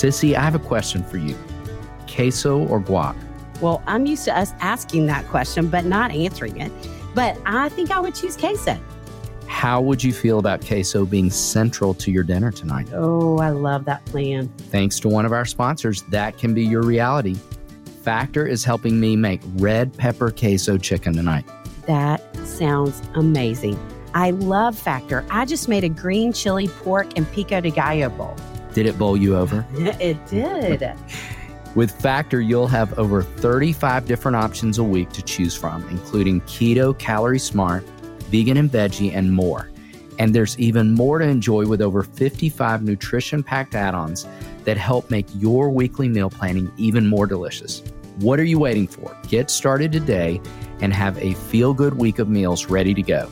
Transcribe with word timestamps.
Sissy, 0.00 0.34
I 0.34 0.40
have 0.40 0.54
a 0.54 0.58
question 0.58 1.04
for 1.04 1.18
you 1.18 1.36
queso 2.08 2.66
or 2.68 2.80
guac? 2.80 3.14
Well, 3.60 3.82
I'm 3.86 4.06
used 4.06 4.24
to 4.24 4.36
us 4.36 4.52
asking 4.60 5.04
that 5.06 5.26
question, 5.28 5.68
but 5.68 5.84
not 5.84 6.10
answering 6.10 6.58
it. 6.58 6.72
But 7.14 7.36
I 7.44 7.68
think 7.68 7.90
I 7.90 8.00
would 8.00 8.14
choose 8.14 8.34
queso. 8.34 8.80
How 9.46 9.82
would 9.82 10.02
you 10.02 10.14
feel 10.14 10.38
about 10.38 10.64
queso 10.64 11.04
being 11.04 11.30
central 11.30 11.92
to 11.94 12.10
your 12.10 12.22
dinner 12.22 12.50
tonight? 12.50 12.88
Oh, 12.94 13.40
I 13.40 13.50
love 13.50 13.84
that 13.84 14.02
plan. 14.06 14.48
Thanks 14.70 14.98
to 15.00 15.08
one 15.10 15.26
of 15.26 15.32
our 15.32 15.44
sponsors, 15.44 16.00
that 16.04 16.38
can 16.38 16.54
be 16.54 16.64
your 16.64 16.82
reality. 16.82 17.36
Factor 18.02 18.46
is 18.46 18.64
helping 18.64 18.98
me 18.98 19.16
make 19.16 19.42
red 19.56 19.92
pepper 19.92 20.30
queso 20.30 20.78
chicken 20.78 21.12
tonight. 21.12 21.44
That 21.86 22.34
sounds 22.46 23.02
amazing. 23.14 23.78
I 24.14 24.30
love 24.30 24.78
Factor. 24.78 25.26
I 25.30 25.44
just 25.44 25.68
made 25.68 25.84
a 25.84 25.90
green 25.90 26.32
chili 26.32 26.68
pork 26.68 27.18
and 27.18 27.30
pico 27.32 27.60
de 27.60 27.70
gallo 27.70 28.08
bowl. 28.08 28.36
Did 28.74 28.86
it 28.86 28.98
bowl 28.98 29.16
you 29.16 29.36
over? 29.36 29.66
it 29.74 30.24
did. 30.26 30.96
With 31.76 31.92
Factor, 31.92 32.40
you'll 32.40 32.66
have 32.66 32.98
over 32.98 33.22
35 33.22 34.04
different 34.04 34.36
options 34.36 34.78
a 34.78 34.84
week 34.84 35.10
to 35.10 35.22
choose 35.22 35.54
from, 35.54 35.88
including 35.88 36.40
keto, 36.42 36.98
calorie 36.98 37.38
smart, 37.38 37.84
vegan 38.28 38.56
and 38.56 38.70
veggie, 38.70 39.14
and 39.14 39.32
more. 39.32 39.70
And 40.18 40.34
there's 40.34 40.58
even 40.58 40.94
more 40.94 41.20
to 41.20 41.24
enjoy 41.24 41.66
with 41.66 41.80
over 41.80 42.02
55 42.02 42.82
nutrition 42.82 43.42
packed 43.42 43.74
add 43.74 43.94
ons 43.94 44.26
that 44.64 44.76
help 44.76 45.10
make 45.10 45.26
your 45.36 45.70
weekly 45.70 46.08
meal 46.08 46.28
planning 46.28 46.70
even 46.76 47.06
more 47.06 47.26
delicious. 47.26 47.82
What 48.16 48.38
are 48.40 48.44
you 48.44 48.58
waiting 48.58 48.86
for? 48.86 49.16
Get 49.28 49.48
started 49.50 49.92
today 49.92 50.40
and 50.80 50.92
have 50.92 51.16
a 51.18 51.34
feel 51.34 51.72
good 51.72 51.94
week 51.94 52.18
of 52.18 52.28
meals 52.28 52.66
ready 52.66 52.94
to 52.94 53.02
go. 53.02 53.30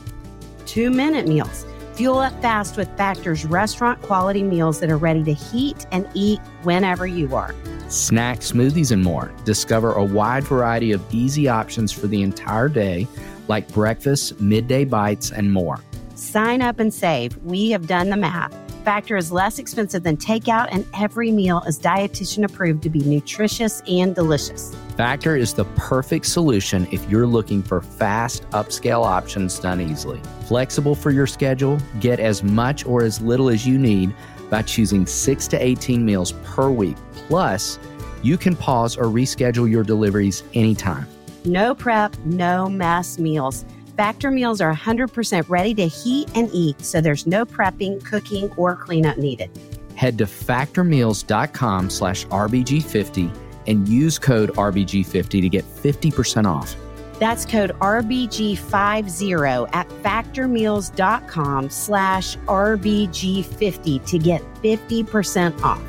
Two 0.65 0.89
minute 0.89 1.27
meals. 1.27 1.65
Fuel 1.99 2.19
up 2.19 2.41
fast 2.41 2.77
with 2.77 2.87
Factor's 2.95 3.43
restaurant 3.43 4.01
quality 4.01 4.41
meals 4.41 4.79
that 4.79 4.89
are 4.89 4.95
ready 4.95 5.21
to 5.21 5.33
heat 5.33 5.85
and 5.91 6.07
eat 6.13 6.39
whenever 6.63 7.05
you 7.05 7.35
are. 7.35 7.53
Snacks, 7.89 8.53
smoothies, 8.53 8.93
and 8.93 9.03
more. 9.03 9.33
Discover 9.43 9.91
a 9.91 10.05
wide 10.05 10.45
variety 10.45 10.93
of 10.93 11.03
easy 11.13 11.49
options 11.49 11.91
for 11.91 12.07
the 12.07 12.21
entire 12.21 12.69
day, 12.69 13.05
like 13.49 13.69
breakfast, 13.73 14.39
midday 14.39 14.85
bites, 14.85 15.29
and 15.29 15.51
more. 15.51 15.81
Sign 16.15 16.61
up 16.61 16.79
and 16.79 16.93
save. 16.93 17.35
We 17.43 17.71
have 17.71 17.85
done 17.85 18.11
the 18.11 18.15
math. 18.15 18.55
Factor 18.83 19.17
is 19.17 19.31
less 19.31 19.59
expensive 19.59 20.03
than 20.03 20.15
takeout, 20.15 20.69
and 20.71 20.85
every 20.93 21.31
meal 21.31 21.61
is 21.67 21.77
dietitian 21.77 22.45
approved 22.45 22.81
to 22.83 22.89
be 22.89 22.99
nutritious 22.99 23.81
and 23.87 24.15
delicious. 24.15 24.73
Factor 24.95 25.35
is 25.35 25.53
the 25.53 25.65
perfect 25.75 26.25
solution 26.25 26.87
if 26.91 27.07
you're 27.09 27.27
looking 27.27 27.61
for 27.61 27.81
fast, 27.81 28.49
upscale 28.51 29.05
options 29.05 29.59
done 29.59 29.81
easily. 29.81 30.21
Flexible 30.47 30.95
for 30.95 31.11
your 31.11 31.27
schedule, 31.27 31.77
get 31.99 32.19
as 32.19 32.41
much 32.41 32.85
or 32.85 33.03
as 33.03 33.21
little 33.21 33.49
as 33.49 33.67
you 33.67 33.77
need 33.77 34.13
by 34.49 34.61
choosing 34.61 35.05
6 35.05 35.47
to 35.47 35.63
18 35.63 36.03
meals 36.03 36.31
per 36.43 36.71
week. 36.71 36.97
Plus, 37.27 37.79
you 38.23 38.37
can 38.37 38.55
pause 38.55 38.97
or 38.97 39.05
reschedule 39.05 39.69
your 39.69 39.83
deliveries 39.83 40.43
anytime. 40.53 41.05
No 41.45 41.75
prep, 41.75 42.17
no 42.25 42.69
mass 42.69 43.19
meals. 43.19 43.65
Factor 43.99 44.31
meals 44.31 44.61
are 44.61 44.73
100% 44.73 45.49
ready 45.49 45.73
to 45.73 45.85
heat 45.85 46.31
and 46.33 46.49
eat, 46.53 46.79
so 46.79 47.01
there's 47.01 47.27
no 47.27 47.45
prepping, 47.45 48.01
cooking, 48.05 48.49
or 48.51 48.73
cleanup 48.77 49.17
needed. 49.17 49.49
Head 49.95 50.17
to 50.19 50.23
factormeals.com 50.23 51.89
slash 51.89 52.25
RBG50 52.27 53.37
and 53.67 53.89
use 53.89 54.17
code 54.17 54.51
RBG50 54.51 55.41
to 55.41 55.49
get 55.49 55.65
50% 55.65 56.45
off. 56.45 56.77
That's 57.19 57.45
code 57.45 57.71
RBG50 57.71 59.69
at 59.73 59.89
factormeals.com 59.89 61.69
slash 61.69 62.37
RBG50 62.37 64.05
to 64.05 64.17
get 64.17 64.41
50% 64.63 65.61
off. 65.61 65.88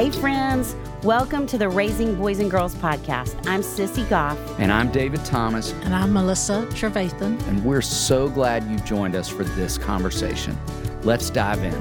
Hey, 0.00 0.08
friends. 0.08 0.74
Welcome 1.02 1.46
to 1.48 1.58
the 1.58 1.68
Raising 1.68 2.14
Boys 2.14 2.38
and 2.38 2.50
Girls 2.50 2.74
podcast. 2.74 3.36
I'm 3.46 3.60
Sissy 3.60 4.08
Goff. 4.08 4.38
And 4.58 4.72
I'm 4.72 4.90
David 4.90 5.22
Thomas. 5.26 5.72
And 5.82 5.94
I'm 5.94 6.14
Melissa 6.14 6.66
Trevathan. 6.70 7.38
And 7.48 7.62
we're 7.62 7.82
so 7.82 8.30
glad 8.30 8.64
you've 8.70 8.86
joined 8.86 9.14
us 9.14 9.28
for 9.28 9.44
this 9.44 9.76
conversation. 9.76 10.58
Let's 11.02 11.28
dive 11.28 11.62
in. 11.62 11.74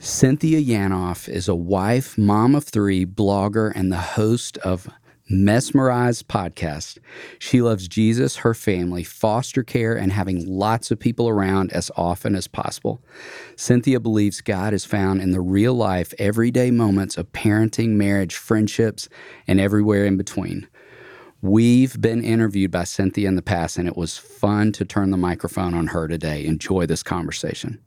Cynthia 0.00 0.60
Yanof 0.60 1.28
is 1.28 1.46
a 1.46 1.54
wife, 1.54 2.18
mom 2.18 2.56
of 2.56 2.64
three, 2.64 3.06
blogger, 3.06 3.70
and 3.72 3.92
the 3.92 3.98
host 3.98 4.58
of 4.58 4.88
Messmerized 5.30 6.24
podcast. 6.24 6.98
She 7.40 7.60
loves 7.60 7.88
Jesus, 7.88 8.36
her 8.36 8.54
family, 8.54 9.02
foster 9.02 9.64
care, 9.64 9.96
and 9.96 10.12
having 10.12 10.46
lots 10.46 10.92
of 10.92 11.00
people 11.00 11.28
around 11.28 11.72
as 11.72 11.90
often 11.96 12.36
as 12.36 12.46
possible. 12.46 13.02
Cynthia 13.56 13.98
believes 13.98 14.40
God 14.40 14.72
is 14.72 14.84
found 14.84 15.20
in 15.20 15.32
the 15.32 15.40
real 15.40 15.74
life, 15.74 16.14
everyday 16.18 16.70
moments 16.70 17.16
of 17.16 17.32
parenting, 17.32 17.90
marriage, 17.90 18.36
friendships, 18.36 19.08
and 19.48 19.58
everywhere 19.58 20.04
in 20.04 20.16
between. 20.16 20.68
We've 21.42 22.00
been 22.00 22.22
interviewed 22.22 22.70
by 22.70 22.84
Cynthia 22.84 23.26
in 23.26 23.34
the 23.34 23.42
past, 23.42 23.78
and 23.78 23.88
it 23.88 23.96
was 23.96 24.16
fun 24.16 24.70
to 24.72 24.84
turn 24.84 25.10
the 25.10 25.16
microphone 25.16 25.74
on 25.74 25.88
her 25.88 26.06
today. 26.06 26.46
Enjoy 26.46 26.86
this 26.86 27.02
conversation. 27.02 27.80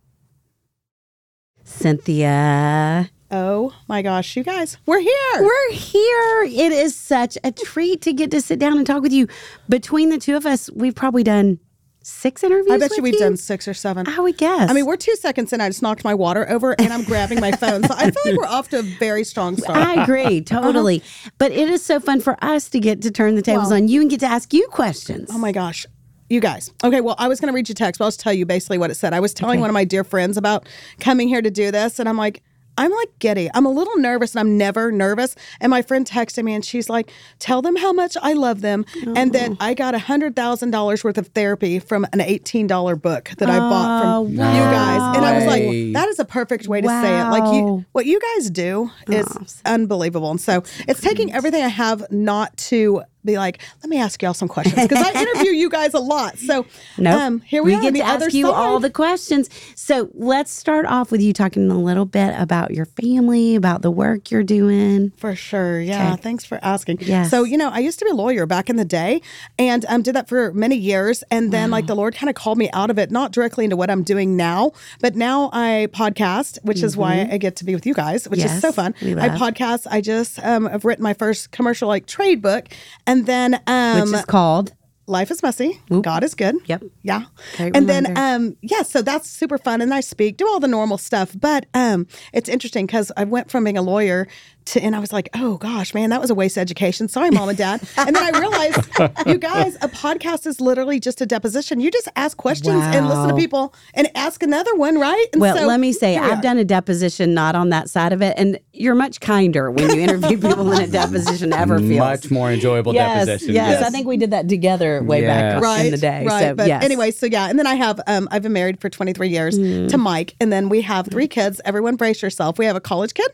Cynthia. 1.64 3.10
Oh 3.32 3.74
my 3.88 4.02
gosh, 4.02 4.36
you 4.36 4.44
guys, 4.44 4.78
we're 4.88 5.00
here. 5.00 5.14
We're 5.36 5.72
here. 5.72 6.44
It 6.44 6.72
is 6.72 6.96
such 6.96 7.38
a 7.44 7.52
treat 7.52 8.02
to 8.02 8.14
get 8.14 8.32
to 8.32 8.42
sit 8.42 8.58
down 8.58 8.78
and 8.78 8.88
talk 8.88 9.04
with 9.04 9.14
you. 9.14 9.28
Between 9.68 10.10
the 10.10 10.18
two 10.18 10.36
of 10.36 10.48
us, 10.48 10.70
we've 10.72 10.96
probably 10.96 11.24
done 11.24 11.60
six 12.02 12.44
interviews. 12.44 12.72
I 12.72 12.78
bet 12.80 12.98
you 12.98 13.04
we've 13.04 13.14
you? 13.14 13.20
done 13.20 13.38
six 13.38 13.68
or 13.68 13.76
seven. 13.76 14.08
I 14.08 14.20
would 14.20 14.38
guess. 14.38 14.68
I 14.70 14.74
mean, 14.74 14.88
we're 14.88 14.98
two 14.98 15.16
seconds 15.16 15.54
in. 15.54 15.62
I 15.62 15.70
just 15.70 15.84
knocked 15.84 16.04
my 16.04 16.16
water 16.16 16.50
over 16.50 16.74
and 16.80 16.92
I'm 16.92 17.04
grabbing 17.04 17.40
my 17.40 17.52
phone. 17.52 17.84
So 17.84 17.94
I 17.96 18.10
feel 18.10 18.22
like 18.26 18.36
we're 18.36 18.48
off 18.48 18.70
to 18.70 18.80
a 18.80 18.82
very 18.82 19.24
strong 19.24 19.58
start. 19.58 19.78
I 19.78 20.04
agree, 20.04 20.42
totally. 20.46 21.02
Uh-huh. 21.02 21.30
But 21.38 21.52
it 21.52 21.70
is 21.70 21.86
so 21.86 22.00
fun 22.00 22.22
for 22.22 22.36
us 22.44 22.68
to 22.70 22.80
get 22.80 23.04
to 23.04 23.12
turn 23.12 23.36
the 23.36 23.44
tables 23.44 23.72
on 23.72 23.88
you 23.88 24.02
and 24.02 24.10
get 24.10 24.22
to 24.22 24.28
ask 24.28 24.54
you 24.54 24.68
questions. 24.70 25.30
Oh 25.32 25.38
my 25.38 25.52
gosh. 25.52 25.86
You 26.30 26.40
guys. 26.40 26.72
Okay, 26.84 27.02
well, 27.02 27.16
I 27.18 27.28
was 27.28 27.40
going 27.40 27.52
to 27.52 27.56
read 27.56 27.70
you 27.70 27.76
text, 27.76 28.00
but 28.00 28.06
I'll 28.06 28.12
just 28.12 28.20
tell 28.20 28.34
you 28.34 28.46
basically 28.46 28.78
what 28.78 28.92
it 28.92 28.96
said. 28.96 29.14
I 29.14 29.20
was 29.20 29.34
telling 29.34 29.58
okay. 29.58 29.62
one 29.62 29.70
of 29.70 29.74
my 29.74 29.84
dear 29.84 30.04
friends 30.04 30.38
about 30.38 30.68
coming 31.00 31.28
here 31.28 31.42
to 31.42 31.50
do 31.50 31.72
this, 31.72 32.00
and 32.00 32.08
I'm 32.08 32.18
like, 32.18 32.44
I'm 32.80 32.92
like 32.92 33.20
giddy. 33.20 33.50
I'm 33.54 33.66
a 33.66 33.72
little 33.72 33.98
nervous 33.98 34.34
and 34.34 34.40
I'm 34.40 34.58
never 34.58 34.90
nervous. 34.90 35.36
And 35.60 35.70
my 35.70 35.82
friend 35.82 36.06
texted 36.06 36.46
me 36.46 36.54
and 36.54 36.64
she's 36.64 36.90
like, 36.90 37.12
tell 37.38 37.62
them 37.62 37.76
how 37.76 37.92
much 37.92 38.16
I 38.22 38.32
love 38.34 38.62
them 38.62 38.86
oh. 39.06 39.14
and 39.18 39.34
that 39.34 39.52
I 39.60 39.74
got 39.74 39.96
a 39.96 39.98
$100,000 39.98 41.04
worth 41.04 41.18
of 41.18 41.28
therapy 41.28 41.80
from 41.80 42.06
an 42.14 42.20
$18 42.20 43.02
book 43.02 43.32
that 43.38 43.50
oh, 43.50 43.52
I 43.52 43.60
bought 43.60 44.02
from 44.02 44.38
wow. 44.38 44.54
you 44.54 44.60
guys. 44.60 45.18
And 45.18 45.26
I 45.26 45.36
was 45.36 45.46
like, 45.46 45.94
that 45.94 46.08
is 46.08 46.20
a 46.20 46.26
perfect 46.26 46.70
way 46.70 46.80
to 46.80 46.88
wow. 46.88 47.02
say 47.02 47.20
it. 47.20 47.26
Like 47.26 47.54
you, 47.54 47.86
what 47.92 48.06
you 48.06 48.20
guys 48.20 48.50
do 48.50 48.90
oh, 49.10 49.14
is 49.14 49.62
oh. 49.66 49.74
unbelievable. 49.74 50.32
And 50.32 50.40
so 50.40 50.64
it's 50.88 51.02
taking 51.02 51.34
everything 51.34 51.62
I 51.62 51.68
have 51.68 52.10
not 52.12 52.56
to 52.58 53.04
be 53.30 53.38
like, 53.38 53.62
let 53.82 53.90
me 53.90 54.00
ask 54.00 54.22
y'all 54.22 54.34
some 54.34 54.48
questions 54.48 54.88
because 54.88 55.06
I 55.06 55.22
interview 55.22 55.52
you 55.52 55.70
guys 55.70 55.94
a 55.94 56.00
lot. 56.00 56.38
So 56.38 56.66
nope. 56.98 57.16
um, 57.16 57.40
here 57.42 57.64
we, 57.64 57.76
we 57.76 57.82
get 57.82 57.94
to 57.96 58.02
ask 58.02 58.34
you 58.34 58.46
side. 58.46 58.54
all 58.54 58.80
the 58.80 58.90
questions. 58.90 59.50
So 59.76 60.10
let's 60.14 60.52
start 60.52 60.86
off 60.86 61.12
with 61.12 61.22
you 61.22 61.34
talking 61.34 61.70
a 61.70 61.78
little 61.78 62.06
bit 62.06 62.36
about 62.38 62.72
your 62.72 62.86
family, 62.86 63.56
about 63.56 63.82
the 63.82 63.92
work 63.92 64.32
you're 64.32 64.44
doing. 64.44 65.12
For 65.18 65.36
sure, 65.36 65.80
yeah. 65.80 66.14
Okay. 66.14 66.22
Thanks 66.22 66.46
for 66.46 66.60
asking. 66.62 67.00
Yes. 67.02 67.30
So 67.30 67.44
you 67.44 67.58
know, 67.58 67.70
I 67.70 67.80
used 67.80 68.00
to 68.00 68.06
be 68.06 68.12
a 68.12 68.16
lawyer 68.16 68.46
back 68.46 68.70
in 68.70 68.76
the 68.76 68.86
day, 68.86 69.22
and 69.58 69.86
um, 69.88 70.02
did 70.02 70.16
that 70.16 70.28
for 70.28 70.54
many 70.54 70.76
years, 70.76 71.24
and 71.32 71.52
then 71.52 71.72
wow. 71.72 71.78
like 71.78 71.88
the 71.88 71.96
Lord 71.96 72.16
kind 72.16 72.30
of 72.30 72.36
called 72.36 72.58
me 72.58 72.70
out 72.72 72.90
of 72.90 72.98
it, 72.98 73.12
not 73.12 73.32
directly 73.32 73.64
into 73.66 73.76
what 73.76 73.90
I'm 73.90 74.04
doing 74.04 74.36
now, 74.36 74.72
but 75.00 75.16
now 75.16 75.50
I 75.54 75.88
podcast, 75.92 76.60
which 76.64 76.78
mm-hmm. 76.78 76.86
is 76.86 76.98
why 76.98 77.16
mm-hmm. 77.18 77.34
I 77.34 77.38
get 77.38 77.56
to 77.58 77.66
be 77.66 77.76
with 77.76 77.86
you 77.86 77.94
guys, 77.94 78.28
which 78.28 78.40
yes, 78.40 78.56
is 78.56 78.62
so 78.62 78.72
fun. 78.72 78.94
I 79.02 79.30
podcast. 79.30 79.88
I 79.90 80.02
just 80.02 80.40
um, 80.44 80.66
have 80.66 80.86
written 80.86 81.04
my 81.04 81.14
first 81.14 81.52
commercial 81.52 81.88
like 81.88 82.06
trade 82.06 82.42
book 82.42 82.68
and 83.06 83.19
then 83.26 83.60
um 83.68 84.02
Which 84.02 84.20
is 84.20 84.26
called 84.26 84.74
Life 85.08 85.32
is 85.32 85.42
messy. 85.42 85.82
Oop. 85.92 86.04
God 86.04 86.24
is 86.24 86.36
good. 86.36 86.56
Yep. 86.68 86.84
Yeah. 87.02 87.24
Great 87.58 87.76
and 87.76 87.88
reminder. 87.88 88.14
then 88.14 88.36
um 88.36 88.58
yeah, 88.62 88.84
so 88.84 89.02
that's 89.02 89.28
super 89.28 89.58
fun 89.58 89.82
and 89.82 89.92
I 89.92 90.02
speak, 90.02 90.38
do 90.38 90.48
all 90.48 90.60
the 90.60 90.68
normal 90.68 91.00
stuff. 91.00 91.36
But 91.40 91.66
um 91.74 92.06
it's 92.32 92.48
interesting 92.48 92.86
because 92.86 93.12
I 93.18 93.24
went 93.24 93.50
from 93.50 93.64
being 93.64 93.78
a 93.78 93.82
lawyer 93.82 94.28
to, 94.74 94.82
and 94.84 94.96
I 94.96 95.00
was 95.00 95.12
like, 95.14 95.30
oh 95.36 95.58
gosh, 95.58 95.94
man, 95.94 96.10
that 96.10 96.20
was 96.22 96.30
a 96.30 96.36
waste 96.36 96.58
of 96.58 96.62
education. 96.62 97.08
Sorry, 97.08 97.30
mom 97.32 97.50
and 97.50 97.58
dad. 97.58 97.82
and 97.98 98.16
then 98.16 98.36
I 98.36 98.40
realized, 98.40 99.28
you 99.28 99.38
guys, 99.38 99.76
a 99.82 99.88
podcast 99.90 100.46
is 100.48 100.60
literally 100.62 101.00
just 101.00 101.22
a 101.22 101.26
deposition. 101.26 101.80
You 101.80 101.92
just 101.92 102.08
ask 102.16 102.38
questions 102.38 102.82
and 102.84 103.08
listen 103.08 103.30
to 103.30 103.36
people 103.36 103.74
and 103.94 104.10
ask 104.16 104.44
another 104.44 104.76
one, 104.76 105.00
right? 105.00 105.26
And 105.34 105.42
Well, 105.42 105.58
so 105.58 105.66
let 105.68 105.80
me 105.80 105.92
say, 105.94 106.14
here 106.14 106.24
I've 106.24 106.42
done 106.42 106.58
a 106.58 106.66
deposition 106.66 107.34
not 107.34 107.56
on 107.56 107.70
that 107.70 107.90
side 107.90 108.14
of 108.14 108.22
it, 108.22 108.34
and 108.38 108.60
you're 108.74 108.96
much 108.96 109.20
kinder 109.20 109.70
when 109.72 109.90
you 109.96 110.02
interview 110.02 110.38
people 110.40 110.64
than 110.66 110.82
a 110.84 110.88
deposition 110.88 111.54
ever 111.54 111.80
feels. 111.90 112.00
Much 112.00 112.32
more 112.32 112.52
enjoyable 112.52 112.94
yes, 112.94 113.26
deposition. 113.26 113.56
Yes, 113.56 113.80
yes, 113.80 113.84
I 113.84 113.90
think 113.90 114.08
we 114.08 114.18
did 114.18 114.32
that 114.32 114.48
together 114.50 115.04
way 115.04 115.22
Yes. 115.22 115.54
back 115.56 115.64
right 115.64 115.86
in 115.86 115.92
the 115.92 115.98
day. 115.98 116.26
Right. 116.26 116.42
So, 116.50 116.56
but 116.56 116.68
yes. 116.68 116.84
anyway, 116.84 117.12
so 117.12 117.26
yeah, 117.26 117.50
and 117.50 117.58
then 117.60 117.68
I 117.68 117.76
have 117.76 118.00
um 118.08 118.28
I've 118.32 118.42
been 118.44 118.54
married 118.54 118.80
for 118.80 118.90
23 118.90 119.28
years 119.30 119.58
to 119.58 119.98
Mike, 119.98 120.36
and 120.40 120.52
then 120.52 120.70
we 120.70 120.82
have 120.82 121.08
three 121.08 121.28
kids. 121.28 121.60
Everyone 121.66 121.96
brace 121.96 122.22
yourself. 122.22 122.58
We 122.58 122.66
have 122.66 122.76
a 122.76 122.82
college 122.82 123.14
kid, 123.14 123.30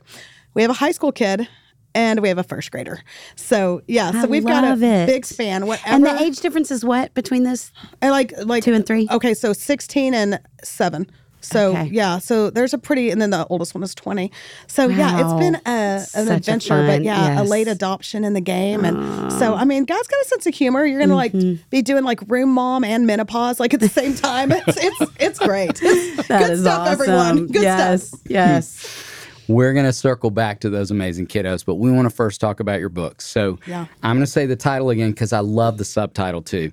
we 0.55 0.63
have 0.63 0.71
a 0.71 0.75
high 0.75 0.91
school 0.91 1.11
kid, 1.11 1.47
and 1.93 2.19
we 2.21 2.27
have 2.29 2.37
a 2.37 2.43
first 2.43 2.71
grader. 2.71 3.01
So 3.35 3.81
yeah, 3.87 4.11
so 4.11 4.19
I 4.19 4.25
we've 4.25 4.45
got 4.45 4.63
a 4.63 4.73
it. 4.73 5.05
big 5.05 5.25
span. 5.25 5.67
Whatever. 5.67 5.89
and 5.89 6.05
the 6.05 6.21
age 6.21 6.39
difference 6.39 6.71
is 6.71 6.83
what 6.83 7.13
between 7.13 7.43
this? 7.43 7.71
I 8.01 8.09
like 8.09 8.33
like 8.43 8.63
Two 8.63 8.73
and 8.73 8.85
three? 8.85 9.07
Okay, 9.11 9.33
so 9.33 9.53
16 9.53 10.13
and 10.13 10.39
seven. 10.63 11.09
So 11.41 11.71
Okay. 11.71 11.89
yeah, 11.91 12.17
so 12.17 12.49
there's 12.49 12.73
a 12.73 12.77
pretty, 12.79 13.11
and 13.11 13.21
then 13.21 13.29
the 13.29 13.45
oldest 13.47 13.75
one 13.75 13.83
is 13.83 13.93
20. 13.93 14.31
So 14.65 14.87
yeah, 14.87 15.21
it's 15.21 15.39
been 15.39 15.55
a, 15.55 15.69
an 15.69 15.99
Such 15.99 16.37
adventure, 16.37 16.87
but 16.87 17.03
yeah, 17.03 17.39
a 17.39 17.43
late 17.43 17.67
adoption 17.67 18.23
in 18.23 18.33
the 18.33 18.41
game, 18.41 18.83
and 18.83 19.31
so 19.31 19.53
I 19.53 19.63
mean, 19.63 19.85
God's 19.85 20.07
got 20.07 20.19
a 20.21 20.25
sense 20.25 20.47
of 20.47 20.55
humor. 20.55 20.85
You're 20.85 20.99
gonna 20.99 21.15
like 21.15 21.33
mm-hmm. 21.33 21.61
be 21.69 21.83
doing 21.83 22.03
like 22.03 22.19
room 22.27 22.49
mom 22.49 22.83
and 22.83 23.05
menopause 23.05 23.59
like 23.59 23.75
at 23.75 23.79
the 23.79 23.87
same 23.89 24.15
time. 24.15 24.51
It's 24.51 24.77
it's 24.77 25.11
it's 25.19 25.39
great. 25.39 25.81
It's 25.85 26.27
good 26.27 26.59
stuff, 26.59 26.79
awesome. 26.81 26.93
everyone. 26.93 27.47
Good 27.47 27.61
yes, 27.61 28.07
stuff. 28.07 28.21
yes. 28.27 29.11
We're 29.47 29.73
going 29.73 29.85
to 29.85 29.93
circle 29.93 30.31
back 30.31 30.59
to 30.61 30.69
those 30.69 30.91
amazing 30.91 31.27
kiddos, 31.27 31.65
but 31.65 31.75
we 31.75 31.91
want 31.91 32.09
to 32.09 32.15
first 32.15 32.41
talk 32.41 32.59
about 32.59 32.79
your 32.79 32.89
books. 32.89 33.25
So 33.25 33.59
Yeah. 33.65 33.85
I'm 34.03 34.15
going 34.15 34.25
to 34.25 34.31
say 34.31 34.45
the 34.45 34.55
title 34.55 34.89
again 34.89 35.11
because 35.11 35.33
I 35.33 35.39
love 35.39 35.77
the 35.77 35.85
subtitle 35.85 36.41
too. 36.41 36.71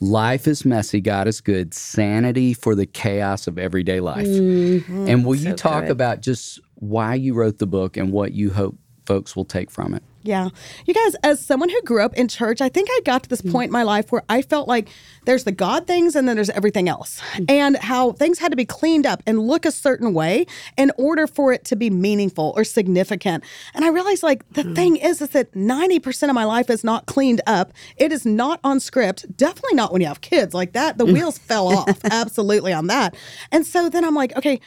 Life 0.00 0.46
is 0.48 0.64
messy, 0.64 1.00
God 1.00 1.28
is 1.28 1.40
good, 1.40 1.72
sanity 1.72 2.52
for 2.52 2.74
the 2.74 2.86
chaos 2.86 3.46
of 3.46 3.58
everyday 3.58 4.00
life. 4.00 4.26
Mm-hmm. 4.26 5.08
And 5.08 5.24
will 5.24 5.36
you 5.36 5.54
talk 5.54 5.84
good. 5.84 5.92
about 5.92 6.20
just 6.20 6.60
why 6.74 7.14
you 7.14 7.34
wrote 7.34 7.58
the 7.58 7.66
book 7.66 7.96
and 7.96 8.12
what 8.12 8.32
you 8.32 8.50
hope 8.50 8.76
folks 9.06 9.36
will 9.36 9.44
take 9.44 9.70
from 9.70 9.94
it? 9.94 10.02
Yeah. 10.24 10.48
You 10.86 10.94
guys, 10.94 11.14
as 11.22 11.44
someone 11.44 11.68
who 11.68 11.80
grew 11.82 12.02
up 12.02 12.14
in 12.14 12.28
church, 12.28 12.62
I 12.62 12.70
think 12.70 12.88
I 12.90 13.00
got 13.04 13.24
to 13.24 13.28
this 13.28 13.42
mm. 13.42 13.52
point 13.52 13.68
in 13.68 13.72
my 13.72 13.82
life 13.82 14.10
where 14.10 14.22
I 14.30 14.40
felt 14.40 14.66
like 14.66 14.88
there's 15.26 15.44
the 15.44 15.52
God 15.52 15.86
things 15.86 16.16
and 16.16 16.26
then 16.26 16.34
there's 16.34 16.48
everything 16.50 16.88
else. 16.88 17.20
Mm. 17.34 17.50
And 17.50 17.76
how 17.76 18.12
things 18.12 18.38
had 18.38 18.50
to 18.50 18.56
be 18.56 18.64
cleaned 18.64 19.04
up 19.04 19.22
and 19.26 19.38
look 19.38 19.66
a 19.66 19.70
certain 19.70 20.14
way 20.14 20.46
in 20.78 20.90
order 20.96 21.26
for 21.26 21.52
it 21.52 21.66
to 21.66 21.76
be 21.76 21.90
meaningful 21.90 22.54
or 22.56 22.64
significant. 22.64 23.44
And 23.74 23.84
I 23.84 23.88
realized 23.88 24.22
like 24.22 24.48
the 24.54 24.62
mm. 24.62 24.74
thing 24.74 24.96
is 24.96 25.20
is 25.20 25.28
that 25.30 25.52
90% 25.52 26.30
of 26.30 26.34
my 26.34 26.44
life 26.44 26.70
is 26.70 26.82
not 26.82 27.04
cleaned 27.04 27.42
up. 27.46 27.74
It 27.98 28.10
is 28.10 28.24
not 28.24 28.60
on 28.64 28.80
script. 28.80 29.36
Definitely 29.36 29.74
not 29.74 29.92
when 29.92 30.00
you 30.00 30.08
have 30.08 30.22
kids 30.22 30.54
like 30.54 30.72
that. 30.72 30.96
The 30.96 31.04
wheels 31.04 31.36
fell 31.36 31.68
off 31.68 32.00
absolutely 32.04 32.72
on 32.72 32.86
that. 32.86 33.14
And 33.52 33.66
so 33.66 33.90
then 33.90 34.06
I'm 34.06 34.14
like, 34.14 34.34
okay, 34.36 34.58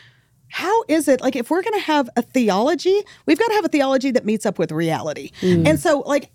how 0.50 0.84
is 0.88 1.08
it 1.08 1.22
like 1.22 1.36
if 1.36 1.50
we're 1.50 1.62
going 1.62 1.74
to 1.74 1.86
have 1.86 2.10
a 2.16 2.22
theology 2.22 3.02
we've 3.26 3.40
got 3.40 3.48
to 3.48 3.54
have 3.54 3.66
a 3.66 3.70
theology 3.70 4.12
that 4.12 4.26
meets 4.26 4.46
up 4.46 4.58
with 4.60 4.72
reality. 4.72 5.32
Mm. 5.42 5.68
And 5.68 5.80
so 5.80 6.00
like 6.00 6.32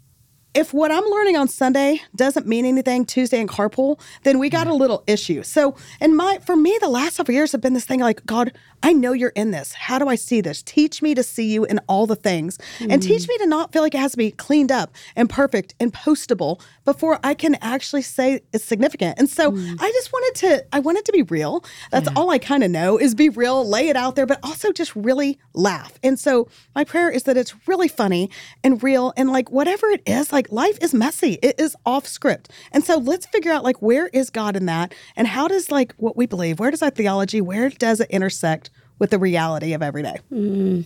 if 0.55 0.75
what 0.75 0.91
I'm 0.91 1.05
learning 1.05 1.37
on 1.37 1.49
Sunday 1.49 2.03
doesn't 2.15 2.47
mean 2.47 2.67
anything 2.67 3.07
Tuesday 3.07 3.41
in 3.41 3.47
carpool, 3.47 3.99
then 4.23 4.39
we 4.39 4.51
got 4.51 4.67
a 4.67 4.75
little 4.75 5.03
issue. 5.07 5.43
So, 5.43 5.77
and 6.01 6.17
my 6.17 6.39
for 6.45 6.57
me, 6.57 6.77
the 6.81 6.89
last 6.89 7.17
several 7.17 7.35
years 7.35 7.53
have 7.53 7.61
been 7.61 7.73
this 7.73 7.87
thing 7.87 8.01
like, 8.01 8.25
God, 8.27 8.53
I 8.83 8.93
know 8.93 9.13
you're 9.13 9.31
in 9.31 9.53
this. 9.53 9.73
How 9.73 9.99
do 9.99 10.09
I 10.09 10.17
see 10.17 10.41
this? 10.41 10.63
Teach 10.63 11.01
me 11.01 11.15
to 11.15 11.23
see 11.23 11.53
you 11.53 11.65
in 11.65 11.81
all 11.89 12.07
the 12.07 12.17
things, 12.17 12.59
and 12.81 12.91
mm-hmm. 12.91 13.01
teach 13.01 13.29
me 13.29 13.39
to 13.39 13.47
not 13.47 13.73
feel 13.73 13.83
like 13.83 13.95
it 13.95 14.01
has 14.01 14.13
to 14.13 14.17
be 14.17 14.31
cleaned 14.31 14.73
up 14.73 14.95
and 15.17 15.31
perfect 15.31 15.75
and 15.81 15.93
postable 15.93 16.61
before 16.85 17.19
I 17.25 17.35
can 17.35 17.57
actually 17.63 18.03
say 18.03 18.41
it's 18.53 18.65
significant. 18.65 19.19
And 19.19 19.31
so, 19.31 19.53
mm. 19.53 19.77
I 19.81 19.91
just 19.93 20.13
wanted 20.13 20.35
to, 20.41 20.67
I 20.75 20.81
wanted 20.81 21.05
to 21.07 21.13
be 21.13 21.23
real. 21.23 21.65
That's 21.91 22.09
all 22.15 22.31
I 22.31 22.39
kind 22.39 22.63
of 22.63 22.71
know 22.71 22.99
is 22.99 23.15
be 23.15 23.29
real, 23.29 23.67
lay 23.67 23.89
it 23.89 23.97
out 23.97 24.17
there, 24.17 24.27
but 24.27 24.39
also 24.43 24.73
just 24.73 24.95
really 24.95 25.39
laugh. 25.55 25.99
And 26.03 26.19
so, 26.19 26.49
my 26.75 26.85
prayer 26.85 27.11
is 27.11 27.23
that 27.23 27.37
it's 27.37 27.55
really 27.67 27.89
funny 27.89 28.31
and 28.63 28.83
real, 28.83 29.15
and 29.17 29.31
like 29.31 29.51
whatever 29.51 29.87
it 29.89 30.03
is, 30.07 30.33
like 30.33 30.42
life 30.51 30.79
is 30.81 30.95
messy. 30.95 31.39
It 31.43 31.61
is 31.61 31.77
off 31.85 32.07
script. 32.07 32.51
And 32.73 32.83
so 32.83 32.97
let's 32.97 33.27
figure 33.27 33.53
out 33.53 33.63
like 33.63 33.83
where 33.83 34.09
is 34.09 34.31
God 34.31 34.57
in 34.57 34.67
that 34.67 34.95
and 35.15 35.29
how 35.29 35.47
does 35.47 35.71
like 35.71 35.95
what 35.99 36.17
we 36.17 36.27
believe, 36.27 36.59
where 36.59 36.71
does 36.71 36.83
our 36.83 36.91
theology, 36.91 37.41
where 37.41 37.69
does 37.71 38.01
it 38.01 38.11
intersect 38.11 38.71
with 38.99 39.11
the 39.11 39.19
reality 39.19 39.73
of 39.73 39.83
every 39.83 40.03
day? 40.03 40.17
Mm. 40.33 40.85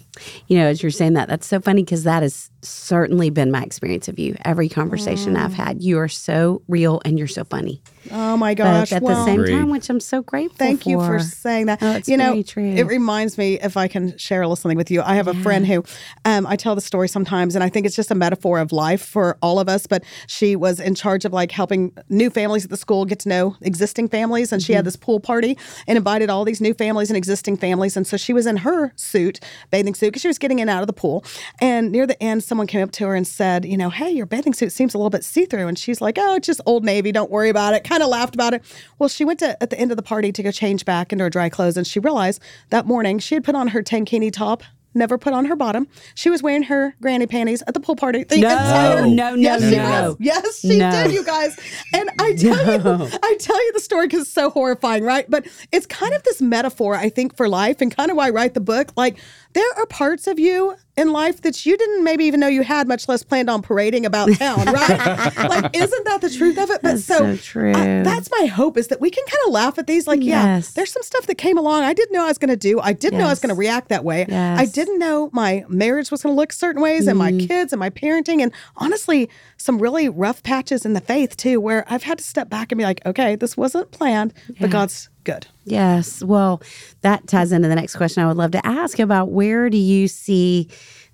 You 0.49 0.59
know, 0.59 0.67
as 0.67 0.83
you're 0.83 0.91
saying 0.91 1.13
that, 1.15 1.29
that's 1.29 1.47
so 1.47 1.61
funny 1.61 1.83
because 1.83 2.05
that 2.05 2.23
has 2.23 2.51
certainly 2.67 3.31
been 3.31 3.51
my 3.51 3.63
experience 3.63 4.09
of 4.09 4.19
you. 4.19 4.37
Every 4.45 4.69
conversation 4.69 5.37
I've 5.37 5.55
had, 5.55 5.83
you 5.83 5.99
are 5.99 6.09
so 6.09 6.63
real 6.69 7.01
and 7.05 7.19
you're 7.19 7.29
so 7.29 7.45
funny. 7.45 7.83
Oh 8.13 8.37
my 8.37 8.55
But 8.55 8.63
gosh. 8.63 8.93
at 8.93 9.03
well, 9.03 9.17
the 9.17 9.25
same 9.25 9.41
Agreed. 9.41 9.53
time, 9.57 9.71
which 9.71 9.91
I'm 9.91 9.99
so 9.99 10.23
grateful 10.23 10.57
Thank 10.59 10.87
you 10.87 11.01
for 11.01 11.19
for. 11.19 11.25
saying 11.25 11.67
that. 11.67 11.83
Oh, 11.83 11.97
it's 11.97 12.09
you 12.09 12.17
know, 12.17 12.41
true. 12.43 12.63
it 12.65 12.85
reminds 12.87 13.37
me 13.37 13.59
if 13.61 13.77
I 13.77 13.89
can 13.89 14.17
share 14.17 14.43
a 14.43 14.47
little 14.47 14.55
something 14.55 14.77
with 14.79 14.93
you. 14.93 15.03
I 15.03 15.17
have 15.17 15.27
a 15.27 15.35
friend 15.35 15.67
who 15.67 15.83
um, 16.25 16.47
I 16.47 16.55
tell 16.55 16.77
the 16.77 16.81
story 16.81 17.09
sometimes, 17.09 17.57
and 17.57 17.65
I 17.65 17.69
think 17.69 17.85
it's 17.85 17.97
just 17.97 18.13
a 18.13 18.15
metaphor 18.15 18.61
of 18.61 18.71
life 18.71 19.05
for 19.05 19.37
all 19.43 19.59
of 19.59 19.69
us. 19.69 19.89
But 19.89 20.05
she 20.29 20.55
was 20.55 20.79
in 20.79 20.95
charge 20.95 21.25
of 21.25 21.33
like 21.33 21.51
helping 21.51 21.93
new 22.09 22.31
families 22.31 22.63
at 22.65 22.71
the 22.71 22.77
school 22.77 23.05
get 23.07 23.19
to 23.21 23.29
know 23.29 23.57
existing 23.63 24.09
families, 24.09 24.53
and 24.53 24.63
she 24.63 24.67
Mm-hmm. 24.73 24.77
had 24.79 24.85
this 24.85 24.97
pool 24.97 25.19
party 25.19 25.57
and 25.89 25.97
invited 25.99 26.31
all 26.31 26.45
these 26.45 26.61
new 26.61 26.75
families 26.75 27.11
and 27.11 27.17
existing 27.17 27.57
families. 27.57 27.97
And 27.97 28.07
so 28.07 28.17
she 28.17 28.33
was 28.33 28.47
in 28.47 28.59
her 28.59 28.93
suit, 28.97 29.41
bathing 29.73 29.95
suit, 29.95 30.09
because 30.09 30.23
she 30.23 30.29
was 30.29 30.39
getting 30.39 30.59
in 30.61 30.69
and 30.69 30.77
out 30.77 30.83
of 30.83 30.87
the 30.87 30.93
pool. 30.93 31.25
And 31.61 31.91
near 31.93 32.07
the 32.07 32.21
end, 32.23 32.45
someone 32.57 32.67
came 32.67 32.83
up 32.83 32.91
to 32.91 33.07
her 33.07 33.15
and 33.15 33.27
said, 33.27 33.67
"You 33.67 33.77
know, 33.77 33.91
hey, 33.91 34.11
your 34.11 34.25
bathing 34.25 34.55
suit 34.55 34.73
seems 34.73 34.95
a 34.95 34.97
little 34.99 35.11
bit 35.11 35.23
see 35.25 35.45
through." 35.45 35.67
And 35.69 35.79
she's 35.79 36.01
like, 36.01 36.17
"Oh, 36.19 36.37
it's 36.37 36.47
just 36.47 36.63
Old 36.65 36.87
Navy. 36.87 37.13
Don't 37.13 37.31
worry 37.31 37.51
about 37.51 37.75
it." 37.75 37.85
Kind 37.85 38.03
of 38.03 38.09
laughed 38.09 38.35
about 38.35 38.55
it. 38.55 38.63
Well, 38.99 39.11
she 39.11 39.27
went 39.27 39.41
to 39.41 39.63
at 39.63 39.69
the 39.69 39.79
end 39.79 39.91
of 39.91 39.99
the 39.99 40.03
party 40.03 40.33
to 40.33 40.43
go 40.43 40.51
change 40.51 40.87
back 40.87 41.13
into 41.13 41.25
her 41.25 41.29
dry 41.31 41.51
clothes, 41.51 41.77
and 41.77 41.87
she 41.87 42.01
realized 42.01 42.41
that 42.71 42.87
morning 42.87 43.19
she 43.19 43.35
had 43.35 43.45
put 43.45 43.55
on 43.55 43.69
her 43.69 43.83
tankini 43.83 44.33
top. 44.33 44.63
Never 44.95 45.19
put 45.19 45.35
on 45.35 45.45
her 45.45 45.57
bottom. 45.57 45.89
She 46.15 46.31
was 46.31 46.43
wearing 46.43 46.63
her 46.63 46.95
granny 47.03 47.27
panties 47.27 47.63
at 47.67 47.75
the 47.75 47.81
pool 47.81 47.97
party. 47.97 48.25
The 48.25 48.39
No, 48.39 48.49
entire- 48.49 49.07
no, 49.07 49.35
no, 49.35 49.35
yes, 49.35 49.61
she 49.63 49.77
no. 49.77 49.83
was. 50.09 50.17
Yes, 50.19 50.61
she 50.61 50.79
No. 50.79 50.91
did, 50.91 51.13
you 51.13 51.23
guys. 51.23 51.55
And 51.93 52.09
I 52.19 52.33
tell 52.33 52.57
you, 52.73 53.09
I 53.23 53.37
tell 53.39 53.63
you 53.67 53.73
the 53.75 53.81
story 53.81 54.07
because 54.07 54.23
it's 54.23 54.33
so 54.33 54.49
horrifying, 54.49 55.05
right? 55.05 55.31
But 55.31 55.49
it's 55.71 55.85
kind 55.85 56.15
of 56.15 56.23
this 56.23 56.41
metaphor, 56.41 56.95
I 56.95 57.11
think, 57.11 57.37
for 57.37 57.47
life, 57.47 57.83
and 57.83 57.95
kind 57.95 58.11
of 58.11 58.17
why 58.17 58.29
I 58.29 58.31
write 58.31 58.55
the 58.55 58.61
book. 58.61 58.93
Like 58.97 59.19
there 59.57 59.73
are 59.79 59.87
parts 59.87 60.27
of 60.27 60.39
you 60.39 60.75
in 60.97 61.13
life 61.13 61.43
that 61.43 61.67
you 61.67 61.77
didn't 61.77 62.05
maybe 62.05 62.25
even 62.25 62.41
know 62.41 62.47
you 62.47 62.63
had, 62.63 62.87
much 62.89 63.09
less 63.09 63.23
planned 63.23 63.51
on 63.51 63.61
parading 63.63 64.07
about 64.07 64.31
town, 64.35 64.65
right? 64.67 65.37
like, 65.49 65.77
isn't 65.77 66.05
that 66.05 66.21
the 66.21 66.31
truth 66.31 66.57
of 66.59 66.71
it? 66.71 66.81
But 66.83 66.93
That's 66.93 67.05
so, 67.05 67.19
so 67.19 67.37
true. 67.37 67.73
I- 67.75 68.03
that's 68.03 68.31
my 68.31 68.47
hope 68.47 68.77
is 68.77 68.89
that 68.89 69.01
we 69.01 69.11
can 69.11 69.25
kind 69.27 69.41
of 69.47 69.53
laugh 69.53 69.79
at 69.79 69.87
these. 69.87 70.07
Like, 70.07 70.23
yeah, 70.23 70.57
Yes. 70.57 70.73
there's 70.73 70.93
some 70.93 71.03
stuff 71.03 71.27
that 71.27 71.37
came 71.37 71.59
along 71.59 71.83
I 71.83 71.93
didn't 71.93 72.13
know 72.15 72.25
I 72.25 72.29
was 72.29 72.39
going 72.39 72.49
to 72.51 72.57
do. 72.57 72.81
I 72.81 72.93
didn't 72.93 73.19
know 73.19 73.27
I 73.27 73.31
was 73.31 73.41
going 73.41 73.55
to 73.55 73.59
react 73.59 73.89
that 73.89 74.05
way. 74.05 74.27
I 74.27 74.65
didn't 74.67 74.99
know 74.99 75.29
my 75.33 75.65
marriage 75.69 76.11
was 76.11 76.23
going 76.23 76.35
to 76.35 76.37
look 76.41 76.53
certain 76.53 76.81
ways, 76.83 77.07
and 77.07 77.19
my 77.19 77.33
Mm-hmm. 77.33 77.47
kids 77.49 77.73
and 77.73 77.81
my 77.81 77.91
parenting, 77.91 78.41
and 78.43 78.53
honestly, 78.77 79.29
some 79.57 79.79
really 79.81 80.09
rough 80.09 80.43
patches 80.43 80.85
in 80.87 80.93
the 80.93 81.01
faith 81.01 81.37
too, 81.37 81.61
where 81.61 81.85
I've 81.93 82.05
had 82.05 82.19
to 82.19 82.25
step 82.25 82.49
back 82.49 82.71
and 82.73 82.79
be 82.79 82.85
like, 82.85 83.05
okay, 83.05 83.37
this 83.37 83.57
wasn't 83.57 83.91
planned, 83.91 84.33
but 84.61 84.71
God's 84.71 85.09
good. 85.27 85.47
Yes. 85.65 86.23
Well, 86.23 86.63
that 87.03 87.27
ties 87.27 87.53
into 87.53 87.69
the 87.69 87.75
next 87.75 87.97
question 87.97 88.23
I 88.23 88.27
would 88.27 88.39
love 88.39 88.53
to 88.53 88.67
ask 88.67 88.99
about 88.99 89.31
where 89.31 89.69
do 89.69 89.77
you 89.77 90.09
see 90.09 90.69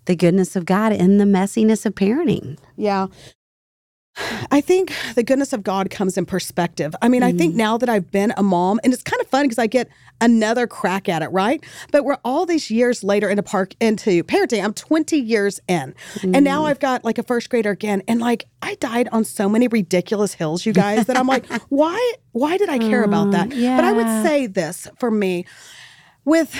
the 0.04 0.14
goodness 0.14 0.54
of 0.54 0.66
God 0.66 0.92
in 0.92 1.18
the 1.18 1.24
messiness 1.24 1.84
of 1.86 1.94
parenting? 1.94 2.58
Yeah. 2.76 3.08
I 4.50 4.60
think 4.60 4.92
the 5.14 5.22
goodness 5.22 5.52
of 5.52 5.62
God 5.62 5.88
comes 5.88 6.18
in 6.18 6.26
perspective. 6.26 6.94
I 7.00 7.08
mean, 7.08 7.22
I 7.22 7.32
think 7.32 7.54
mm. 7.54 7.58
now 7.58 7.78
that 7.78 7.88
I've 7.88 8.10
been 8.10 8.34
a 8.36 8.42
mom, 8.42 8.78
and 8.84 8.92
it's 8.92 9.02
kind 9.02 9.20
of 9.22 9.26
fun 9.28 9.44
because 9.44 9.58
I 9.58 9.66
get 9.66 9.88
another 10.20 10.66
crack 10.66 11.08
at 11.08 11.22
it, 11.22 11.28
right? 11.28 11.64
But 11.90 12.04
we're 12.04 12.18
all 12.24 12.44
these 12.44 12.70
years 12.70 13.02
later 13.02 13.30
into 13.30 13.42
park 13.42 13.74
into 13.80 14.22
parenting. 14.24 14.62
I'm 14.62 14.74
20 14.74 15.18
years 15.18 15.60
in, 15.66 15.94
and 16.22 16.44
now 16.44 16.62
mm. 16.62 16.66
I've 16.66 16.78
got 16.78 17.04
like 17.04 17.18
a 17.18 17.22
first 17.22 17.48
grader 17.48 17.70
again, 17.70 18.02
and 18.06 18.20
like 18.20 18.44
I 18.60 18.74
died 18.76 19.08
on 19.12 19.24
so 19.24 19.48
many 19.48 19.68
ridiculous 19.68 20.34
hills, 20.34 20.66
you 20.66 20.74
guys, 20.74 21.06
that 21.06 21.16
I'm 21.16 21.26
like, 21.26 21.46
why? 21.70 22.14
Why 22.32 22.56
did 22.58 22.68
I 22.68 22.78
care 22.78 23.04
about 23.04 23.28
um, 23.28 23.30
that? 23.32 23.50
But 23.76 23.84
I 23.84 23.92
would 23.92 24.26
say 24.26 24.46
this 24.46 24.88
for 24.98 25.10
me, 25.10 25.46
with 26.24 26.54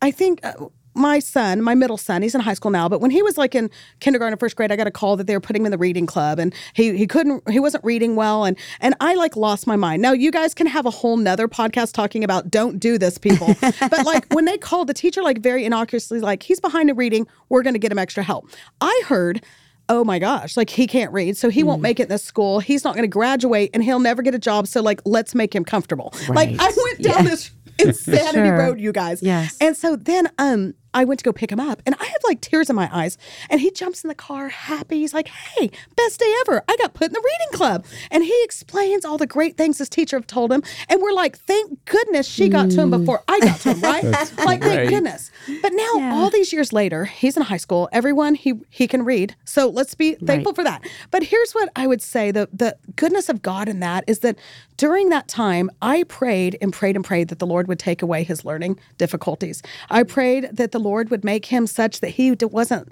I 0.00 0.10
think 0.10 0.40
uh, 0.44 0.52
my 0.98 1.18
son, 1.20 1.62
my 1.62 1.74
middle 1.74 1.96
son, 1.96 2.22
he's 2.22 2.34
in 2.34 2.40
high 2.40 2.54
school 2.54 2.70
now, 2.70 2.88
but 2.88 3.00
when 3.00 3.10
he 3.10 3.22
was 3.22 3.38
like 3.38 3.54
in 3.54 3.70
kindergarten 4.00 4.34
or 4.34 4.36
first 4.36 4.56
grade, 4.56 4.72
I 4.72 4.76
got 4.76 4.86
a 4.86 4.90
call 4.90 5.16
that 5.16 5.26
they 5.26 5.34
were 5.34 5.40
putting 5.40 5.62
him 5.62 5.66
in 5.66 5.72
the 5.72 5.78
reading 5.78 6.06
club 6.06 6.38
and 6.38 6.54
he 6.74 6.96
he 6.96 7.06
couldn't 7.06 7.48
he 7.48 7.60
wasn't 7.60 7.84
reading 7.84 8.16
well 8.16 8.44
and 8.44 8.58
and 8.80 8.94
I 9.00 9.14
like 9.14 9.36
lost 9.36 9.66
my 9.66 9.76
mind. 9.76 10.02
Now 10.02 10.12
you 10.12 10.30
guys 10.30 10.54
can 10.54 10.66
have 10.66 10.84
a 10.86 10.90
whole 10.90 11.16
nother 11.16 11.48
podcast 11.48 11.92
talking 11.92 12.24
about 12.24 12.50
don't 12.50 12.78
do 12.78 12.98
this, 12.98 13.16
people. 13.18 13.54
but 13.60 14.04
like 14.04 14.32
when 14.34 14.44
they 14.44 14.58
called 14.58 14.88
the 14.88 14.94
teacher 14.94 15.22
like 15.22 15.38
very 15.40 15.64
innocuously, 15.64 16.20
like 16.20 16.42
he's 16.42 16.60
behind 16.60 16.90
in 16.90 16.96
reading, 16.96 17.26
we're 17.48 17.62
gonna 17.62 17.78
get 17.78 17.92
him 17.92 17.98
extra 17.98 18.22
help. 18.22 18.48
I 18.80 19.02
heard 19.06 19.42
Oh 19.90 20.04
my 20.04 20.18
gosh, 20.18 20.54
like 20.54 20.68
he 20.68 20.86
can't 20.86 21.10
read, 21.14 21.38
so 21.38 21.48
he 21.48 21.62
won't 21.62 21.80
make 21.80 21.98
it 21.98 22.02
in 22.02 22.08
this 22.10 22.22
school. 22.22 22.60
He's 22.60 22.84
not 22.84 22.94
going 22.94 23.04
to 23.04 23.08
graduate 23.08 23.70
and 23.72 23.82
he'll 23.82 24.00
never 24.00 24.20
get 24.20 24.34
a 24.34 24.38
job. 24.38 24.66
So, 24.66 24.82
like, 24.82 25.00
let's 25.06 25.34
make 25.34 25.54
him 25.54 25.64
comfortable. 25.64 26.12
Like, 26.28 26.50
I 26.58 26.70
went 26.76 27.00
down 27.00 27.24
this 27.24 27.50
insanity 27.78 28.48
Sure. 28.48 28.58
road, 28.58 28.80
you 28.80 28.92
guys. 28.92 29.22
Yes. 29.22 29.56
And 29.62 29.74
so 29.76 29.96
then 29.96 30.28
um 30.38 30.74
I 30.94 31.04
went 31.04 31.20
to 31.20 31.24
go 31.24 31.32
pick 31.32 31.52
him 31.52 31.60
up 31.60 31.82
and 31.86 31.94
I 31.98 32.04
have 32.04 32.22
like 32.24 32.40
tears 32.40 32.70
in 32.70 32.76
my 32.76 32.88
eyes. 32.92 33.18
And 33.50 33.60
he 33.60 33.70
jumps 33.70 34.04
in 34.04 34.08
the 34.08 34.14
car 34.14 34.48
happy. 34.48 35.00
He's 35.00 35.14
like, 35.14 35.28
hey, 35.28 35.70
best 35.96 36.20
day 36.20 36.34
ever. 36.42 36.62
I 36.68 36.76
got 36.76 36.94
put 36.94 37.08
in 37.08 37.12
the 37.12 37.22
reading 37.24 37.58
club. 37.58 37.84
And 38.10 38.24
he 38.24 38.36
explains 38.42 39.04
all 39.04 39.18
the 39.18 39.26
great 39.26 39.56
things 39.56 39.78
his 39.78 39.88
teacher 39.88 40.16
have 40.16 40.26
told 40.26 40.52
him. 40.52 40.62
And 40.88 41.00
we're 41.02 41.12
like, 41.12 41.38
thank 41.38 41.84
goodness 41.84 42.26
she 42.26 42.48
got 42.48 42.70
to 42.70 42.80
him 42.80 42.90
before 42.90 43.22
I 43.28 43.40
got 43.40 43.60
to 43.60 43.74
him, 43.74 43.80
right? 43.80 44.04
like, 44.44 44.60
great. 44.60 44.76
thank 44.76 44.90
goodness. 44.90 45.30
But 45.62 45.72
now, 45.74 46.12
all 46.12 46.30
these 46.30 46.52
years 46.52 46.72
later, 46.72 47.04
he's 47.04 47.36
in 47.36 47.42
high 47.42 47.56
school. 47.56 47.88
Everyone 47.92 48.34
he 48.34 48.54
he 48.70 48.86
can 48.86 49.04
read. 49.04 49.36
So 49.44 49.68
let's 49.68 49.94
be 49.94 50.14
thankful 50.14 50.54
for 50.54 50.64
that. 50.64 50.86
But 51.10 51.24
here's 51.24 51.52
what 51.52 51.68
I 51.76 51.86
would 51.86 52.02
say: 52.02 52.30
the 52.30 52.48
the 52.52 52.76
goodness 52.96 53.28
of 53.28 53.42
God 53.42 53.68
in 53.68 53.80
that 53.80 54.04
is 54.06 54.20
that 54.20 54.38
during 54.78 55.10
that 55.10 55.28
time, 55.28 55.70
I 55.82 56.04
prayed 56.04 56.56
and 56.62 56.72
prayed 56.72 56.96
and 56.96 57.04
prayed 57.04 57.28
that 57.28 57.40
the 57.40 57.46
Lord 57.46 57.68
would 57.68 57.78
take 57.78 58.00
away 58.00 58.22
his 58.22 58.44
learning 58.44 58.78
difficulties. 58.96 59.62
I 59.90 60.04
prayed 60.04 60.48
that 60.52 60.72
the 60.72 60.78
Lord 60.78 61.10
would 61.10 61.24
make 61.24 61.46
him 61.46 61.66
such 61.66 62.00
that 62.00 62.10
he 62.10 62.32
wasn't 62.40 62.90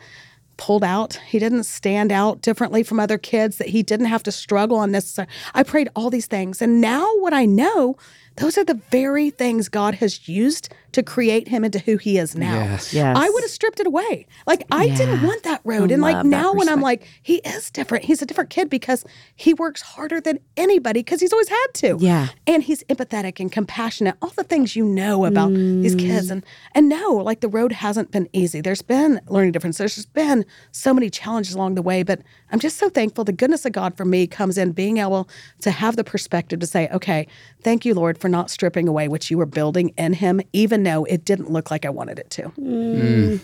pulled 0.57 0.85
out. 0.85 1.15
He 1.27 1.39
didn't 1.39 1.65
stand 1.65 2.11
out 2.11 2.41
differently 2.41 2.83
from 2.83 2.99
other 2.99 3.19
kids, 3.19 3.59
that 3.59 3.69
he 3.69 3.83
didn't 3.83 4.07
have 4.07 4.23
to 4.25 4.33
struggle 4.33 4.83
unnecessary. 4.83 5.29
I 5.55 5.63
prayed 5.63 5.89
all 5.95 6.11
these 6.11 6.27
things. 6.27 6.61
And 6.61 6.81
now 6.81 7.07
what 7.19 7.33
I 7.33 7.45
know, 7.45 7.97
those 8.37 8.59
are 8.59 8.65
the 8.65 8.81
very 8.91 9.31
things 9.31 9.69
God 9.69 9.95
has 9.97 10.29
used 10.29 10.69
to 10.93 11.03
create 11.03 11.49
him 11.49 11.63
into 11.63 11.79
who 11.79 11.99
he 11.99 12.17
is 12.17 12.35
now. 12.35 12.55
Yes. 12.55 12.95
Yes. 12.95 13.15
I 13.19 13.29
would 13.29 13.43
have 13.43 13.51
stripped 13.51 13.81
it 13.81 13.87
away. 13.87 14.27
Like 14.47 14.65
I 14.71 14.89
didn't 14.89 15.23
want 15.23 15.43
that 15.43 15.61
road. 15.65 15.91
and 15.91 16.01
like 16.01 16.25
now 16.25 16.55
when 16.55 16.69
I'm 16.71 16.81
like, 16.81 17.07
he 17.23 17.37
is 17.39 17.71
different. 17.71 18.05
He's 18.05 18.23
a 18.23 18.27
different 18.27 18.49
kid 18.49 18.71
because 18.71 19.05
he 19.35 19.53
works 19.53 19.83
harder 19.83 20.21
than 20.23 20.39
anybody 20.57 21.01
because 21.01 21.21
he's 21.21 21.33
always 21.35 21.49
had 21.51 21.67
to. 21.75 21.99
Yeah. 22.01 22.29
And 22.47 22.63
he's 22.63 22.83
empathetic 22.85 23.41
and 23.41 23.53
compassionate. 23.53 24.17
All 24.23 24.31
the 24.31 24.45
things 24.45 24.75
you 24.75 24.85
know 24.87 25.27
about 25.27 25.53
these 25.53 25.95
Mm. 25.97 25.99
kids. 26.01 26.31
And 26.31 26.45
and 26.75 26.89
no, 26.89 27.13
like 27.13 27.41
the 27.41 27.49
road 27.49 27.73
hasn't 27.73 28.11
been 28.11 28.29
easy. 28.33 28.61
There's 28.63 28.83
been 28.83 29.21
learning 29.29 29.53
differences. 29.53 29.79
There's 29.79 29.95
just 29.97 30.15
been 30.15 30.47
so 30.73 30.95
many 30.95 31.11
challenges 31.11 31.55
along 31.55 31.75
the 31.75 31.83
way. 31.83 32.03
But 32.05 32.21
I'm 32.51 32.59
just 32.61 32.79
so 32.79 32.89
thankful. 32.89 33.25
The 33.25 33.33
goodness 33.33 33.67
of 33.67 33.73
God 33.73 33.97
for 33.99 34.05
me 34.07 34.27
comes 34.27 34.57
in 34.57 34.73
being 34.73 34.97
able 34.97 35.29
to 35.61 35.71
have 35.71 35.97
the 35.97 36.05
perspective 36.05 36.61
to 36.61 36.67
say, 36.67 36.89
okay, 36.91 37.27
thank 37.63 37.85
you, 37.85 37.93
Lord, 37.93 38.17
for 38.27 38.31
not 38.31 38.51
stripping 38.51 38.89
away 38.89 39.07
what 39.07 39.31
you 39.31 39.39
were 39.39 39.47
building 39.47 39.91
in 39.97 40.13
him, 40.13 40.41
even 40.53 40.83
though 40.83 41.05
it 41.05 41.25
didn't 41.25 41.49
look 41.49 41.71
like 41.71 41.85
I 41.85 41.91
wanted 41.91 42.19
it 42.19 42.29
to. 42.31 42.43
Mm. 42.59 43.39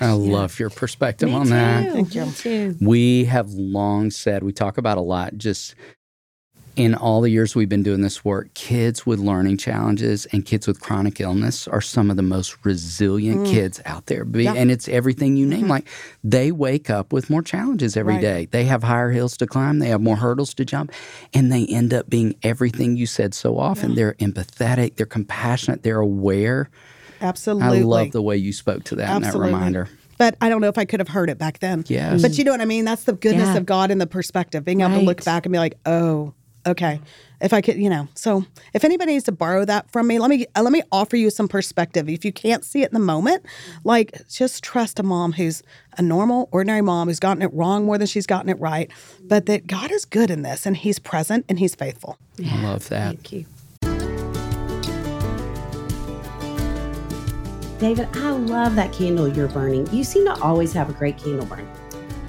I 0.00 0.12
love 0.12 0.60
your 0.60 0.70
perspective 0.70 1.34
on 1.34 1.48
that. 1.48 1.92
Thank 1.92 2.14
you. 2.14 2.76
We 2.80 3.24
have 3.24 3.50
long 3.50 4.12
said, 4.12 4.44
we 4.44 4.52
talk 4.52 4.78
about 4.78 4.98
a 4.98 5.00
lot, 5.00 5.36
just 5.36 5.74
in 6.76 6.94
all 6.94 7.20
the 7.20 7.30
years 7.30 7.54
we've 7.54 7.68
been 7.68 7.82
doing 7.82 8.00
this 8.00 8.24
work, 8.24 8.52
kids 8.54 9.06
with 9.06 9.20
learning 9.20 9.56
challenges 9.58 10.26
and 10.26 10.44
kids 10.44 10.66
with 10.66 10.80
chronic 10.80 11.20
illness 11.20 11.68
are 11.68 11.80
some 11.80 12.10
of 12.10 12.16
the 12.16 12.22
most 12.22 12.56
resilient 12.64 13.46
mm. 13.46 13.50
kids 13.50 13.80
out 13.86 14.06
there. 14.06 14.24
Be- 14.24 14.48
And 14.48 14.70
it's 14.70 14.88
everything 14.88 15.36
you 15.36 15.46
name. 15.46 15.62
Mm-hmm. 15.62 15.70
Like 15.70 15.88
they 16.24 16.50
wake 16.50 16.90
up 16.90 17.12
with 17.12 17.30
more 17.30 17.42
challenges 17.42 17.96
every 17.96 18.14
Right. 18.14 18.20
day. 18.22 18.48
They 18.50 18.64
have 18.64 18.82
higher 18.82 19.10
hills 19.10 19.36
to 19.38 19.46
climb, 19.46 19.78
they 19.78 19.88
have 19.88 20.00
more 20.00 20.16
hurdles 20.16 20.54
to 20.54 20.64
jump, 20.64 20.90
and 21.32 21.52
they 21.52 21.66
end 21.66 21.94
up 21.94 22.10
being 22.10 22.34
everything 22.42 22.96
you 22.96 23.06
said 23.06 23.34
so 23.34 23.58
often. 23.58 23.94
They're 23.94 24.14
empathetic, 24.14 24.96
they're 24.96 25.06
compassionate, 25.06 25.82
they're 25.82 26.00
aware. 26.00 26.70
Absolutely. 27.20 27.78
I 27.78 27.82
love 27.82 28.10
the 28.10 28.22
way 28.22 28.36
you 28.36 28.52
spoke 28.52 28.84
to 28.84 28.96
that 28.96 29.10
and 29.10 29.24
that 29.24 29.28
Absolutely. 29.28 29.52
reminder. 29.54 29.88
But 30.18 30.36
I 30.40 30.48
don't 30.48 30.60
know 30.60 30.68
if 30.68 30.78
I 30.78 30.84
could 30.84 31.00
have 31.00 31.08
heard 31.08 31.28
it 31.30 31.38
back 31.38 31.58
then. 31.58 31.84
Yes. 31.88 32.22
But 32.22 32.38
you 32.38 32.44
know 32.44 32.52
what 32.52 32.60
I 32.60 32.66
mean? 32.66 32.84
That's 32.84 33.04
the 33.04 33.14
goodness 33.14 33.48
Yeah. 33.48 33.56
of 33.56 33.66
God 33.66 33.90
and 33.90 34.00
the 34.00 34.06
perspective, 34.06 34.64
being 34.64 34.80
able 34.80 34.98
to 34.98 35.00
look 35.00 35.24
back 35.24 35.44
and 35.46 35.52
be 35.52 35.58
like, 35.58 35.76
oh, 35.86 36.34
okay. 36.66 37.00
If 37.40 37.52
I 37.52 37.60
could, 37.60 37.76
you 37.76 37.90
know, 37.90 38.08
so 38.14 38.44
if 38.72 38.84
anybody 38.84 39.12
needs 39.12 39.24
to 39.24 39.32
borrow 39.32 39.64
that 39.66 39.90
from 39.90 40.06
me, 40.06 40.18
let 40.18 40.30
me 40.30 40.46
uh, 40.56 40.62
let 40.62 40.72
me 40.72 40.82
offer 40.90 41.16
you 41.16 41.28
some 41.30 41.48
perspective. 41.48 42.08
If 42.08 42.24
you 42.24 42.32
can't 42.32 42.64
see 42.64 42.82
it 42.82 42.90
in 42.90 42.94
the 42.94 43.04
moment, 43.04 43.44
like 43.82 44.26
just 44.28 44.64
trust 44.64 44.98
a 44.98 45.02
mom 45.02 45.32
who's 45.32 45.62
a 45.98 46.02
normal, 46.02 46.48
ordinary 46.52 46.80
mom 46.80 47.08
who's 47.08 47.20
gotten 47.20 47.42
it 47.42 47.52
wrong 47.52 47.84
more 47.84 47.98
than 47.98 48.06
she's 48.06 48.26
gotten 48.26 48.48
it 48.48 48.58
right, 48.58 48.90
but 49.22 49.46
that 49.46 49.66
God 49.66 49.90
is 49.90 50.04
good 50.04 50.30
in 50.30 50.42
this 50.42 50.64
and 50.64 50.76
He's 50.76 50.98
present 50.98 51.44
and 51.48 51.58
He's 51.58 51.74
faithful. 51.74 52.18
I 52.42 52.62
love 52.62 52.88
that. 52.88 53.08
Thank 53.08 53.32
you. 53.32 53.46
David, 57.78 58.08
I 58.14 58.30
love 58.30 58.76
that 58.76 58.92
candle 58.92 59.28
you're 59.28 59.48
burning. 59.48 59.86
You 59.92 60.04
seem 60.04 60.24
to 60.24 60.40
always 60.40 60.72
have 60.72 60.88
a 60.88 60.94
great 60.94 61.18
candle 61.18 61.44
burn. 61.44 61.68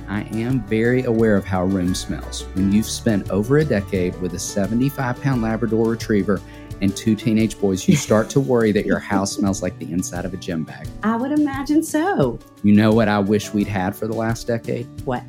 I 0.07 0.21
am 0.33 0.61
very 0.61 1.03
aware 1.03 1.35
of 1.35 1.45
how 1.45 1.63
a 1.63 1.65
room 1.65 1.95
smells. 1.95 2.43
When 2.53 2.71
you've 2.71 2.85
spent 2.85 3.29
over 3.29 3.57
a 3.57 3.65
decade 3.65 4.19
with 4.21 4.33
a 4.33 4.39
75 4.39 5.21
pound 5.21 5.41
Labrador 5.41 5.89
retriever 5.89 6.41
and 6.81 6.95
two 6.95 7.15
teenage 7.15 7.59
boys, 7.59 7.87
you 7.87 7.95
start 7.97 8.29
to 8.31 8.39
worry 8.39 8.71
that 8.71 8.85
your 8.85 8.99
house 8.99 9.33
smells 9.33 9.61
like 9.61 9.77
the 9.79 9.91
inside 9.91 10.25
of 10.25 10.33
a 10.33 10.37
gym 10.37 10.63
bag. 10.63 10.87
I 11.03 11.15
would 11.15 11.31
imagine 11.31 11.83
so. 11.83 12.39
You 12.63 12.73
know 12.73 12.91
what 12.91 13.07
I 13.07 13.19
wish 13.19 13.53
we'd 13.53 13.67
had 13.67 13.95
for 13.95 14.07
the 14.07 14.15
last 14.15 14.47
decade? 14.47 14.87
What? 15.05 15.23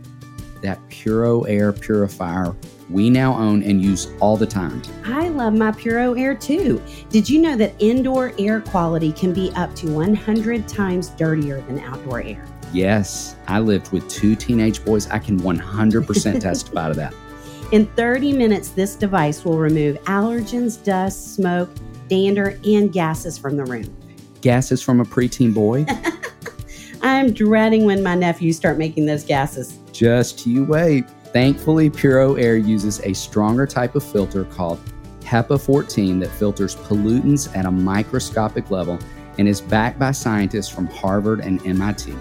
That 0.62 0.78
Puro 0.88 1.42
Air 1.42 1.72
purifier 1.72 2.54
we 2.88 3.10
now 3.10 3.34
own 3.34 3.62
and 3.62 3.82
use 3.82 4.08
all 4.20 4.36
the 4.36 4.46
time. 4.46 4.80
I 5.04 5.28
love 5.28 5.54
my 5.54 5.72
Puro 5.72 6.14
Air 6.14 6.34
too. 6.34 6.80
Did 7.10 7.28
you 7.28 7.40
know 7.40 7.56
that 7.56 7.74
indoor 7.78 8.32
air 8.38 8.60
quality 8.60 9.12
can 9.12 9.32
be 9.32 9.50
up 9.56 9.74
to 9.76 9.92
100 9.92 10.68
times 10.68 11.08
dirtier 11.10 11.60
than 11.62 11.80
outdoor 11.80 12.22
air? 12.22 12.46
Yes, 12.72 13.36
I 13.46 13.60
lived 13.60 13.92
with 13.92 14.08
two 14.08 14.34
teenage 14.36 14.84
boys. 14.84 15.08
I 15.08 15.18
can 15.18 15.40
100% 15.40 16.40
testify 16.40 16.88
to 16.88 16.94
that. 16.94 17.14
In 17.72 17.86
30 17.86 18.32
minutes, 18.32 18.68
this 18.68 18.94
device 18.94 19.44
will 19.44 19.58
remove 19.58 19.96
allergens, 20.04 20.82
dust, 20.82 21.34
smoke, 21.34 21.70
dander, 22.08 22.58
and 22.64 22.92
gases 22.92 23.36
from 23.36 23.56
the 23.56 23.64
room. 23.64 23.96
Gases 24.40 24.80
from 24.80 25.00
a 25.00 25.04
preteen 25.04 25.52
boy? 25.52 25.84
I'm 27.02 27.32
dreading 27.32 27.84
when 27.84 28.02
my 28.02 28.14
nephews 28.14 28.56
start 28.56 28.78
making 28.78 29.06
those 29.06 29.24
gases. 29.24 29.78
Just 29.92 30.46
you 30.46 30.64
wait. 30.64 31.08
Thankfully, 31.32 31.90
Puro 31.90 32.34
Air 32.34 32.56
uses 32.56 33.00
a 33.00 33.12
stronger 33.12 33.66
type 33.66 33.94
of 33.96 34.04
filter 34.04 34.44
called 34.44 34.80
HEPA 35.20 35.60
14 35.60 36.20
that 36.20 36.30
filters 36.30 36.76
pollutants 36.76 37.54
at 37.56 37.66
a 37.66 37.70
microscopic 37.70 38.70
level 38.70 38.98
and 39.38 39.48
is 39.48 39.60
backed 39.60 39.98
by 39.98 40.12
scientists 40.12 40.68
from 40.68 40.86
Harvard 40.86 41.40
and 41.40 41.64
MIT. 41.66 42.14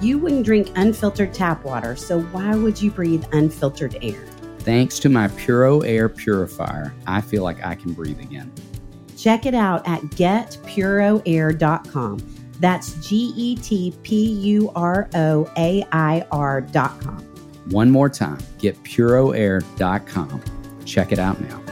You 0.00 0.18
wouldn't 0.18 0.44
drink 0.44 0.70
unfiltered 0.76 1.34
tap 1.34 1.64
water, 1.64 1.96
so 1.96 2.20
why 2.20 2.54
would 2.54 2.80
you 2.80 2.90
breathe 2.90 3.24
unfiltered 3.32 3.96
air? 4.00 4.24
Thanks 4.60 5.00
to 5.00 5.08
my 5.08 5.26
Puro 5.28 5.80
Air 5.80 6.08
purifier, 6.08 6.94
I 7.06 7.20
feel 7.20 7.42
like 7.42 7.64
I 7.64 7.74
can 7.74 7.94
breathe 7.94 8.20
again. 8.20 8.52
Check 9.16 9.46
it 9.46 9.54
out 9.54 9.88
at 9.88 10.02
getpuroair.com. 10.02 12.18
That's 12.60 13.08
G 13.08 13.32
E 13.36 13.56
T 13.56 13.94
P 14.02 14.24
U 14.24 14.70
R 14.74 15.08
O 15.14 15.48
A 15.56 15.84
I 15.92 16.26
R.com. 16.30 17.18
One 17.70 17.90
more 17.90 18.08
time, 18.08 18.38
get 18.58 18.82
puroair.com. 18.82 20.42
Check 20.84 21.12
it 21.12 21.18
out 21.18 21.40
now. 21.40 21.62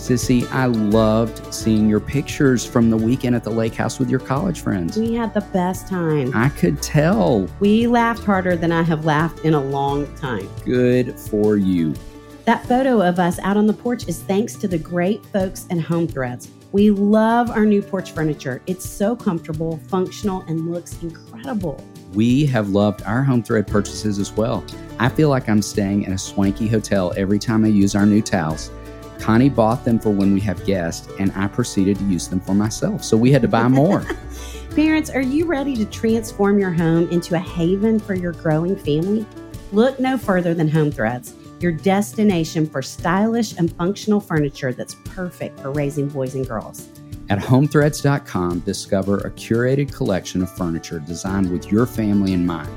Sissy, 0.00 0.50
I 0.50 0.64
loved 0.64 1.52
seeing 1.52 1.86
your 1.86 2.00
pictures 2.00 2.64
from 2.64 2.88
the 2.88 2.96
weekend 2.96 3.36
at 3.36 3.44
the 3.44 3.50
lake 3.50 3.74
house 3.74 3.98
with 3.98 4.08
your 4.08 4.18
college 4.18 4.62
friends. 4.62 4.96
We 4.96 5.12
had 5.12 5.34
the 5.34 5.42
best 5.42 5.88
time. 5.88 6.32
I 6.34 6.48
could 6.48 6.82
tell. 6.82 7.46
We 7.60 7.86
laughed 7.86 8.24
harder 8.24 8.56
than 8.56 8.72
I 8.72 8.80
have 8.82 9.04
laughed 9.04 9.44
in 9.44 9.52
a 9.52 9.62
long 9.62 10.12
time. 10.16 10.48
Good 10.64 11.20
for 11.20 11.58
you. 11.58 11.94
That 12.46 12.64
photo 12.66 13.02
of 13.02 13.18
us 13.18 13.38
out 13.40 13.58
on 13.58 13.66
the 13.66 13.74
porch 13.74 14.08
is 14.08 14.22
thanks 14.22 14.54
to 14.56 14.68
the 14.68 14.78
great 14.78 15.24
folks 15.26 15.66
at 15.70 15.78
Home 15.80 16.08
Threads. 16.08 16.50
We 16.72 16.90
love 16.90 17.50
our 17.50 17.66
new 17.66 17.82
porch 17.82 18.12
furniture. 18.12 18.62
It's 18.66 18.88
so 18.88 19.14
comfortable, 19.14 19.76
functional, 19.88 20.40
and 20.48 20.72
looks 20.72 21.02
incredible. 21.02 21.84
We 22.14 22.46
have 22.46 22.70
loved 22.70 23.02
our 23.02 23.22
home 23.22 23.42
thread 23.42 23.66
purchases 23.66 24.18
as 24.18 24.32
well. 24.32 24.64
I 24.98 25.10
feel 25.10 25.28
like 25.28 25.48
I'm 25.48 25.60
staying 25.60 26.04
in 26.04 26.14
a 26.14 26.18
swanky 26.18 26.68
hotel 26.68 27.12
every 27.18 27.38
time 27.38 27.66
I 27.66 27.68
use 27.68 27.94
our 27.94 28.06
new 28.06 28.22
towels. 28.22 28.70
Connie 29.20 29.48
bought 29.48 29.84
them 29.84 29.98
for 29.98 30.10
when 30.10 30.32
we 30.32 30.40
have 30.40 30.64
guests, 30.64 31.08
and 31.18 31.30
I 31.36 31.46
proceeded 31.46 31.98
to 31.98 32.04
use 32.04 32.28
them 32.28 32.40
for 32.40 32.54
myself. 32.54 33.04
So 33.04 33.16
we 33.16 33.30
had 33.30 33.42
to 33.42 33.48
buy 33.48 33.68
more. 33.68 34.04
Parents, 34.74 35.10
are 35.10 35.20
you 35.20 35.46
ready 35.46 35.76
to 35.76 35.84
transform 35.84 36.58
your 36.58 36.72
home 36.72 37.08
into 37.10 37.34
a 37.34 37.38
haven 37.38 37.98
for 37.98 38.14
your 38.14 38.32
growing 38.32 38.76
family? 38.76 39.26
Look 39.72 40.00
no 40.00 40.16
further 40.16 40.54
than 40.54 40.68
Home 40.68 40.90
Threads, 40.90 41.34
your 41.60 41.72
destination 41.72 42.66
for 42.66 42.82
stylish 42.82 43.56
and 43.58 43.72
functional 43.76 44.20
furniture 44.20 44.72
that's 44.72 44.96
perfect 45.04 45.60
for 45.60 45.70
raising 45.70 46.08
boys 46.08 46.34
and 46.34 46.46
girls. 46.46 46.88
At 47.28 47.38
homethreads.com, 47.38 48.60
discover 48.60 49.18
a 49.18 49.30
curated 49.30 49.94
collection 49.94 50.42
of 50.42 50.56
furniture 50.56 50.98
designed 50.98 51.52
with 51.52 51.70
your 51.70 51.86
family 51.86 52.32
in 52.32 52.44
mind. 52.44 52.70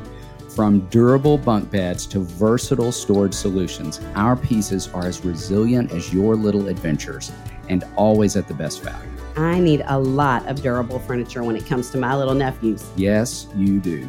From 0.55 0.81
durable 0.89 1.39
bunk 1.39 1.71
beds 1.71 2.05
to 2.05 2.19
versatile 2.19 2.91
storage 2.91 3.33
solutions, 3.33 3.99
our 4.13 4.35
pieces 4.35 4.87
are 4.89 5.07
as 5.07 5.25
resilient 5.25 5.91
as 5.91 6.13
your 6.13 6.35
little 6.35 6.67
adventures 6.67 7.31
and 7.69 7.83
always 7.95 8.35
at 8.35 8.47
the 8.47 8.53
best 8.53 8.83
value. 8.83 9.09
I 9.35 9.59
need 9.59 9.81
a 9.87 9.97
lot 9.97 10.45
of 10.47 10.61
durable 10.61 10.99
furniture 10.99 11.43
when 11.43 11.55
it 11.55 11.65
comes 11.65 11.89
to 11.89 11.97
my 11.97 12.15
little 12.15 12.35
nephews. 12.35 12.87
Yes, 12.95 13.47
you 13.55 13.79
do. 13.79 14.07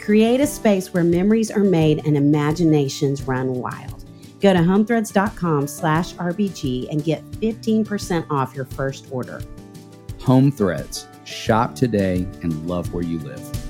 Create 0.00 0.40
a 0.40 0.46
space 0.46 0.94
where 0.94 1.04
memories 1.04 1.50
are 1.50 1.62
made 1.62 2.06
and 2.06 2.16
imaginations 2.16 3.24
run 3.24 3.52
wild. 3.52 4.06
Go 4.40 4.54
to 4.54 4.60
homethreads.com 4.60 5.66
slash 5.66 6.14
RBG 6.14 6.90
and 6.90 7.04
get 7.04 7.22
15% 7.32 8.26
off 8.30 8.54
your 8.54 8.64
first 8.64 9.08
order. 9.10 9.42
Home 10.22 10.50
Threads. 10.50 11.06
Shop 11.24 11.74
today 11.74 12.26
and 12.42 12.66
love 12.66 12.94
where 12.94 13.04
you 13.04 13.18
live. 13.18 13.61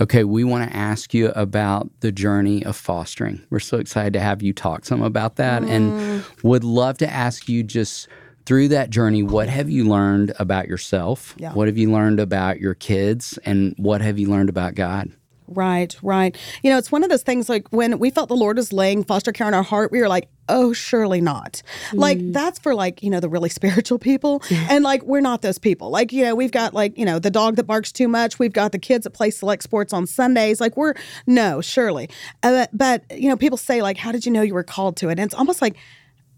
Okay, 0.00 0.24
we 0.24 0.42
want 0.42 0.68
to 0.68 0.76
ask 0.76 1.14
you 1.14 1.28
about 1.30 1.88
the 2.00 2.10
journey 2.10 2.64
of 2.64 2.76
fostering. 2.76 3.44
We're 3.50 3.60
so 3.60 3.78
excited 3.78 4.12
to 4.14 4.20
have 4.20 4.42
you 4.42 4.52
talk 4.52 4.84
some 4.84 5.02
about 5.02 5.36
that 5.36 5.62
mm. 5.62 5.68
and 5.68 6.24
would 6.42 6.64
love 6.64 6.98
to 6.98 7.08
ask 7.08 7.48
you 7.48 7.62
just 7.62 8.08
through 8.46 8.68
that 8.68 8.90
journey, 8.90 9.22
what 9.22 9.48
have 9.48 9.70
you 9.70 9.84
learned 9.88 10.34
about 10.38 10.68
yourself? 10.68 11.34
Yeah. 11.38 11.52
What 11.52 11.68
have 11.68 11.78
you 11.78 11.90
learned 11.90 12.20
about 12.20 12.60
your 12.60 12.74
kids? 12.74 13.38
And 13.44 13.74
what 13.78 14.00
have 14.00 14.18
you 14.18 14.28
learned 14.28 14.48
about 14.48 14.74
God? 14.74 15.10
Right, 15.46 15.94
right. 16.02 16.36
You 16.62 16.70
know, 16.70 16.78
it's 16.78 16.90
one 16.90 17.04
of 17.04 17.10
those 17.10 17.22
things 17.22 17.48
like 17.48 17.68
when 17.70 17.98
we 17.98 18.10
felt 18.10 18.28
the 18.28 18.36
Lord 18.36 18.56
was 18.56 18.72
laying 18.72 19.04
foster 19.04 19.30
care 19.30 19.46
in 19.46 19.54
our 19.54 19.62
heart, 19.62 19.92
we 19.92 20.00
were 20.00 20.08
like, 20.08 20.28
oh, 20.48 20.72
surely 20.72 21.20
not. 21.20 21.62
Mm. 21.90 21.98
Like, 21.98 22.18
that's 22.32 22.58
for 22.58 22.74
like, 22.74 23.02
you 23.02 23.10
know, 23.10 23.20
the 23.20 23.28
really 23.28 23.48
spiritual 23.50 23.98
people. 23.98 24.42
and 24.50 24.82
like, 24.84 25.02
we're 25.02 25.20
not 25.20 25.42
those 25.42 25.58
people. 25.58 25.90
Like, 25.90 26.12
you 26.12 26.24
know, 26.24 26.34
we've 26.34 26.52
got 26.52 26.72
like, 26.72 26.96
you 26.96 27.04
know, 27.04 27.18
the 27.18 27.30
dog 27.30 27.56
that 27.56 27.64
barks 27.64 27.92
too 27.92 28.08
much. 28.08 28.38
We've 28.38 28.52
got 28.52 28.72
the 28.72 28.78
kids 28.78 29.04
that 29.04 29.10
play 29.10 29.30
select 29.30 29.62
sports 29.62 29.92
on 29.92 30.06
Sundays. 30.06 30.60
Like, 30.60 30.76
we're, 30.76 30.94
no, 31.26 31.60
surely. 31.60 32.08
Uh, 32.42 32.66
but, 32.72 33.04
you 33.10 33.28
know, 33.28 33.36
people 33.36 33.58
say, 33.58 33.82
like, 33.82 33.98
how 33.98 34.12
did 34.12 34.24
you 34.24 34.32
know 34.32 34.42
you 34.42 34.54
were 34.54 34.64
called 34.64 34.96
to 34.98 35.08
it? 35.08 35.12
And 35.12 35.20
it's 35.20 35.34
almost 35.34 35.60
like, 35.60 35.76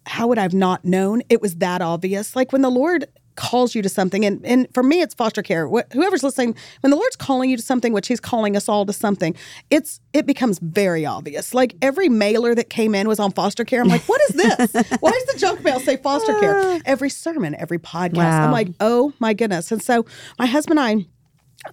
how 0.07 0.27
would 0.29 0.39
I 0.39 0.43
have 0.43 0.55
not 0.55 0.85
known? 0.85 1.23
It 1.29 1.41
was 1.41 1.57
that 1.57 1.81
obvious. 1.81 2.37
Like, 2.37 2.53
when 2.53 2.63
the 2.63 2.71
Lord 2.71 3.07
calls 3.37 3.75
you 3.75 3.83
to 3.83 3.89
something. 3.89 4.25
And 4.25 4.45
and 4.45 4.67
for 4.75 4.83
me 4.83 5.01
it's 5.01 5.15
foster 5.15 5.43
care. 5.43 5.69
Wh- 5.69 5.93
whoever's 5.93 6.23
listening 6.23 6.57
when 6.81 6.91
the 6.91 6.97
lord's 6.97 7.17
calling 7.17 7.51
you 7.51 7.57
to 7.57 7.63
something 7.63 7.93
which 7.93 8.09
he's 8.09 8.21
calling 8.21 8.57
us 8.57 8.69
all 8.69 8.87
to 8.87 8.93
something 8.93 9.35
it's 9.71 10.01
it 10.13 10.27
becomes 10.27 10.59
very 10.59 11.07
obvious. 11.07 11.55
Like 11.55 11.77
every 11.83 12.09
mailer 12.09 12.55
that 12.55 12.71
came 12.71 12.95
in 12.95 13.09
was 13.09 13.21
on 13.21 13.33
foster 13.33 13.65
care. 13.65 13.81
I'm 13.83 13.89
like 13.89 14.09
what 14.09 14.21
is 14.29 14.37
this? 14.37 14.73
Why 15.01 15.11
does 15.11 15.27
the 15.27 15.39
junk 15.39 15.63
mail 15.63 15.81
say 15.81 15.97
foster 15.97 16.39
care? 16.41 16.81
Every 16.85 17.11
sermon 17.11 17.55
every 17.55 17.79
podcast 17.79 18.17
wow. 18.17 18.47
i'm 18.47 18.53
like 18.53 18.69
oh 18.81 19.13
my 19.19 19.35
goodness. 19.35 19.71
And 19.71 19.83
so 19.83 20.07
my 20.39 20.47
husband 20.47 20.79
and 20.79 21.05
i 21.05 21.07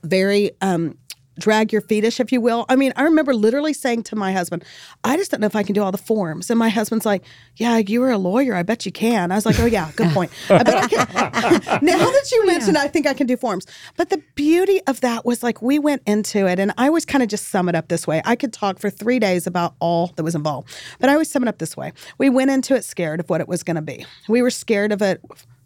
very 0.04 0.52
um 0.62 0.98
drag 1.40 1.72
your 1.72 1.82
fetish, 1.82 2.20
if 2.20 2.32
you 2.32 2.42
will. 2.42 2.66
I 2.70 2.76
mean, 2.76 2.94
I 2.96 3.04
remember 3.04 3.34
literally 3.34 3.74
saying 3.74 4.04
to 4.04 4.16
my 4.16 4.32
husband, 4.34 4.64
I 5.04 5.18
just 5.18 5.32
don't 5.32 5.42
know 5.42 5.48
if 5.48 5.56
I 5.56 5.64
can 5.64 5.74
do 5.74 5.84
all 5.84 5.92
the 5.92 5.98
forms. 5.98 6.50
And 6.50 6.60
my 6.60 6.70
husband's 6.70 7.06
like, 7.06 7.24
Yeah, 7.58 7.78
you 7.78 8.02
were 8.02 8.12
a 8.12 8.18
lawyer. 8.18 8.56
I 8.56 8.64
bet 8.64 8.86
you 8.86 8.92
can. 8.92 9.32
I 9.32 9.36
was 9.36 9.46
like, 9.46 9.60
Oh, 9.60 9.66
yeah, 9.66 9.92
good 9.96 10.12
point. 10.12 10.32
I 10.50 10.64
bet 10.64 10.78
I 10.78 10.88
can. 10.88 11.08
now 11.82 11.98
that 11.98 12.32
you 12.32 12.46
mention 12.46 12.76
yeah. 12.76 12.82
I 12.82 12.88
think 12.88 13.08
I 13.08 13.14
can 13.14 13.28
do 13.28 13.38
forms. 13.38 13.66
But 13.98 14.10
the 14.10 14.22
beauty 14.36 14.82
of 14.88 15.02
that 15.02 15.26
was 15.26 15.44
like 15.44 15.62
we 15.62 15.80
went 15.80 16.02
into 16.06 16.48
it, 16.48 16.60
and 16.60 16.74
I 16.78 16.88
always 16.88 17.06
kind 17.06 17.24
of 17.24 17.30
just 17.30 17.48
sum 17.48 17.70
it 17.70 17.76
up 17.76 17.88
this 17.88 18.08
way. 18.08 18.22
I 18.26 18.36
could 18.36 18.54
talk 18.54 18.80
for 18.80 18.90
three 18.90 19.20
days 19.20 19.48
about 19.48 19.76
all 19.80 20.12
that 20.16 20.24
was 20.24 20.36
involved, 20.36 20.70
but 21.00 21.10
I 21.10 21.14
always 21.14 21.30
sum 21.30 21.44
it 21.44 21.48
up 21.48 21.58
this 21.58 21.76
way. 21.76 21.94
We 22.18 22.30
went 22.30 22.52
into 22.52 22.76
it 22.76 22.84
scared 22.84 23.20
of 23.20 23.30
what 23.30 23.42
it 23.42 23.48
was 23.48 23.64
going 23.64 23.76
to 23.76 23.82
be. 23.82 24.06
We 24.28 24.42
were 24.42 24.52
scared 24.52 24.92
of 24.92 25.02
it 25.02 25.22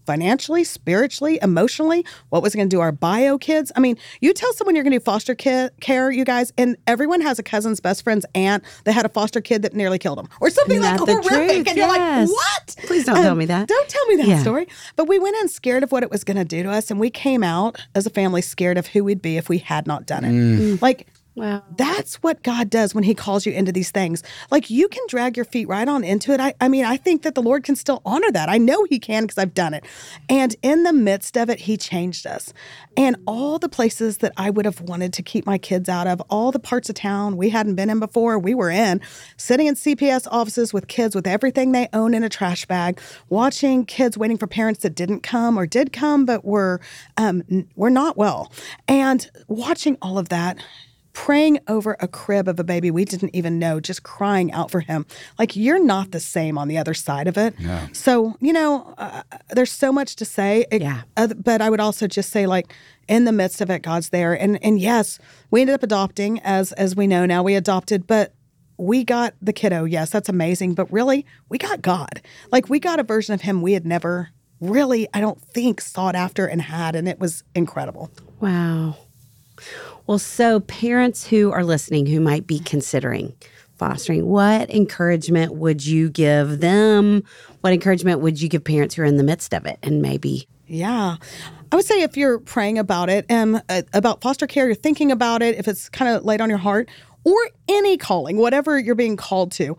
financially, 0.07 0.63
spiritually, 0.63 1.37
emotionally. 1.43 2.03
What 2.29 2.41
was 2.41 2.55
it 2.55 2.57
going 2.57 2.69
to 2.69 2.75
do 2.75 2.79
our 2.79 2.91
bio 2.91 3.37
kids? 3.37 3.71
I 3.75 3.79
mean, 3.79 3.97
you 4.21 4.33
tell 4.33 4.51
someone 4.53 4.73
you're 4.73 4.83
going 4.83 4.93
to 4.93 4.99
do 4.99 5.03
foster 5.03 5.35
care, 5.35 6.11
you 6.11 6.25
guys, 6.25 6.51
and 6.57 6.77
everyone 6.87 7.21
has 7.21 7.37
a 7.37 7.43
cousin's 7.43 7.79
best 7.79 8.03
friend's 8.03 8.25
aunt 8.33 8.63
that 8.85 8.93
had 8.93 9.05
a 9.05 9.09
foster 9.09 9.41
kid 9.41 9.61
that 9.61 9.75
nearly 9.75 9.99
killed 9.99 10.17
them 10.17 10.29
or 10.41 10.49
something 10.49 10.81
like 10.81 10.97
horrific. 10.97 11.23
Truth? 11.23 11.67
And 11.67 11.67
yes. 11.67 11.77
you're 11.77 11.87
like, 11.87 12.29
what? 12.29 12.75
Please 12.87 13.05
don't 13.05 13.17
um, 13.17 13.23
tell 13.23 13.35
me 13.35 13.45
that. 13.45 13.67
Don't 13.67 13.89
tell 13.89 14.05
me 14.07 14.15
that 14.15 14.27
yeah. 14.27 14.41
story. 14.41 14.67
But 14.95 15.07
we 15.07 15.19
went 15.19 15.35
in 15.37 15.49
scared 15.49 15.83
of 15.83 15.91
what 15.91 16.01
it 16.01 16.09
was 16.09 16.23
going 16.23 16.37
to 16.37 16.45
do 16.45 16.63
to 16.63 16.71
us. 16.71 16.89
And 16.89 16.99
we 16.99 17.09
came 17.09 17.43
out 17.43 17.79
as 17.93 18.05
a 18.05 18.09
family 18.09 18.41
scared 18.41 18.77
of 18.77 18.87
who 18.87 19.03
we'd 19.03 19.21
be 19.21 19.37
if 19.37 19.49
we 19.49 19.57
had 19.57 19.85
not 19.85 20.05
done 20.05 20.23
it. 20.23 20.31
Mm. 20.31 20.81
Like, 20.81 21.07
Wow. 21.37 21.61
That's 21.77 22.15
what 22.23 22.41
God 22.41 22.67
does 22.67 22.95
when 22.95 23.03
He 23.03 23.13
calls 23.13 23.45
you 23.45 23.53
into 23.53 23.71
these 23.71 23.91
things. 23.91 24.23
Like 24.49 24.71
you 24.71 24.87
can 24.87 25.03
drag 25.07 25.37
your 25.37 25.45
feet 25.45 25.67
right 25.67 25.87
on 25.87 26.03
into 26.03 26.31
it. 26.31 26.39
I, 26.39 26.55
I 26.59 26.67
mean, 26.67 26.83
I 26.83 26.97
think 26.97 27.21
that 27.21 27.35
the 27.35 27.43
Lord 27.43 27.63
can 27.63 27.75
still 27.75 28.01
honor 28.03 28.31
that. 28.31 28.49
I 28.49 28.57
know 28.57 28.85
He 28.85 28.97
can 28.97 29.21
because 29.23 29.37
I've 29.37 29.53
done 29.53 29.75
it. 29.75 29.85
And 30.29 30.55
in 30.63 30.81
the 30.81 30.91
midst 30.91 31.37
of 31.37 31.51
it, 31.51 31.59
He 31.59 31.77
changed 31.77 32.25
us. 32.25 32.53
And 32.97 33.17
all 33.27 33.59
the 33.59 33.69
places 33.69 34.17
that 34.17 34.33
I 34.35 34.49
would 34.49 34.65
have 34.65 34.81
wanted 34.81 35.13
to 35.13 35.21
keep 35.21 35.45
my 35.45 35.59
kids 35.59 35.87
out 35.87 36.07
of, 36.07 36.19
all 36.21 36.51
the 36.51 36.57
parts 36.57 36.89
of 36.89 36.95
town 36.95 37.37
we 37.37 37.49
hadn't 37.49 37.75
been 37.75 37.91
in 37.91 37.99
before, 37.99 38.39
we 38.39 38.55
were 38.55 38.71
in, 38.71 38.99
sitting 39.37 39.67
in 39.67 39.75
CPS 39.75 40.27
offices 40.31 40.73
with 40.73 40.87
kids 40.87 41.13
with 41.13 41.27
everything 41.27 41.71
they 41.71 41.87
own 41.93 42.15
in 42.15 42.23
a 42.23 42.29
trash 42.29 42.65
bag, 42.65 42.99
watching 43.29 43.85
kids 43.85 44.17
waiting 44.17 44.39
for 44.39 44.47
parents 44.47 44.79
that 44.81 44.95
didn't 44.95 45.21
come 45.21 45.55
or 45.59 45.67
did 45.67 45.93
come 45.93 46.25
but 46.25 46.43
were 46.43 46.81
um, 47.17 47.43
were 47.75 47.91
not 47.91 48.17
well, 48.17 48.51
and 48.87 49.29
watching 49.47 49.97
all 50.01 50.17
of 50.17 50.29
that 50.29 50.57
praying 51.17 51.59
over 51.67 51.97
a 51.99 52.07
crib 52.07 52.47
of 52.47 52.59
a 52.59 52.63
baby 52.63 52.91
we 52.91 53.03
didn't 53.03 53.35
even 53.35 53.57
know, 53.57 53.79
just 53.79 54.03
crying 54.03 54.51
out 54.51 54.69
for 54.69 54.81
him. 54.81 55.03
Like, 55.39 55.55
you're 55.55 55.83
not 55.83 56.11
the 56.11 56.19
same 56.19 56.59
on 56.59 56.67
the 56.67 56.77
other 56.77 56.93
side 56.93 57.27
of 57.27 57.39
it. 57.39 57.55
Yeah. 57.57 57.87
So, 57.91 58.35
you 58.39 58.53
know, 58.53 58.93
uh, 58.99 59.23
there's 59.49 59.71
so 59.71 59.91
much 59.91 60.15
to 60.17 60.25
say. 60.25 60.67
It, 60.71 60.83
yeah. 60.83 61.01
Uh, 61.17 61.29
but 61.33 61.59
I 61.59 61.71
would 61.71 61.79
also 61.79 62.05
just 62.05 62.29
say, 62.29 62.45
like, 62.45 62.71
in 63.07 63.25
the 63.25 63.31
midst 63.31 63.61
of 63.61 63.71
it, 63.71 63.81
God's 63.81 64.09
there. 64.09 64.39
And 64.39 64.63
and 64.63 64.79
yes, 64.79 65.17
we 65.49 65.61
ended 65.61 65.73
up 65.73 65.81
adopting, 65.81 66.39
as 66.41 66.71
as 66.73 66.95
we 66.95 67.07
know 67.07 67.25
now, 67.25 67.41
we 67.41 67.55
adopted, 67.55 68.05
but 68.05 68.35
we 68.77 69.03
got 69.03 69.33
the 69.41 69.53
kiddo. 69.53 69.85
Yes, 69.85 70.11
that's 70.11 70.29
amazing. 70.29 70.75
But 70.75 70.89
really, 70.93 71.25
we 71.49 71.57
got 71.57 71.81
God. 71.81 72.21
Like, 72.51 72.69
we 72.69 72.79
got 72.79 72.99
a 72.99 73.03
version 73.03 73.33
of 73.33 73.41
him 73.41 73.63
we 73.63 73.73
had 73.73 73.87
never 73.87 74.29
really, 74.61 75.07
I 75.15 75.19
don't 75.19 75.41
think, 75.41 75.81
sought 75.81 76.15
after 76.15 76.45
and 76.45 76.61
had. 76.61 76.95
And 76.95 77.07
it 77.07 77.19
was 77.19 77.43
incredible. 77.55 78.11
Wow. 78.39 78.97
Well, 80.07 80.19
so 80.19 80.61
parents 80.61 81.27
who 81.27 81.51
are 81.51 81.65
listening 81.65 82.05
who 82.05 82.21
might 82.21 82.47
be 82.47 82.59
considering 82.59 83.35
fostering, 83.77 84.25
what 84.25 84.69
encouragement 84.69 85.53
would 85.55 85.85
you 85.85 86.09
give 86.09 86.61
them? 86.61 87.23
What 87.59 87.73
encouragement 87.73 88.21
would 88.21 88.41
you 88.41 88.47
give 88.47 88.63
parents 88.63 88.95
who 88.95 89.01
are 89.01 89.05
in 89.05 89.17
the 89.17 89.23
midst 89.23 89.53
of 89.53 89.65
it 89.65 89.77
and 89.83 90.01
maybe? 90.01 90.47
Yeah. 90.65 91.17
I 91.71 91.75
would 91.75 91.85
say 91.85 92.01
if 92.01 92.15
you're 92.15 92.39
praying 92.39 92.77
about 92.79 93.09
it 93.09 93.25
and 93.27 93.61
uh, 93.67 93.81
about 93.93 94.21
foster 94.21 94.47
care, 94.47 94.65
you're 94.65 94.75
thinking 94.75 95.11
about 95.11 95.41
it, 95.41 95.57
if 95.57 95.67
it's 95.67 95.89
kind 95.89 96.15
of 96.15 96.23
laid 96.23 96.39
on 96.39 96.49
your 96.49 96.57
heart, 96.57 96.89
or 97.25 97.35
any 97.67 97.97
calling, 97.97 98.37
whatever 98.37 98.79
you're 98.79 98.95
being 98.95 99.17
called 99.17 99.51
to, 99.53 99.77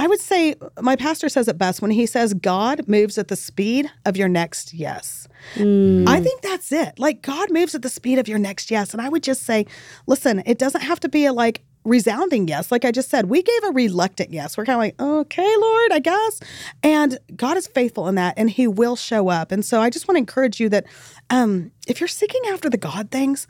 I 0.00 0.06
would 0.06 0.18
say 0.18 0.54
my 0.80 0.96
pastor 0.96 1.28
says 1.28 1.46
it 1.46 1.58
best 1.58 1.82
when 1.82 1.90
he 1.90 2.06
says 2.06 2.32
God 2.32 2.88
moves 2.88 3.18
at 3.18 3.28
the 3.28 3.36
speed 3.36 3.90
of 4.06 4.16
your 4.16 4.28
next 4.28 4.72
yes. 4.72 5.28
Mm. 5.56 6.08
I 6.08 6.22
think 6.22 6.40
that's 6.40 6.72
it. 6.72 6.98
Like 6.98 7.20
God 7.20 7.52
moves 7.52 7.74
at 7.74 7.82
the 7.82 7.90
speed 7.90 8.18
of 8.18 8.26
your 8.26 8.38
next 8.38 8.70
yes. 8.70 8.94
And 8.94 9.02
I 9.02 9.10
would 9.10 9.22
just 9.22 9.42
say, 9.42 9.66
listen, 10.06 10.42
it 10.46 10.58
doesn't 10.58 10.80
have 10.80 11.00
to 11.00 11.10
be 11.10 11.26
a 11.26 11.34
like 11.34 11.60
resounding 11.84 12.48
yes. 12.48 12.72
Like 12.72 12.86
I 12.86 12.92
just 12.92 13.10
said, 13.10 13.26
we 13.26 13.42
gave 13.42 13.64
a 13.64 13.72
reluctant 13.72 14.32
yes. 14.32 14.56
We're 14.56 14.64
kind 14.64 14.76
of 14.76 14.80
like, 14.80 14.98
okay, 14.98 15.56
Lord, 15.58 15.92
I 15.92 15.98
guess. 15.98 16.40
And 16.82 17.18
God 17.36 17.58
is 17.58 17.66
faithful 17.66 18.08
in 18.08 18.14
that 18.14 18.32
and 18.38 18.48
He 18.48 18.66
will 18.66 18.96
show 18.96 19.28
up. 19.28 19.52
And 19.52 19.62
so 19.62 19.82
I 19.82 19.90
just 19.90 20.08
want 20.08 20.16
to 20.16 20.20
encourage 20.20 20.60
you 20.60 20.70
that 20.70 20.86
um, 21.28 21.72
if 21.86 22.00
you're 22.00 22.08
seeking 22.08 22.40
after 22.48 22.70
the 22.70 22.78
God 22.78 23.10
things, 23.10 23.46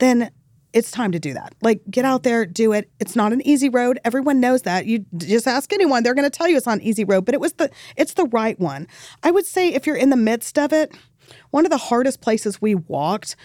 then 0.00 0.30
it's 0.74 0.90
time 0.90 1.12
to 1.12 1.20
do 1.20 1.32
that. 1.32 1.54
Like, 1.62 1.80
get 1.90 2.04
out 2.04 2.24
there, 2.24 2.44
do 2.44 2.72
it. 2.72 2.90
It's 3.00 3.16
not 3.16 3.32
an 3.32 3.46
easy 3.46 3.68
road. 3.68 3.98
Everyone 4.04 4.40
knows 4.40 4.62
that. 4.62 4.86
You 4.86 5.06
just 5.16 5.46
ask 5.46 5.72
anyone; 5.72 6.02
they're 6.02 6.14
going 6.14 6.30
to 6.30 6.36
tell 6.36 6.48
you 6.48 6.56
it's 6.56 6.66
not 6.66 6.78
an 6.78 6.82
easy 6.82 7.04
road. 7.04 7.24
But 7.24 7.34
it 7.34 7.40
was 7.40 7.54
the, 7.54 7.70
it's 7.96 8.14
the 8.14 8.26
right 8.26 8.58
one. 8.58 8.88
I 9.22 9.30
would 9.30 9.46
say 9.46 9.72
if 9.72 9.86
you're 9.86 9.96
in 9.96 10.10
the 10.10 10.16
midst 10.16 10.58
of 10.58 10.72
it, 10.72 10.92
one 11.50 11.64
of 11.64 11.70
the 11.70 11.78
hardest 11.78 12.20
places 12.20 12.60
we 12.60 12.74
walked 12.74 13.36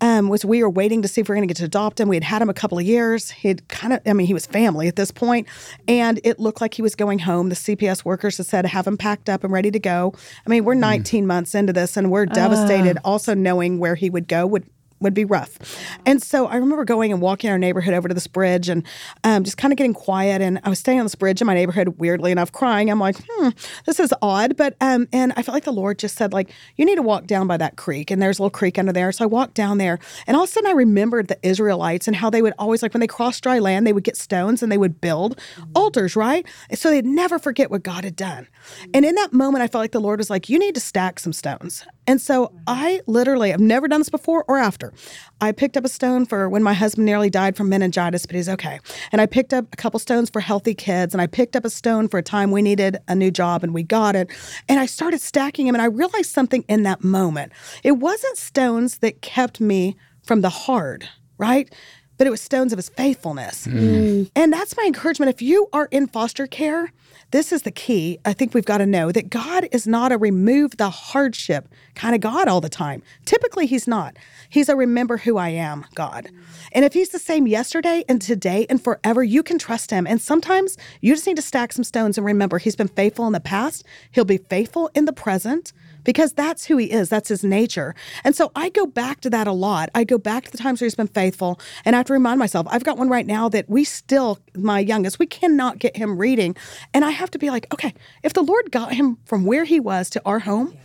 um, 0.00 0.28
was 0.28 0.44
we 0.44 0.62
were 0.62 0.70
waiting 0.70 1.02
to 1.02 1.08
see 1.08 1.20
if 1.20 1.28
we 1.28 1.32
are 1.32 1.36
going 1.36 1.48
to 1.48 1.52
get 1.52 1.58
to 1.58 1.64
adopt 1.64 2.00
him. 2.00 2.08
We 2.08 2.16
had 2.16 2.24
had 2.24 2.42
him 2.42 2.50
a 2.50 2.54
couple 2.54 2.78
of 2.78 2.84
years. 2.84 3.30
He'd 3.30 3.66
kind 3.68 3.92
of, 3.92 4.00
I 4.06 4.12
mean, 4.12 4.26
he 4.26 4.34
was 4.34 4.46
family 4.46 4.88
at 4.88 4.96
this 4.96 5.10
point, 5.10 5.48
and 5.88 6.20
it 6.24 6.38
looked 6.38 6.60
like 6.60 6.74
he 6.74 6.82
was 6.82 6.94
going 6.94 7.20
home. 7.20 7.48
The 7.48 7.54
CPS 7.54 8.04
workers 8.04 8.36
had 8.36 8.46
said, 8.46 8.66
have 8.66 8.86
him 8.86 8.96
packed 8.96 9.28
up 9.28 9.44
and 9.44 9.52
ready 9.52 9.70
to 9.70 9.78
go. 9.78 10.14
I 10.46 10.50
mean, 10.50 10.64
we're 10.64 10.74
hmm. 10.74 10.80
19 10.80 11.24
mm. 11.24 11.26
months 11.26 11.54
into 11.54 11.72
this, 11.72 11.96
and 11.96 12.10
we're 12.10 12.26
devastated. 12.26 12.98
Uh. 12.98 13.00
Also, 13.04 13.34
knowing 13.34 13.78
where 13.78 13.94
he 13.94 14.10
would 14.10 14.28
go 14.28 14.46
would 14.46 14.68
would 15.04 15.14
be 15.14 15.24
rough. 15.24 15.58
And 16.04 16.22
so 16.22 16.46
I 16.46 16.56
remember 16.56 16.84
going 16.84 17.12
and 17.12 17.20
walking 17.20 17.50
our 17.50 17.58
neighborhood 17.58 17.94
over 17.94 18.08
to 18.08 18.14
this 18.14 18.26
bridge 18.26 18.68
and 18.68 18.84
um, 19.22 19.44
just 19.44 19.56
kind 19.56 19.72
of 19.72 19.76
getting 19.76 19.94
quiet. 19.94 20.42
And 20.42 20.60
I 20.64 20.68
was 20.68 20.78
staying 20.78 20.98
on 20.98 21.04
this 21.04 21.14
bridge 21.14 21.40
in 21.40 21.46
my 21.46 21.54
neighborhood, 21.54 21.96
weirdly 21.98 22.32
enough, 22.32 22.50
crying. 22.50 22.90
I'm 22.90 22.98
like, 22.98 23.16
hmm, 23.28 23.50
this 23.86 24.00
is 24.00 24.12
odd. 24.20 24.56
But, 24.56 24.76
um, 24.80 25.06
and 25.12 25.32
I 25.36 25.42
felt 25.42 25.54
like 25.54 25.64
the 25.64 25.72
Lord 25.72 25.98
just 25.98 26.16
said, 26.16 26.32
like, 26.32 26.50
you 26.76 26.84
need 26.84 26.96
to 26.96 27.02
walk 27.02 27.26
down 27.26 27.46
by 27.46 27.56
that 27.58 27.76
creek. 27.76 28.10
And 28.10 28.20
there's 28.20 28.38
a 28.38 28.42
little 28.42 28.50
creek 28.50 28.78
under 28.78 28.92
there. 28.92 29.12
So 29.12 29.24
I 29.24 29.26
walked 29.26 29.54
down 29.54 29.78
there. 29.78 29.98
And 30.26 30.36
all 30.36 30.44
of 30.44 30.48
a 30.48 30.52
sudden 30.52 30.68
I 30.68 30.72
remembered 30.72 31.28
the 31.28 31.38
Israelites 31.46 32.08
and 32.08 32.16
how 32.16 32.30
they 32.30 32.42
would 32.42 32.54
always, 32.58 32.82
like, 32.82 32.92
when 32.92 33.00
they 33.00 33.06
crossed 33.06 33.42
dry 33.42 33.58
land, 33.58 33.86
they 33.86 33.92
would 33.92 34.04
get 34.04 34.16
stones 34.16 34.62
and 34.62 34.72
they 34.72 34.78
would 34.78 35.00
build 35.00 35.40
altars, 35.74 36.16
right? 36.16 36.46
so 36.74 36.90
they'd 36.90 37.06
never 37.06 37.38
forget 37.38 37.70
what 37.70 37.82
God 37.82 38.04
had 38.04 38.16
done. 38.16 38.48
And 38.92 39.04
in 39.04 39.14
that 39.16 39.32
moment, 39.32 39.62
I 39.62 39.68
felt 39.68 39.82
like 39.82 39.92
the 39.92 40.00
Lord 40.00 40.18
was 40.18 40.30
like, 40.30 40.48
you 40.48 40.58
need 40.58 40.74
to 40.74 40.80
stack 40.80 41.18
some 41.20 41.32
stones. 41.32 41.86
And 42.06 42.20
so 42.20 42.52
I 42.66 43.00
literally, 43.06 43.52
I've 43.52 43.60
never 43.60 43.88
done 43.88 44.00
this 44.00 44.10
before 44.10 44.44
or 44.48 44.58
after. 44.58 44.92
I 45.40 45.52
picked 45.52 45.76
up 45.76 45.84
a 45.84 45.88
stone 45.88 46.26
for 46.26 46.48
when 46.48 46.62
my 46.62 46.72
husband 46.72 47.06
nearly 47.06 47.30
died 47.30 47.56
from 47.56 47.68
meningitis, 47.68 48.26
but 48.26 48.36
he's 48.36 48.48
okay. 48.48 48.80
And 49.12 49.20
I 49.20 49.26
picked 49.26 49.52
up 49.52 49.66
a 49.72 49.76
couple 49.76 49.98
stones 50.00 50.30
for 50.30 50.40
healthy 50.40 50.74
kids. 50.74 51.14
And 51.14 51.20
I 51.20 51.26
picked 51.26 51.56
up 51.56 51.64
a 51.64 51.70
stone 51.70 52.08
for 52.08 52.18
a 52.18 52.22
time 52.22 52.50
we 52.50 52.62
needed 52.62 52.98
a 53.08 53.14
new 53.14 53.30
job 53.30 53.62
and 53.62 53.74
we 53.74 53.82
got 53.82 54.16
it. 54.16 54.30
And 54.68 54.80
I 54.80 54.86
started 54.86 55.20
stacking 55.20 55.66
them. 55.66 55.74
And 55.74 55.82
I 55.82 55.86
realized 55.86 56.30
something 56.30 56.64
in 56.68 56.82
that 56.84 57.04
moment. 57.04 57.52
It 57.82 57.92
wasn't 57.92 58.38
stones 58.38 58.98
that 58.98 59.22
kept 59.22 59.60
me 59.60 59.96
from 60.24 60.40
the 60.40 60.48
hard, 60.48 61.08
right? 61.38 61.72
But 62.16 62.26
it 62.26 62.30
was 62.30 62.40
stones 62.40 62.72
of 62.72 62.78
his 62.78 62.88
faithfulness. 62.88 63.66
Mm. 63.66 64.04
Mm. 64.04 64.30
And 64.36 64.52
that's 64.52 64.76
my 64.76 64.84
encouragement. 64.84 65.30
If 65.30 65.42
you 65.42 65.68
are 65.72 65.88
in 65.90 66.06
foster 66.06 66.46
care, 66.46 66.92
this 67.30 67.52
is 67.52 67.62
the 67.62 67.70
key. 67.70 68.18
I 68.24 68.32
think 68.32 68.54
we've 68.54 68.64
got 68.64 68.78
to 68.78 68.86
know 68.86 69.10
that 69.10 69.30
God 69.30 69.68
is 69.72 69.86
not 69.86 70.12
a 70.12 70.18
remove 70.18 70.76
the 70.76 70.90
hardship 70.90 71.68
kind 71.94 72.14
of 72.14 72.20
God 72.20 72.48
all 72.48 72.60
the 72.60 72.68
time. 72.68 73.02
Typically, 73.24 73.66
He's 73.66 73.88
not. 73.88 74.16
He's 74.48 74.68
a 74.68 74.76
remember 74.76 75.16
who 75.16 75.36
I 75.36 75.48
am 75.48 75.84
God. 75.94 76.30
And 76.72 76.84
if 76.84 76.92
He's 76.92 77.08
the 77.08 77.18
same 77.18 77.46
yesterday 77.46 78.04
and 78.08 78.22
today 78.22 78.66
and 78.68 78.82
forever, 78.82 79.22
you 79.24 79.42
can 79.42 79.58
trust 79.58 79.90
Him. 79.90 80.06
And 80.06 80.20
sometimes 80.20 80.76
you 81.00 81.14
just 81.14 81.26
need 81.26 81.36
to 81.36 81.42
stack 81.42 81.72
some 81.72 81.84
stones 81.84 82.16
and 82.16 82.24
remember 82.24 82.58
He's 82.58 82.76
been 82.76 82.88
faithful 82.88 83.26
in 83.26 83.32
the 83.32 83.40
past, 83.40 83.84
He'll 84.12 84.24
be 84.24 84.38
faithful 84.38 84.90
in 84.94 85.04
the 85.04 85.12
present 85.12 85.72
because 86.04 86.32
that's 86.32 86.66
who 86.66 86.76
he 86.76 86.90
is. 86.90 87.08
That's 87.08 87.28
his 87.28 87.42
nature. 87.42 87.94
And 88.22 88.36
so 88.36 88.52
I 88.54 88.68
go 88.68 88.86
back 88.86 89.20
to 89.22 89.30
that 89.30 89.46
a 89.46 89.52
lot. 89.52 89.90
I 89.94 90.04
go 90.04 90.18
back 90.18 90.44
to 90.44 90.50
the 90.50 90.58
times 90.58 90.80
where 90.80 90.86
he's 90.86 90.94
been 90.94 91.06
faithful. 91.06 91.60
And 91.84 91.96
I 91.96 91.98
have 91.98 92.06
to 92.06 92.12
remind 92.12 92.38
myself, 92.38 92.66
I've 92.70 92.84
got 92.84 92.98
one 92.98 93.08
right 93.08 93.26
now 93.26 93.48
that 93.48 93.68
we 93.68 93.84
still, 93.84 94.38
my 94.56 94.78
youngest, 94.78 95.18
we 95.18 95.26
cannot 95.26 95.78
get 95.78 95.96
him 95.96 96.16
reading. 96.18 96.56
And 96.92 97.04
I 97.04 97.10
have 97.10 97.30
to 97.32 97.38
be 97.38 97.50
like, 97.50 97.72
okay, 97.72 97.94
if 98.22 98.32
the 98.32 98.42
Lord 98.42 98.70
got 98.70 98.94
him 98.94 99.18
from 99.24 99.44
where 99.44 99.64
he 99.64 99.80
was 99.80 100.10
to 100.10 100.22
our 100.24 100.40
home, 100.40 100.76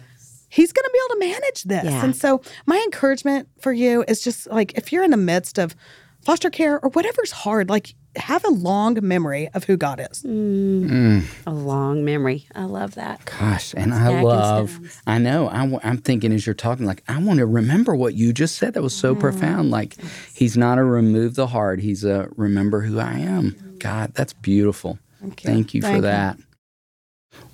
he's 0.49 0.73
going 0.73 0.85
to 0.85 0.91
be 0.91 0.99
able 1.05 1.15
to 1.15 1.31
manage 1.33 1.63
this. 1.63 1.83
Yeah. 1.85 2.03
And 2.03 2.15
so 2.15 2.41
my 2.65 2.77
encouragement 2.77 3.47
for 3.59 3.71
you 3.71 4.03
is 4.07 4.21
just 4.21 4.49
like, 4.49 4.77
if 4.77 4.91
you're 4.91 5.03
in 5.03 5.11
the 5.11 5.17
midst 5.17 5.57
of 5.59 5.75
foster 6.21 6.49
care 6.49 6.79
or 6.83 6.89
whatever's 6.89 7.31
hard, 7.31 7.69
like 7.69 7.93
have 8.15 8.43
a 8.43 8.49
long 8.49 8.97
memory 9.01 9.49
of 9.53 9.65
who 9.65 9.77
God 9.77 9.99
is. 10.11 10.23
Mm. 10.23 11.25
A 11.45 11.53
long 11.53 12.03
memory. 12.03 12.47
I 12.55 12.65
love 12.65 12.95
that. 12.95 13.23
Gosh, 13.25 13.73
and 13.75 13.93
I 13.93 13.97
Stacking 13.97 14.23
love, 14.23 14.69
stones. 14.71 15.01
I 15.05 15.17
know, 15.19 15.47
I, 15.47 15.89
am 15.89 15.97
thinking 15.97 16.33
as 16.33 16.45
you're 16.45 16.55
talking, 16.55 16.85
like, 16.85 17.03
I 17.07 17.21
want 17.21 17.39
to 17.39 17.45
remember 17.45 17.95
what 17.95 18.15
you 18.15 18.33
just 18.33 18.55
said. 18.55 18.73
That 18.73 18.81
was 18.81 18.95
so 18.95 19.15
profound. 19.15 19.71
Like, 19.71 19.97
he's 20.33 20.57
not 20.57 20.79
a 20.79 20.83
remove 20.83 21.35
the 21.35 21.47
heart, 21.47 21.79
he's 21.79 22.03
a 22.03 22.29
remember 22.35 22.81
who 22.81 22.99
I 22.99 23.19
am. 23.19 23.75
God, 23.79 24.13
that's 24.13 24.33
beautiful. 24.33 24.99
Thank 25.21 25.43
you. 25.43 25.49
Thank 25.49 25.73
you 25.73 25.81
for 25.81 25.87
Thank 25.87 25.97
you. 25.97 26.01
that. 26.01 26.37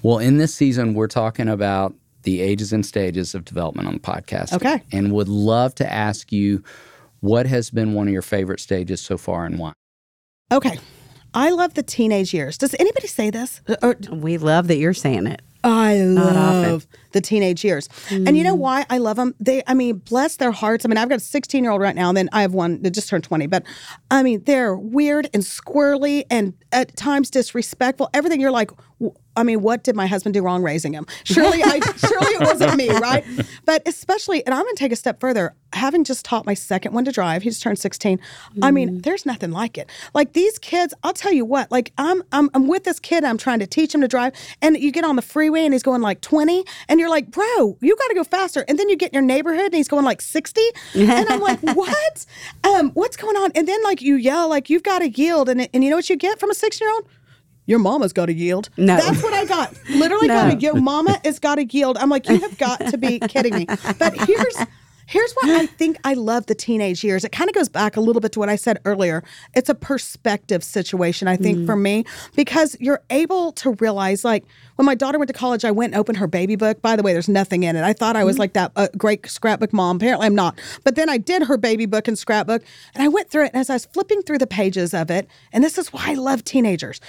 Well, 0.04 0.20
in 0.20 0.38
this 0.38 0.54
season, 0.54 0.94
we're 0.94 1.08
talking 1.08 1.50
about 1.50 1.94
the 2.24 2.42
ages 2.42 2.74
and 2.74 2.86
stages 2.86 3.36
of 3.36 3.46
development 3.46 3.88
on 3.88 3.96
the 3.96 4.00
podcast. 4.00 4.54
Okay. 4.54 4.82
And 4.92 5.14
would 5.14 5.28
love 5.28 5.76
to 5.76 5.92
ask 5.92 6.32
you 6.32 6.64
what 7.20 7.46
has 7.46 7.70
been 7.70 7.94
one 7.94 8.08
of 8.08 8.14
your 8.14 8.22
favorite 8.22 8.60
stages 8.60 9.02
so 9.02 9.18
far 9.18 9.46
and 9.46 9.60
why? 9.60 9.74
Okay. 10.52 10.80
I 11.34 11.50
love 11.50 11.74
the 11.74 11.84
teenage 11.84 12.34
years. 12.34 12.58
Does 12.58 12.76
anybody 12.80 13.08
say 13.08 13.30
this? 13.30 13.62
Or 13.82 13.96
We 14.12 14.38
love 14.38 14.68
that 14.68 14.78
you're 14.78 14.94
saying 14.94 15.28
it. 15.28 15.42
I 15.64 16.00
often. 16.00 16.16
love 16.16 16.88
the 17.16 17.22
teenage 17.22 17.64
years. 17.64 17.90
And 18.12 18.38
you 18.38 18.44
know 18.44 18.56
mm. 18.56 18.60
why 18.60 18.86
I 18.90 19.00
love 19.00 19.16
them? 19.16 19.34
They, 19.40 19.64
I 19.66 19.74
mean, 19.74 19.98
bless 19.98 20.36
their 20.36 20.52
hearts. 20.52 20.86
I 20.86 20.90
mean, 20.90 20.98
I've 20.98 21.10
got 21.10 21.16
a 21.16 21.22
16 21.22 21.64
year 21.64 21.72
old 21.72 21.82
right 21.82 21.96
now, 21.96 22.10
and 22.10 22.18
then 22.18 22.30
I 22.32 22.42
have 22.42 22.54
one 22.54 22.82
that 22.84 22.92
just 22.92 23.10
turned 23.10 23.24
20. 23.24 23.48
But 23.48 23.64
I 24.12 24.22
mean, 24.22 24.44
they're 24.44 24.76
weird 24.76 25.30
and 25.34 25.42
squirrely 25.42 26.26
and 26.30 26.54
at 26.72 26.96
times 26.96 27.32
disrespectful. 27.32 28.10
Everything 28.14 28.42
you're 28.42 28.52
like, 28.52 28.70
I 29.38 29.44
mean, 29.44 29.62
what 29.62 29.84
did 29.84 29.96
my 29.96 30.08
husband 30.08 30.34
do 30.34 30.42
wrong 30.42 30.64
raising 30.64 30.94
him? 30.94 31.06
Surely, 31.26 31.62
I 31.62 31.80
surely 31.98 32.32
it 32.34 32.42
wasn't 32.42 32.76
me, 32.76 32.90
right? 32.90 33.26
But 33.66 33.86
especially, 33.88 34.46
and 34.46 34.54
I'm 34.54 34.64
going 34.64 34.76
to 34.76 34.80
take 34.80 34.92
a 34.92 34.96
step 34.96 35.20
further. 35.20 35.56
Having 35.74 36.06
just 36.06 36.24
taught 36.24 36.46
my 36.46 36.54
second 36.54 36.94
one 36.94 37.04
to 37.04 37.12
drive, 37.12 37.44
he 37.44 37.50
just 37.50 37.62
turned 37.62 37.78
16. 37.78 38.20
I 38.62 38.72
mean, 38.72 38.90
mm. 38.90 39.04
there's 39.04 39.26
nothing 39.26 39.52
like 39.52 39.78
it. 39.78 39.90
Like 40.14 40.32
these 40.32 40.58
kids, 40.60 40.94
I'll 41.04 41.14
tell 41.14 41.34
you 41.34 41.44
what. 41.44 41.70
Like 41.70 41.92
I'm, 41.98 42.24
I'm, 42.32 42.50
I'm 42.54 42.68
with 42.68 42.86
this 42.86 43.00
kid. 43.00 43.26
I'm 43.26 43.38
trying 43.38 43.60
to 43.60 43.68
teach 43.68 43.94
him 43.94 44.00
to 44.02 44.08
drive, 44.08 44.34
and 44.62 44.78
you 44.78 44.92
get 44.92 45.04
on 45.04 45.18
the 45.18 45.22
freeway, 45.22 45.66
and 45.66 45.74
he's 45.74 45.84
going 45.84 46.02
like 46.02 46.22
20, 46.22 46.64
and 46.88 47.00
you're 47.00 47.05
like, 47.10 47.32
bro, 47.32 47.78
you 47.82 47.96
got 47.96 48.08
to 48.08 48.14
go 48.16 48.24
faster. 48.24 48.66
And 48.68 48.78
then 48.80 48.90
you 48.90 48.96
get 48.96 49.12
in 49.12 49.14
your 49.14 49.24
neighborhood, 49.24 49.66
and 49.66 49.74
he's 49.76 49.88
going 49.88 50.06
like 50.06 50.22
60, 50.22 50.62
and 50.94 51.28
I'm 51.30 51.42
like, 51.42 51.60
what? 51.76 52.26
Um, 52.64 52.92
what's 52.92 53.18
going 53.18 53.36
on? 53.38 53.52
And 53.56 53.68
then 53.68 53.82
like 53.84 54.02
you 54.02 54.16
yell, 54.16 54.50
like 54.50 54.70
you've 54.70 54.84
got 54.84 55.00
to 55.00 55.10
yield, 55.10 55.50
and 55.50 55.68
and 55.74 55.84
you 55.84 55.90
know 55.90 55.96
what 55.98 56.10
you 56.10 56.16
get 56.16 56.40
from 56.40 56.50
a 56.52 56.56
six 56.56 56.80
year 56.82 56.92
old? 56.92 57.08
your 57.68 57.80
mama's 57.80 58.14
got 58.14 58.28
to 58.28 58.34
yield. 58.34 58.70
No. 58.78 58.96
That's 58.96 59.24
what 59.24 59.34
I 59.34 59.44
got. 59.46 59.74
Literally 59.90 60.28
No. 60.28 60.36
got 60.36 60.52
to, 60.52 60.58
your 60.60 60.76
mama 60.76 61.20
has 61.24 61.40
got 61.40 61.56
to 61.56 61.66
yield. 61.66 61.98
I'm 61.98 62.12
like, 62.12 62.30
you 62.30 62.38
have 62.40 62.56
got 62.60 62.78
to 62.80 62.96
be 62.96 63.18
kidding 63.22 63.56
me. 63.56 63.66
But 63.98 64.14
here's, 64.28 64.56
here's 65.06 65.34
what 65.34 65.50
I 65.50 65.66
think 65.78 65.98
I 66.04 66.14
love 66.14 66.46
the 66.46 66.56
teenage 66.56 67.04
years. 67.04 67.24
It 67.24 67.32
kind 67.32 67.50
of 67.50 67.56
goes 67.56 67.70
back 67.70 67.98
a 67.98 68.02
little 68.02 68.22
bit 68.22 68.32
to 68.34 68.40
what 68.40 68.50
I 68.50 68.56
said 68.56 68.80
earlier. 68.86 69.24
It's 69.54 69.70
a 69.70 69.76
perspective 69.76 70.64
situation, 70.64 71.28
I 71.28 71.36
think, 71.38 71.66
for 71.66 71.76
me, 71.76 72.06
because 72.36 72.76
you're 72.80 73.02
able 73.10 73.52
to 73.54 73.72
realize, 73.74 74.24
like, 74.24 74.46
when 74.76 74.86
my 74.86 74.96
daughter 74.96 75.18
went 75.18 75.28
to 75.28 75.34
college, 75.34 75.64
I 75.64 75.72
went 75.72 75.94
and 75.94 76.00
opened 76.00 76.18
her 76.18 76.28
baby 76.28 76.56
book. 76.56 76.82
By 76.82 76.96
the 76.96 77.04
way, 77.04 77.14
there's 77.14 77.30
nothing 77.30 77.64
in 77.64 77.76
it. 77.76 77.84
I 77.84 77.94
thought 77.94 78.16
I 78.16 78.24
was 78.24 78.38
like 78.38 78.54
that 78.54 78.72
uh, 78.76 78.88
great 78.98 79.28
scrapbook 79.28 79.74
mom. 79.74 79.98
Apparently, 79.98 80.26
I'm 80.26 80.36
not. 80.36 80.60
But 80.84 80.96
then 80.96 81.10
I 81.10 81.18
did 81.18 81.44
her 81.44 81.58
baby 81.58 81.86
book 81.86 82.08
and 82.08 82.18
scrapbook, 82.18 82.64
and 82.94 83.04
I 83.04 83.08
went 83.08 83.30
through 83.30 83.46
it. 83.46 83.52
And 83.54 83.62
as 83.62 83.70
I 83.70 83.76
was 83.76 83.86
flipping 83.86 84.22
through 84.22 84.40
the 84.40 84.48
pages 84.48 84.94
of 84.94 85.10
it, 85.10 85.28
and 85.52 85.64
this 85.64 85.78
is 85.78 85.94
why 85.94 86.12
I 86.12 86.14
love 86.16 86.44
teenagers 86.44 87.00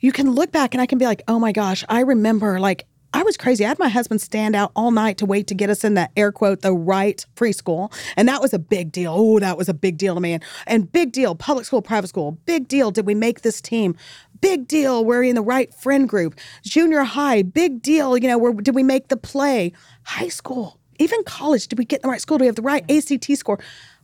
you 0.00 0.12
can 0.12 0.30
look 0.30 0.52
back 0.52 0.74
and 0.74 0.80
I 0.80 0.86
can 0.86 0.96
be 0.96 1.06
like, 1.06 1.22
oh 1.26 1.38
my 1.40 1.50
gosh, 1.50 1.84
I 1.88 2.02
remember 2.02 2.60
like 2.60 2.86
I 3.14 3.22
was 3.22 3.38
crazy. 3.38 3.64
I 3.64 3.68
had 3.68 3.78
my 3.78 3.88
husband 3.88 4.20
stand 4.20 4.54
out 4.54 4.70
all 4.76 4.90
night 4.90 5.16
to 5.18 5.26
wait 5.26 5.46
to 5.46 5.54
get 5.54 5.70
us 5.70 5.82
in 5.82 5.94
that 5.94 6.12
air 6.16 6.30
quote, 6.30 6.60
the 6.60 6.72
right 6.72 7.24
preschool. 7.36 7.92
And 8.16 8.28
that 8.28 8.42
was 8.42 8.52
a 8.52 8.58
big 8.58 8.92
deal. 8.92 9.14
Oh, 9.16 9.38
that 9.38 9.56
was 9.56 9.68
a 9.68 9.74
big 9.74 9.96
deal 9.96 10.14
to 10.14 10.20
me. 10.20 10.34
And, 10.34 10.44
and 10.66 10.92
big 10.92 11.12
deal, 11.12 11.34
public 11.34 11.64
school, 11.64 11.80
private 11.80 12.08
school, 12.08 12.32
big 12.44 12.68
deal. 12.68 12.90
Did 12.90 13.06
we 13.06 13.14
make 13.14 13.40
this 13.40 13.60
team? 13.60 13.96
Big 14.40 14.68
deal. 14.68 15.04
Were 15.04 15.22
in 15.22 15.36
the 15.36 15.42
right 15.42 15.72
friend 15.72 16.08
group. 16.08 16.38
Junior 16.62 17.02
high, 17.02 17.42
big 17.42 17.80
deal. 17.80 18.18
You 18.18 18.28
know, 18.28 18.38
where 18.38 18.52
did 18.52 18.74
we 18.74 18.82
make 18.82 19.08
the 19.08 19.16
play? 19.16 19.72
High 20.04 20.28
school, 20.28 20.78
even 20.98 21.22
college, 21.24 21.68
did 21.68 21.78
we 21.78 21.84
get 21.84 22.00
in 22.00 22.02
the 22.02 22.08
right 22.08 22.20
school? 22.20 22.38
Do 22.38 22.42
we 22.42 22.46
have 22.46 22.56
the 22.56 22.62
right 22.62 22.88
ACT 22.90 23.36
score? 23.36 23.58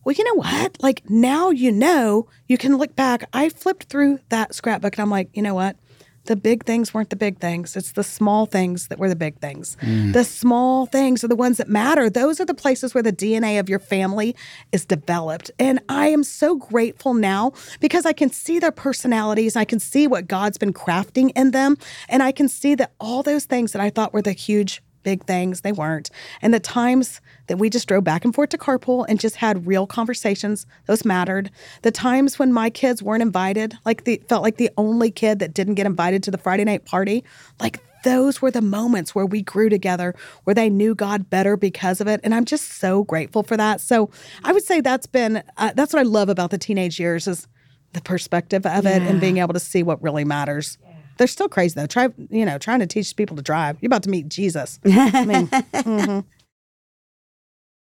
Well, 0.04 0.14
you 0.14 0.24
know 0.24 0.34
what? 0.34 0.82
Like 0.82 1.08
now 1.08 1.50
you 1.50 1.72
know, 1.72 2.28
you 2.46 2.58
can 2.58 2.76
look 2.76 2.94
back. 2.94 3.28
I 3.32 3.48
flipped 3.48 3.84
through 3.84 4.20
that 4.28 4.54
scrapbook 4.54 4.96
and 4.96 5.02
I'm 5.02 5.10
like, 5.10 5.30
you 5.34 5.42
know 5.42 5.54
what? 5.54 5.76
The 6.24 6.37
big 6.37 6.64
things 6.64 6.94
weren't 6.94 7.10
the 7.10 7.16
big 7.16 7.38
things. 7.38 7.76
It's 7.76 7.92
the 7.92 8.04
small 8.04 8.46
things 8.46 8.88
that 8.88 8.98
were 8.98 9.08
the 9.08 9.16
big 9.16 9.38
things. 9.40 9.76
Mm. 9.82 10.12
The 10.12 10.24
small 10.24 10.87
things 10.87 11.22
are 11.22 11.28
the 11.28 11.37
ones 11.37 11.58
that 11.58 11.68
matter. 11.68 12.08
Those 12.08 12.40
are 12.40 12.46
the 12.46 12.54
places 12.54 12.94
where 12.94 13.02
the 13.02 13.12
DNA 13.12 13.60
of 13.60 13.68
your 13.68 13.78
family 13.78 14.34
is 14.72 14.84
developed. 14.84 15.50
And 15.58 15.80
I 15.88 16.08
am 16.08 16.24
so 16.24 16.56
grateful 16.56 17.14
now 17.14 17.52
because 17.80 18.06
I 18.06 18.12
can 18.12 18.30
see 18.30 18.58
their 18.58 18.72
personalities. 18.72 19.56
I 19.56 19.64
can 19.64 19.80
see 19.80 20.06
what 20.06 20.26
God's 20.26 20.58
been 20.58 20.72
crafting 20.72 21.30
in 21.37 21.50
them. 21.50 21.76
And 22.08 22.22
I 22.22 22.32
can 22.32 22.48
see 22.48 22.74
that 22.76 22.92
all 22.98 23.22
those 23.22 23.44
things 23.44 23.72
that 23.72 23.82
I 23.82 23.90
thought 23.90 24.12
were 24.12 24.22
the 24.22 24.32
huge 24.32 24.82
big 25.04 25.24
things. 25.24 25.60
They 25.60 25.72
weren't. 25.72 26.10
And 26.42 26.52
the 26.52 26.60
times 26.60 27.20
that 27.46 27.58
we 27.58 27.70
just 27.70 27.86
drove 27.86 28.02
back 28.04 28.24
and 28.24 28.34
forth 28.34 28.50
to 28.50 28.58
carpool 28.58 29.06
and 29.08 29.20
just 29.20 29.36
had 29.36 29.66
real 29.66 29.86
conversations, 29.86 30.66
those 30.86 31.04
mattered. 31.04 31.50
The 31.82 31.92
times 31.92 32.38
when 32.38 32.52
my 32.52 32.70
kids 32.70 33.02
weren't 33.02 33.22
invited, 33.22 33.76
like 33.84 34.04
the 34.04 34.20
felt 34.28 34.42
like 34.42 34.56
the 34.56 34.70
only 34.76 35.10
kid 35.10 35.38
that 35.38 35.54
didn't 35.54 35.74
get 35.74 35.86
invited 35.86 36.22
to 36.24 36.30
the 36.30 36.38
Friday 36.38 36.64
night 36.64 36.84
party, 36.84 37.22
like 37.60 37.80
those 38.04 38.40
were 38.40 38.50
the 38.50 38.60
moments 38.60 39.14
where 39.14 39.26
we 39.26 39.42
grew 39.42 39.68
together, 39.68 40.14
where 40.44 40.54
they 40.54 40.70
knew 40.70 40.94
God 40.94 41.30
better 41.30 41.56
because 41.56 42.00
of 42.00 42.06
it. 42.06 42.20
And 42.22 42.34
I'm 42.34 42.44
just 42.44 42.72
so 42.72 43.02
grateful 43.04 43.42
for 43.42 43.56
that. 43.56 43.80
So 43.80 44.10
I 44.44 44.52
would 44.52 44.64
say 44.64 44.80
that's 44.80 45.06
been, 45.06 45.42
uh, 45.56 45.72
that's 45.74 45.92
what 45.92 46.00
I 46.00 46.04
love 46.04 46.28
about 46.28 46.50
the 46.50 46.58
teenage 46.58 47.00
years 47.00 47.26
is 47.26 47.48
the 47.94 48.02
perspective 48.02 48.66
of 48.66 48.86
it 48.86 49.02
and 49.02 49.20
being 49.20 49.38
able 49.38 49.54
to 49.54 49.60
see 49.60 49.82
what 49.82 50.02
really 50.02 50.24
matters. 50.24 50.78
They're 51.16 51.27
still 51.27 51.48
crazy 51.48 51.74
though. 51.77 51.87
Try, 51.87 52.09
you 52.31 52.44
know, 52.44 52.59
trying 52.59 52.81
to 52.81 52.87
teach 52.87 53.14
people 53.16 53.37
to 53.37 53.42
drive. 53.42 53.79
You're 53.81 53.88
about 53.88 54.03
to 54.05 54.11
meet 54.11 54.29
Jesus. 54.29 54.81
I 54.85 55.24
mean, 55.24 55.46
mm-hmm. 55.48 56.20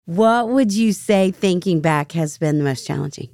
What 0.06 0.50
would 0.50 0.72
you 0.72 0.94
say, 0.94 1.32
thinking 1.32 1.82
back, 1.82 2.12
has 2.12 2.38
been 2.38 2.60
the 2.60 2.64
most 2.64 2.86
challenging? 2.86 3.30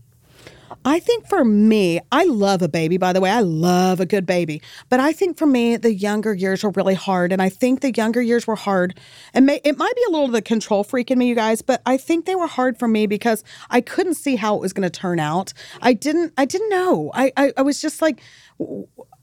I 0.86 1.00
think 1.00 1.28
for 1.28 1.44
me, 1.44 2.00
I 2.12 2.24
love 2.24 2.62
a 2.62 2.70
baby, 2.70 2.98
by 2.98 3.12
the 3.12 3.20
way. 3.20 3.30
I 3.30 3.42
love 3.42 4.00
a 4.00 4.06
good 4.06 4.26
baby. 4.26 4.62
But 4.90 5.02
I 5.02 5.12
think 5.12 5.38
for 5.38 5.46
me, 5.46 5.76
the 5.76 5.94
younger 5.94 6.34
years 6.34 6.64
were 6.64 6.72
really 6.72 6.94
hard. 6.94 7.34
And 7.34 7.42
I 7.42 7.50
think 7.50 7.82
the 7.82 7.92
younger 7.92 8.22
years 8.22 8.48
were 8.48 8.56
hard. 8.56 8.98
And 9.34 9.46
may, 9.46 9.60
it 9.66 9.78
might 9.78 9.96
be 9.96 10.04
a 10.08 10.12
little 10.12 10.28
of 10.28 10.32
the 10.32 10.42
control 10.42 10.86
freak 10.86 11.12
in 11.12 11.20
me, 11.20 11.28
you 11.28 11.36
guys, 11.36 11.62
but 11.62 11.82
I 11.86 11.98
think 11.98 12.26
they 12.26 12.36
were 12.36 12.48
hard 12.48 12.80
for 12.80 12.88
me 12.88 13.06
because 13.06 13.44
I 13.70 13.82
couldn't 13.82 14.16
see 14.16 14.38
how 14.38 14.56
it 14.56 14.62
was 14.62 14.72
going 14.72 14.90
to 14.90 15.00
turn 15.00 15.20
out. 15.20 15.54
I 15.82 15.94
didn't, 15.94 16.34
I 16.38 16.46
didn't 16.46 16.70
know. 16.70 17.12
I, 17.14 17.34
I, 17.36 17.54
I 17.58 17.62
was 17.62 17.82
just 17.82 18.02
like, 18.02 18.22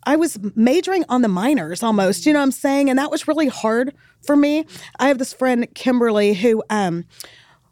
I 0.09 0.17
was 0.17 0.39
majoring 0.57 1.05
on 1.11 1.21
the 1.21 1.29
minors 1.29 1.83
almost, 1.83 2.25
you 2.25 2.33
know 2.33 2.39
what 2.39 2.45
I'm 2.45 2.53
saying? 2.53 2.89
And 2.89 2.99
that 2.99 3.11
was 3.11 3.29
really 3.29 3.49
hard 3.49 3.93
for 4.23 4.37
me. 4.37 4.65
I 4.99 5.09
have 5.09 5.19
this 5.19 5.35
friend, 5.35 5.69
Kimberly, 5.75 6.33
who, 6.33 6.63
um, 6.71 7.05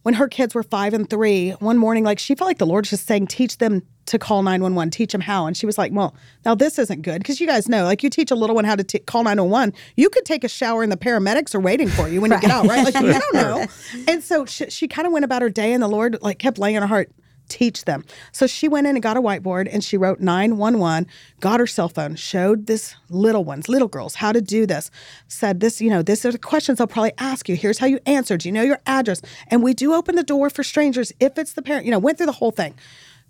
when 0.02 0.12
her 0.12 0.28
kids 0.28 0.54
were 0.54 0.62
five 0.62 0.92
and 0.92 1.08
three, 1.08 1.52
one 1.52 1.78
morning, 1.78 2.04
like 2.04 2.18
she 2.18 2.34
felt 2.34 2.46
like 2.46 2.58
the 2.58 2.66
Lord's 2.66 2.90
just 2.90 3.06
saying, 3.06 3.28
teach 3.28 3.56
them 3.56 3.80
to 4.04 4.18
call 4.18 4.42
911, 4.42 4.90
teach 4.90 5.12
them 5.12 5.22
how. 5.22 5.46
And 5.46 5.56
she 5.56 5.64
was 5.64 5.78
like, 5.78 5.92
well, 5.92 6.14
now 6.44 6.54
this 6.54 6.78
isn't 6.78 7.00
good. 7.00 7.22
Because 7.22 7.40
you 7.40 7.46
guys 7.46 7.70
know, 7.70 7.84
like 7.84 8.02
you 8.02 8.10
teach 8.10 8.30
a 8.30 8.36
little 8.36 8.54
one 8.54 8.66
how 8.66 8.76
to 8.76 8.84
t- 8.84 8.98
call 8.98 9.24
911, 9.24 9.72
you 9.96 10.10
could 10.10 10.26
take 10.26 10.44
a 10.44 10.48
shower 10.48 10.82
and 10.82 10.92
the 10.92 10.98
paramedics 10.98 11.54
are 11.54 11.60
waiting 11.60 11.88
for 11.88 12.06
you 12.06 12.20
when 12.20 12.30
you 12.30 12.38
get 12.38 12.50
out, 12.50 12.66
right? 12.66 12.84
Like 12.84 13.02
you 13.02 13.12
don't 13.18 13.34
know. 13.34 13.66
And 14.08 14.22
so 14.22 14.44
she, 14.44 14.68
she 14.68 14.88
kind 14.88 15.06
of 15.06 15.12
went 15.14 15.24
about 15.24 15.40
her 15.40 15.48
day 15.48 15.72
and 15.72 15.82
the 15.82 15.88
Lord 15.88 16.18
like 16.20 16.38
kept 16.38 16.58
laying 16.58 16.76
on 16.76 16.82
her 16.82 16.88
heart, 16.88 17.10
teach 17.48 17.84
them. 17.84 18.04
So 18.32 18.46
she 18.46 18.68
went 18.68 18.86
in 18.86 18.96
and 18.96 19.02
got 19.02 19.16
a 19.16 19.22
whiteboard 19.22 19.68
and 19.72 19.82
she 19.82 19.96
wrote 19.96 20.20
911, 20.20 21.06
got 21.40 21.60
her 21.60 21.66
cell 21.66 21.88
phone, 21.88 22.16
showed 22.16 22.66
this 22.66 22.96
little 23.08 23.44
ones, 23.44 23.68
little 23.68 23.88
girls, 23.88 24.16
how 24.16 24.32
to 24.32 24.40
do 24.40 24.66
this. 24.66 24.90
Said 25.28 25.60
this, 25.60 25.80
you 25.80 25.90
know, 25.90 26.02
this 26.02 26.24
are 26.24 26.32
the 26.32 26.38
questions 26.38 26.80
I'll 26.80 26.86
probably 26.86 27.12
ask 27.18 27.48
you. 27.48 27.56
Here's 27.56 27.78
how 27.78 27.86
you 27.86 28.00
answer. 28.06 28.36
Do 28.36 28.48
you 28.48 28.52
know 28.52 28.62
your 28.62 28.80
address? 28.86 29.22
And 29.48 29.62
we 29.62 29.74
do 29.74 29.94
open 29.94 30.16
the 30.16 30.22
door 30.22 30.50
for 30.50 30.62
strangers 30.62 31.12
if 31.20 31.38
it's 31.38 31.52
the 31.52 31.62
parent, 31.62 31.84
you 31.84 31.90
know, 31.90 31.98
went 31.98 32.18
through 32.18 32.26
the 32.26 32.32
whole 32.32 32.50
thing. 32.52 32.74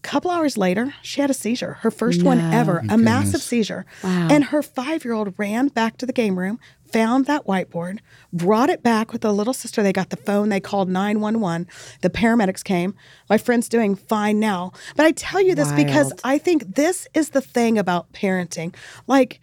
couple 0.03 0.31
hours 0.31 0.57
later, 0.57 0.95
she 1.03 1.21
had 1.21 1.31
a 1.31 1.35
seizure, 1.35 1.75
her 1.81 1.91
first 1.91 2.23
one 2.23 2.39
ever, 2.39 2.83
a 2.89 2.97
massive 2.97 3.43
seizure. 3.43 3.85
Wow. 4.05 4.29
And 4.31 4.45
her 4.45 4.63
five 4.63 5.05
year 5.05 5.15
old 5.15 5.35
ran 5.37 5.67
back 5.69 5.97
to 5.99 6.07
the 6.07 6.13
game 6.13 6.39
room, 6.39 6.61
found 6.91 7.27
that 7.27 7.47
whiteboard, 7.47 8.01
brought 8.33 8.71
it 8.71 8.83
back 8.83 9.13
with 9.13 9.23
the 9.23 9.33
little 9.33 9.55
sister. 9.55 9.83
They 9.83 9.93
got 9.93 10.11
the 10.11 10.17
phone, 10.17 10.49
they 10.49 10.61
called 10.61 10.89
911. 10.89 11.67
The 12.03 12.11
paramedics 12.11 12.65
came. 12.65 12.95
My 13.29 13.39
friend's 13.39 13.69
doing 13.69 13.95
fine 13.95 14.41
now. 14.41 14.73
But 14.97 15.07
I 15.07 15.13
tell 15.13 15.41
you 15.41 15.55
this 15.55 15.73
because 15.73 16.13
I 16.25 16.39
think 16.39 16.77
this 16.77 17.07
is 17.15 17.31
the 17.31 17.41
thing 17.41 17.79
about 17.79 18.13
parenting. 18.13 18.75
Like, 19.07 19.41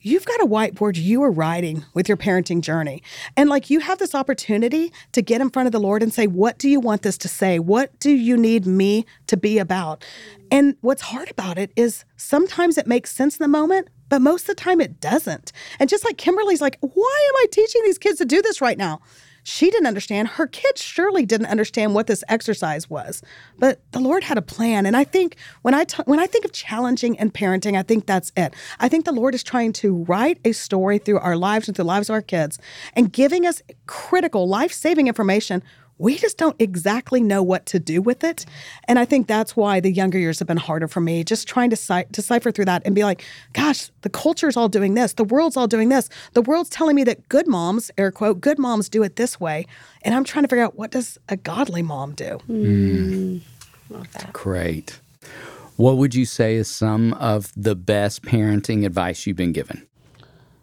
you've 0.00 0.24
got 0.24 0.40
a 0.40 0.46
whiteboard 0.46 0.96
you 0.96 1.22
are 1.22 1.30
writing 1.30 1.84
with 1.94 2.08
your 2.08 2.16
parenting 2.16 2.60
journey. 2.60 3.02
And 3.36 3.48
like 3.48 3.70
you 3.70 3.80
have 3.80 3.98
this 3.98 4.14
opportunity 4.14 4.92
to 5.12 5.22
get 5.22 5.40
in 5.40 5.50
front 5.50 5.66
of 5.66 5.72
the 5.72 5.80
Lord 5.80 6.02
and 6.02 6.12
say, 6.12 6.26
What 6.26 6.58
do 6.58 6.68
you 6.68 6.80
want 6.80 7.02
this 7.02 7.18
to 7.18 7.28
say? 7.28 7.58
What 7.58 7.98
do 8.00 8.10
you 8.10 8.36
need 8.36 8.66
me 8.66 9.04
to 9.26 9.36
be 9.36 9.58
about? 9.58 10.04
And 10.50 10.76
what's 10.80 11.02
hard 11.02 11.30
about 11.30 11.58
it 11.58 11.72
is 11.76 12.04
sometimes 12.16 12.78
it 12.78 12.86
makes 12.86 13.12
sense 13.12 13.36
in 13.36 13.44
the 13.44 13.48
moment, 13.48 13.88
but 14.10 14.20
most 14.20 14.42
of 14.42 14.48
the 14.48 14.54
time 14.56 14.82
it 14.82 15.00
doesn't. 15.00 15.52
And 15.78 15.88
just 15.88 16.04
like 16.04 16.18
Kimberly's 16.18 16.60
like, 16.60 16.76
Why 16.80 17.28
am 17.28 17.36
I 17.36 17.46
teaching 17.50 17.82
these 17.84 17.96
kids 17.96 18.18
to 18.18 18.26
do 18.26 18.42
this 18.42 18.60
right 18.60 18.76
now? 18.76 19.00
She 19.42 19.70
didn't 19.70 19.86
understand. 19.86 20.28
Her 20.28 20.46
kids 20.46 20.82
surely 20.82 21.24
didn't 21.24 21.46
understand 21.46 21.94
what 21.94 22.06
this 22.06 22.22
exercise 22.28 22.90
was, 22.90 23.22
but 23.58 23.80
the 23.92 23.98
Lord 23.98 24.22
had 24.22 24.36
a 24.36 24.42
plan. 24.42 24.84
And 24.84 24.96
I 24.96 25.04
think 25.04 25.36
when 25.62 25.72
I 25.72 25.84
t- 25.84 26.02
when 26.04 26.20
I 26.20 26.26
think 26.26 26.44
of 26.44 26.52
challenging 26.52 27.18
and 27.18 27.32
parenting, 27.32 27.76
I 27.76 27.82
think 27.82 28.06
that's 28.06 28.32
it. 28.36 28.54
I 28.78 28.88
think 28.88 29.06
the 29.06 29.12
Lord 29.12 29.34
is 29.34 29.42
trying 29.42 29.72
to 29.74 30.04
write 30.04 30.38
a 30.44 30.52
story 30.52 30.98
through 30.98 31.20
our 31.20 31.36
lives 31.36 31.68
and 31.68 31.76
through 31.76 31.84
the 31.84 31.88
lives 31.88 32.10
of 32.10 32.14
our 32.14 32.22
kids, 32.22 32.58
and 32.94 33.12
giving 33.12 33.46
us 33.46 33.62
critical, 33.86 34.46
life 34.46 34.72
saving 34.72 35.08
information. 35.08 35.62
We 36.00 36.16
just 36.16 36.38
don't 36.38 36.56
exactly 36.58 37.20
know 37.20 37.42
what 37.42 37.66
to 37.66 37.78
do 37.78 38.00
with 38.00 38.24
it, 38.24 38.46
and 38.88 38.98
I 38.98 39.04
think 39.04 39.26
that's 39.26 39.54
why 39.54 39.80
the 39.80 39.92
younger 39.92 40.18
years 40.18 40.38
have 40.38 40.48
been 40.48 40.56
harder 40.56 40.88
for 40.88 41.00
me. 41.02 41.22
Just 41.24 41.46
trying 41.46 41.68
to 41.70 41.76
ci- 41.76 42.06
decipher 42.10 42.50
through 42.50 42.64
that 42.64 42.80
and 42.86 42.94
be 42.94 43.04
like, 43.04 43.22
"Gosh, 43.52 43.90
the 44.00 44.08
culture's 44.08 44.56
all 44.56 44.70
doing 44.70 44.94
this. 44.94 45.12
The 45.12 45.24
world's 45.24 45.58
all 45.58 45.68
doing 45.68 45.90
this. 45.90 46.08
The 46.32 46.40
world's 46.40 46.70
telling 46.70 46.96
me 46.96 47.04
that 47.04 47.28
good 47.28 47.46
moms, 47.46 47.90
air 47.98 48.10
quote, 48.10 48.40
good 48.40 48.58
moms 48.58 48.88
do 48.88 49.02
it 49.02 49.16
this 49.16 49.38
way, 49.38 49.66
and 50.00 50.14
I'm 50.14 50.24
trying 50.24 50.44
to 50.44 50.48
figure 50.48 50.64
out 50.64 50.78
what 50.78 50.90
does 50.90 51.18
a 51.28 51.36
godly 51.36 51.82
mom 51.82 52.14
do." 52.14 52.38
Hmm. 52.46 53.36
Great. 54.32 55.00
What 55.76 55.98
would 55.98 56.14
you 56.14 56.24
say 56.24 56.54
is 56.54 56.68
some 56.68 57.12
of 57.14 57.52
the 57.54 57.74
best 57.74 58.22
parenting 58.22 58.86
advice 58.86 59.26
you've 59.26 59.36
been 59.36 59.52
given? 59.52 59.86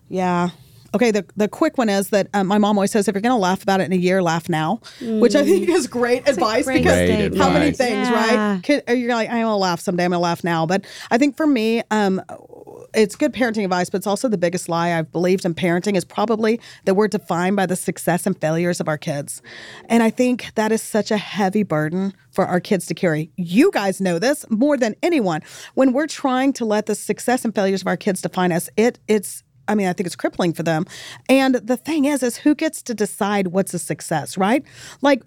Yeah. 0.10 0.50
Okay, 0.96 1.12
the, 1.12 1.26
the 1.36 1.48
quick 1.48 1.78
one 1.78 1.90
is 1.90 2.10
that 2.10 2.28
um, 2.34 2.48
my 2.48 2.58
mom 2.58 2.78
always 2.78 2.92
says 2.92 3.08
if 3.08 3.16
you're 3.16 3.22
going 3.22 3.36
to 3.36 3.40
laugh 3.40 3.62
about 3.64 3.82
it 3.82 3.86
in 3.86 3.94
a 3.94 3.98
year, 3.98 4.22
laugh 4.22 4.48
now, 4.50 4.80
which 5.02 5.36
I 5.36 5.44
think 5.44 5.68
is 5.70 5.88
great 5.88 6.28
advice 6.28 6.66
great 6.66 6.78
because 6.80 6.96
Great 6.98 7.38
how 7.38 7.50
many 7.50 7.72
things, 7.72 8.10
Yeah. 8.10 8.54
right? 8.54 8.64
Kid, 8.64 8.84
you're 8.88 9.14
like, 9.14 9.30
I'm 9.30 9.36
going 9.36 9.46
to 9.46 9.56
laugh 9.56 9.80
someday, 9.80 10.06
I'm 10.06 10.12
going 10.12 10.18
to 10.20 10.24
laugh 10.24 10.44
now. 10.44 10.66
But 10.66 10.86
I 11.12 11.18
think 11.18 11.36
for 11.36 11.46
me, 11.48 11.82
um, 11.92 12.22
it's 12.94 13.16
good 13.16 13.34
parenting 13.34 13.64
advice, 13.64 13.90
but 13.90 13.98
it's 13.98 14.08
also 14.08 14.28
the 14.28 14.38
biggest 14.38 14.70
lie 14.70 14.98
I've 14.98 15.12
believed 15.12 15.46
in 15.46 15.54
parenting 15.54 15.96
is 15.96 16.06
probably 16.06 16.60
that 16.86 16.94
we're 16.96 17.08
defined 17.08 17.56
by 17.56 17.66
the 17.66 17.76
success 17.76 18.26
and 18.26 18.40
failures 18.40 18.80
of 18.80 18.88
our 18.88 18.98
kids. 18.98 19.42
And 19.90 20.02
I 20.02 20.10
think 20.10 20.52
that 20.56 20.72
is 20.72 20.82
such 20.82 21.12
a 21.12 21.18
heavy 21.18 21.64
burden 21.64 22.14
for 22.32 22.46
our 22.46 22.60
kids 22.60 22.86
to 22.88 22.94
carry. 22.94 23.30
You 23.36 23.72
guys 23.72 24.00
know 24.00 24.20
this 24.20 24.46
more 24.50 24.78
than 24.78 24.96
anyone. 25.04 25.42
When 25.74 25.92
we're 25.92 26.08
trying 26.08 26.54
to 26.54 26.66
let 26.66 26.86
the 26.86 26.96
success 26.96 27.44
and 27.44 27.54
failures 27.54 27.82
of 27.82 27.88
our 27.88 27.98
kids 27.98 28.22
define 28.22 28.52
us, 28.52 28.70
it 28.78 29.00
it's 29.08 29.44
I 29.68 29.76
mean, 29.76 29.88
I 29.88 29.94
think 29.94 30.08
it's 30.08 30.16
crippling 30.16 30.54
for 30.54 30.64
them. 30.64 30.86
And 31.30 31.56
the 31.56 31.78
thing 31.78 32.06
is, 32.06 32.24
is 32.24 32.38
who 32.38 32.56
gets 32.56 32.82
to 32.84 32.94
decide 32.94 33.48
what's 33.48 33.74
a 33.74 33.80
success, 33.80 34.38
right? 34.38 34.64
Like 35.02 35.24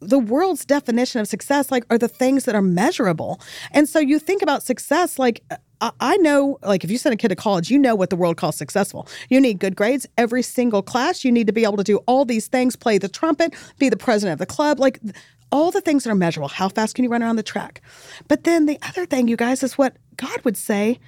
the 0.00 0.18
world's 0.18 0.64
definition 0.64 1.20
of 1.20 1.28
success, 1.28 1.70
like, 1.70 1.84
are 1.90 1.98
the 1.98 2.08
things 2.08 2.44
that 2.44 2.54
are 2.54 2.62
measurable. 2.62 3.40
And 3.72 3.88
so 3.88 3.98
you 3.98 4.18
think 4.18 4.42
about 4.42 4.62
success, 4.62 5.18
like, 5.18 5.42
I- 5.80 6.16
know, 6.18 6.58
like, 6.62 6.84
if 6.84 6.90
you 6.90 6.98
send 6.98 7.12
a 7.12 7.16
kid 7.16 7.28
to 7.28 7.36
college, 7.36 7.70
you 7.70 7.78
know 7.78 7.94
what 7.94 8.10
the 8.10 8.16
world 8.16 8.36
calls 8.36 8.56
successful. 8.56 9.06
You 9.28 9.40
need 9.40 9.58
good 9.58 9.76
grades 9.76 10.06
every 10.16 10.42
single 10.42 10.82
class. 10.82 11.24
You 11.24 11.32
need 11.32 11.46
to 11.46 11.52
be 11.52 11.64
able 11.64 11.76
to 11.76 11.84
do 11.84 11.98
all 12.06 12.24
these 12.24 12.46
things, 12.46 12.76
play 12.76 12.98
the 12.98 13.08
trumpet, 13.08 13.54
be 13.78 13.88
the 13.88 13.96
president 13.96 14.34
of 14.34 14.38
the 14.38 14.46
club, 14.46 14.80
like 14.80 15.00
all 15.52 15.70
the 15.70 15.80
things 15.80 16.04
that 16.04 16.10
are 16.10 16.14
measurable. 16.14 16.48
How 16.48 16.68
fast 16.68 16.94
can 16.94 17.04
you 17.04 17.10
run 17.10 17.22
around 17.22 17.36
the 17.36 17.42
track? 17.42 17.82
But 18.28 18.44
then 18.44 18.66
the 18.66 18.78
other 18.82 19.06
thing, 19.06 19.28
you 19.28 19.36
guys, 19.36 19.62
is 19.62 19.78
what 19.78 19.96
God 20.16 20.40
would 20.44 20.56
say 20.56 20.98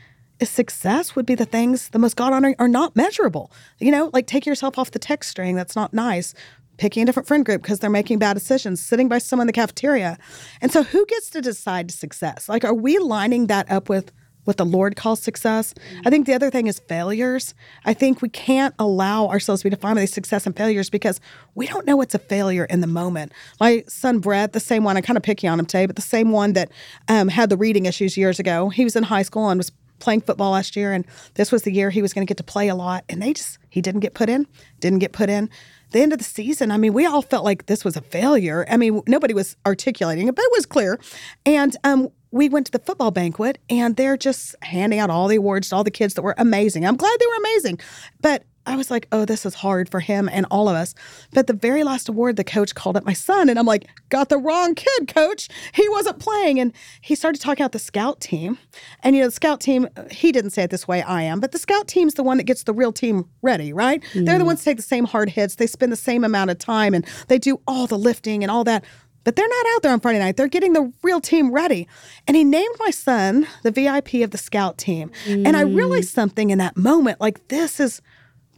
success 0.46 1.16
would 1.16 1.26
be 1.26 1.34
the 1.34 1.44
things 1.44 1.88
the 1.88 1.98
most 1.98 2.16
God 2.16 2.32
honoring 2.32 2.54
are 2.58 2.68
not 2.68 2.94
measurable. 2.94 3.50
You 3.78 3.90
know, 3.90 4.10
like 4.12 4.26
taking 4.26 4.50
yourself 4.50 4.78
off 4.78 4.90
the 4.90 4.98
text 4.98 5.30
string, 5.30 5.56
that's 5.56 5.76
not 5.76 5.92
nice. 5.92 6.34
Picking 6.76 7.02
a 7.02 7.06
different 7.06 7.26
friend 7.26 7.44
group 7.44 7.62
because 7.62 7.80
they're 7.80 7.90
making 7.90 8.20
bad 8.20 8.34
decisions, 8.34 8.80
sitting 8.80 9.08
by 9.08 9.18
someone 9.18 9.44
in 9.44 9.46
the 9.48 9.52
cafeteria. 9.52 10.16
And 10.60 10.70
so 10.70 10.84
who 10.84 11.04
gets 11.06 11.28
to 11.30 11.40
decide 11.40 11.90
success? 11.90 12.48
Like, 12.48 12.64
are 12.64 12.74
we 12.74 12.98
lining 12.98 13.48
that 13.48 13.68
up 13.70 13.88
with 13.88 14.12
what 14.44 14.56
the 14.56 14.64
Lord 14.64 14.94
calls 14.94 15.20
success? 15.20 15.74
I 16.06 16.10
think 16.10 16.26
the 16.26 16.34
other 16.34 16.50
thing 16.50 16.68
is 16.68 16.78
failures. 16.78 17.52
I 17.84 17.94
think 17.94 18.22
we 18.22 18.28
can't 18.28 18.74
allow 18.78 19.26
ourselves 19.26 19.60
to 19.62 19.66
be 19.66 19.74
defined 19.74 19.96
by 19.96 20.02
these 20.02 20.12
success 20.12 20.46
and 20.46 20.56
failures 20.56 20.88
because 20.88 21.20
we 21.56 21.66
don't 21.66 21.84
know 21.84 21.96
what's 21.96 22.14
a 22.14 22.18
failure 22.18 22.64
in 22.64 22.80
the 22.80 22.86
moment. 22.86 23.32
My 23.60 23.82
son 23.88 24.20
Brett, 24.20 24.52
the 24.52 24.60
same 24.60 24.84
one, 24.84 24.96
I 24.96 25.00
kind 25.00 25.16
of 25.16 25.22
picky 25.24 25.48
on 25.48 25.58
him 25.58 25.66
today, 25.66 25.84
but 25.84 25.96
the 25.96 26.02
same 26.02 26.30
one 26.30 26.52
that 26.52 26.70
um, 27.08 27.28
had 27.28 27.50
the 27.50 27.56
reading 27.56 27.86
issues 27.86 28.16
years 28.16 28.38
ago, 28.38 28.68
he 28.68 28.84
was 28.84 28.94
in 28.94 29.02
high 29.02 29.22
school 29.22 29.50
and 29.50 29.58
was 29.58 29.72
playing 29.98 30.20
football 30.20 30.52
last 30.52 30.76
year 30.76 30.92
and 30.92 31.04
this 31.34 31.50
was 31.52 31.62
the 31.62 31.72
year 31.72 31.90
he 31.90 32.02
was 32.02 32.12
going 32.12 32.26
to 32.26 32.30
get 32.30 32.36
to 32.36 32.44
play 32.44 32.68
a 32.68 32.74
lot 32.74 33.04
and 33.08 33.22
they 33.22 33.32
just 33.32 33.58
he 33.68 33.80
didn't 33.80 34.00
get 34.00 34.14
put 34.14 34.28
in 34.28 34.46
didn't 34.80 35.00
get 35.00 35.12
put 35.12 35.28
in. 35.28 35.50
The 35.90 36.00
end 36.00 36.12
of 36.12 36.18
the 36.18 36.24
season 36.24 36.70
i 36.70 36.76
mean 36.76 36.92
we 36.92 37.06
all 37.06 37.22
felt 37.22 37.44
like 37.44 37.66
this 37.66 37.84
was 37.84 37.96
a 37.96 38.02
failure. 38.02 38.66
I 38.68 38.76
mean 38.76 39.02
nobody 39.06 39.34
was 39.34 39.56
articulating 39.66 40.28
it 40.28 40.34
but 40.34 40.44
it 40.44 40.52
was 40.52 40.66
clear. 40.66 40.98
And 41.46 41.76
um 41.84 42.08
we 42.30 42.50
went 42.50 42.66
to 42.66 42.72
the 42.72 42.78
football 42.78 43.10
banquet 43.10 43.58
and 43.70 43.96
they're 43.96 44.18
just 44.18 44.54
handing 44.62 44.98
out 44.98 45.08
all 45.08 45.28
the 45.28 45.36
awards 45.36 45.70
to 45.70 45.76
all 45.76 45.84
the 45.84 45.90
kids 45.90 46.12
that 46.14 46.22
were 46.22 46.34
amazing. 46.36 46.84
I'm 46.84 46.96
glad 46.96 47.16
they 47.18 47.26
were 47.26 47.38
amazing 47.38 47.80
but 48.20 48.44
I 48.68 48.76
was 48.76 48.90
like, 48.90 49.08
oh, 49.12 49.24
this 49.24 49.46
is 49.46 49.54
hard 49.54 49.90
for 49.90 50.00
him 50.00 50.28
and 50.30 50.44
all 50.50 50.68
of 50.68 50.76
us. 50.76 50.94
But 51.32 51.46
the 51.46 51.54
very 51.54 51.82
last 51.84 52.08
award, 52.08 52.36
the 52.36 52.44
coach 52.44 52.74
called 52.74 52.96
up 52.96 53.04
my 53.04 53.14
son, 53.14 53.48
and 53.48 53.58
I'm 53.58 53.66
like, 53.66 53.88
got 54.10 54.28
the 54.28 54.36
wrong 54.36 54.74
kid, 54.74 55.08
coach. 55.08 55.48
He 55.72 55.88
wasn't 55.88 56.18
playing. 56.18 56.60
And 56.60 56.72
he 57.00 57.14
started 57.14 57.40
talking 57.40 57.62
about 57.64 57.72
the 57.72 57.78
scout 57.78 58.20
team. 58.20 58.58
And, 59.02 59.16
you 59.16 59.22
know, 59.22 59.28
the 59.28 59.32
scout 59.32 59.60
team, 59.60 59.88
he 60.10 60.32
didn't 60.32 60.50
say 60.50 60.64
it 60.64 60.70
this 60.70 60.86
way, 60.86 61.02
I 61.02 61.22
am, 61.22 61.40
but 61.40 61.52
the 61.52 61.58
scout 61.58 61.88
team's 61.88 62.14
the 62.14 62.22
one 62.22 62.36
that 62.36 62.44
gets 62.44 62.64
the 62.64 62.74
real 62.74 62.92
team 62.92 63.28
ready, 63.40 63.72
right? 63.72 64.04
They're 64.14 64.38
the 64.38 64.44
mm. 64.44 64.48
ones 64.48 64.60
that 64.60 64.70
take 64.70 64.76
the 64.76 64.82
same 64.82 65.06
hard 65.06 65.30
hits. 65.30 65.54
They 65.54 65.66
spend 65.66 65.90
the 65.90 65.96
same 65.96 66.22
amount 66.22 66.50
of 66.50 66.58
time 66.58 66.92
and 66.92 67.06
they 67.28 67.38
do 67.38 67.60
all 67.66 67.86
the 67.86 67.98
lifting 67.98 68.44
and 68.44 68.50
all 68.50 68.64
that. 68.64 68.84
But 69.24 69.36
they're 69.36 69.48
not 69.48 69.66
out 69.74 69.82
there 69.82 69.92
on 69.92 70.00
Friday 70.00 70.18
night. 70.18 70.36
They're 70.36 70.48
getting 70.48 70.72
the 70.72 70.92
real 71.02 71.20
team 71.20 71.50
ready. 71.50 71.86
And 72.26 72.36
he 72.36 72.44
named 72.44 72.74
my 72.78 72.90
son 72.90 73.46
the 73.62 73.70
VIP 73.70 74.14
of 74.14 74.30
the 74.30 74.38
scout 74.38 74.78
team. 74.78 75.10
And 75.26 75.56
I 75.56 75.62
realized 75.62 76.10
mm. 76.10 76.14
something 76.14 76.50
in 76.50 76.58
that 76.58 76.76
moment 76.76 77.20
like, 77.20 77.48
this 77.48 77.80
is 77.80 78.00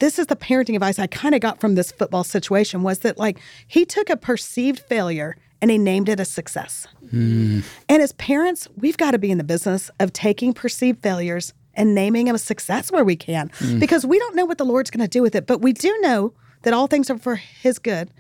this 0.01 0.19
is 0.19 0.27
the 0.27 0.37
parenting 0.37 0.75
advice 0.75 0.99
I 0.99 1.07
kind 1.07 1.35
of 1.35 1.41
got 1.41 1.61
from 1.61 1.75
this 1.75 1.93
football 1.93 2.25
situation 2.25 2.83
was 2.83 3.01
that 3.01 3.19
like 3.19 3.39
he 3.67 3.85
took 3.85 4.11
a 4.11 4.17
perceived 4.17 4.81
failure 4.81 5.37
and 5.63 5.71
he 5.71 5.79
named 5.79 6.09
it 6.09 6.19
a 6.19 6.25
success. 6.25 6.87
Hmm. 7.11 7.61
And 7.89 8.03
as 8.03 8.13
parents, 8.13 8.67
we've 8.77 8.97
got 8.97 9.13
to 9.13 9.19
be 9.19 9.31
in 9.31 9.39
the 9.39 9.45
business 9.45 9.91
of 10.01 10.13
taking 10.13 10.53
perceived 10.53 11.03
failures 11.03 11.53
and 11.75 11.95
naming 11.95 12.27
them 12.27 12.35
a 12.35 12.39
success 12.39 12.91
where 12.91 13.05
we 13.05 13.15
can. 13.15 13.51
Hmm. 13.55 13.79
Because 13.79 14.07
we 14.07 14.19
don't 14.19 14.35
know 14.35 14.47
what 14.47 14.59
the 14.59 14.65
Lord's 14.65 14.91
going 14.91 15.05
to 15.05 15.09
do 15.09 15.23
with 15.23 15.35
it, 15.35 15.47
but 15.47 15.61
we 15.61 15.73
do 15.73 15.97
know 16.01 16.33
that 16.63 16.73
all 16.73 16.87
things 16.87 17.11
are 17.11 17.19
for 17.19 17.37
his 17.37 17.79
good 17.79 18.11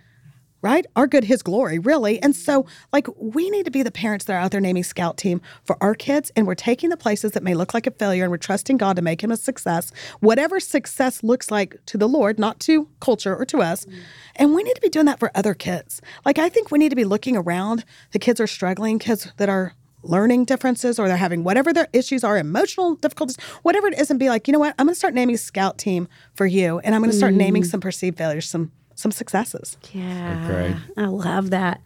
right? 0.62 0.86
Our 0.96 1.06
good, 1.06 1.24
his 1.24 1.42
glory, 1.42 1.78
really. 1.78 2.22
And 2.22 2.34
so, 2.34 2.66
like, 2.92 3.06
we 3.16 3.50
need 3.50 3.64
to 3.64 3.70
be 3.70 3.82
the 3.82 3.90
parents 3.90 4.24
that 4.26 4.34
are 4.34 4.38
out 4.38 4.50
there 4.50 4.60
naming 4.60 4.84
scout 4.84 5.16
team 5.16 5.40
for 5.64 5.76
our 5.82 5.94
kids, 5.94 6.30
and 6.36 6.46
we're 6.46 6.54
taking 6.54 6.90
the 6.90 6.96
places 6.96 7.32
that 7.32 7.42
may 7.42 7.54
look 7.54 7.74
like 7.74 7.86
a 7.86 7.90
failure 7.90 8.24
and 8.24 8.30
we're 8.30 8.36
trusting 8.36 8.76
God 8.76 8.96
to 8.96 9.02
make 9.02 9.22
him 9.22 9.30
a 9.30 9.36
success, 9.36 9.92
whatever 10.20 10.60
success 10.60 11.22
looks 11.22 11.50
like 11.50 11.76
to 11.86 11.98
the 11.98 12.08
Lord, 12.08 12.38
not 12.38 12.60
to 12.60 12.88
culture 13.00 13.36
or 13.36 13.44
to 13.46 13.58
us. 13.58 13.84
Mm. 13.84 13.94
And 14.36 14.54
we 14.54 14.62
need 14.62 14.74
to 14.74 14.80
be 14.80 14.88
doing 14.88 15.06
that 15.06 15.18
for 15.18 15.30
other 15.34 15.54
kids. 15.54 16.00
Like, 16.24 16.38
I 16.38 16.48
think 16.48 16.70
we 16.70 16.78
need 16.78 16.90
to 16.90 16.96
be 16.96 17.04
looking 17.04 17.36
around. 17.36 17.84
The 18.12 18.18
kids 18.18 18.40
are 18.40 18.46
struggling, 18.46 18.98
kids 18.98 19.30
that 19.36 19.48
are 19.48 19.74
learning 20.02 20.46
differences 20.46 20.98
or 20.98 21.08
they're 21.08 21.16
having 21.16 21.44
whatever 21.44 21.72
their 21.72 21.88
issues 21.92 22.24
are, 22.24 22.38
emotional 22.38 22.94
difficulties, 22.96 23.36
whatever 23.62 23.86
it 23.86 23.98
is, 23.98 24.10
and 24.10 24.18
be 24.18 24.28
like, 24.28 24.48
you 24.48 24.52
know 24.52 24.58
what? 24.58 24.74
I'm 24.78 24.86
going 24.86 24.94
to 24.94 24.98
start 24.98 25.14
naming 25.14 25.36
scout 25.36 25.78
team 25.78 26.08
for 26.34 26.46
you, 26.46 26.78
and 26.80 26.94
I'm 26.94 27.00
going 27.00 27.10
to 27.10 27.16
start 27.16 27.34
naming 27.34 27.62
mm. 27.62 27.66
some 27.66 27.80
perceived 27.80 28.16
failures, 28.16 28.48
some 28.48 28.72
some 29.00 29.10
successes. 29.12 29.76
Yeah. 29.92 30.46
Great. 30.46 30.76
I 30.96 31.08
love 31.08 31.50
that. 31.50 31.80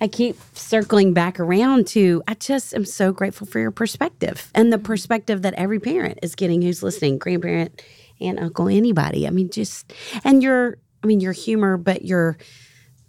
I 0.00 0.08
keep 0.08 0.36
circling 0.54 1.12
back 1.12 1.40
around 1.40 1.86
to 1.88 2.22
I 2.28 2.34
just 2.34 2.74
am 2.74 2.84
so 2.84 3.12
grateful 3.12 3.46
for 3.46 3.58
your 3.58 3.70
perspective 3.70 4.50
and 4.54 4.72
the 4.72 4.78
perspective 4.78 5.42
that 5.42 5.54
every 5.54 5.80
parent 5.80 6.18
is 6.22 6.34
getting 6.34 6.62
who's 6.62 6.82
listening, 6.82 7.18
grandparent, 7.18 7.82
aunt, 8.20 8.38
uncle, 8.38 8.68
anybody. 8.68 9.26
I 9.26 9.30
mean, 9.30 9.50
just 9.50 9.92
and 10.24 10.42
your 10.42 10.78
I 11.02 11.06
mean 11.06 11.20
your 11.20 11.32
humor, 11.32 11.76
but 11.76 12.04
your 12.04 12.36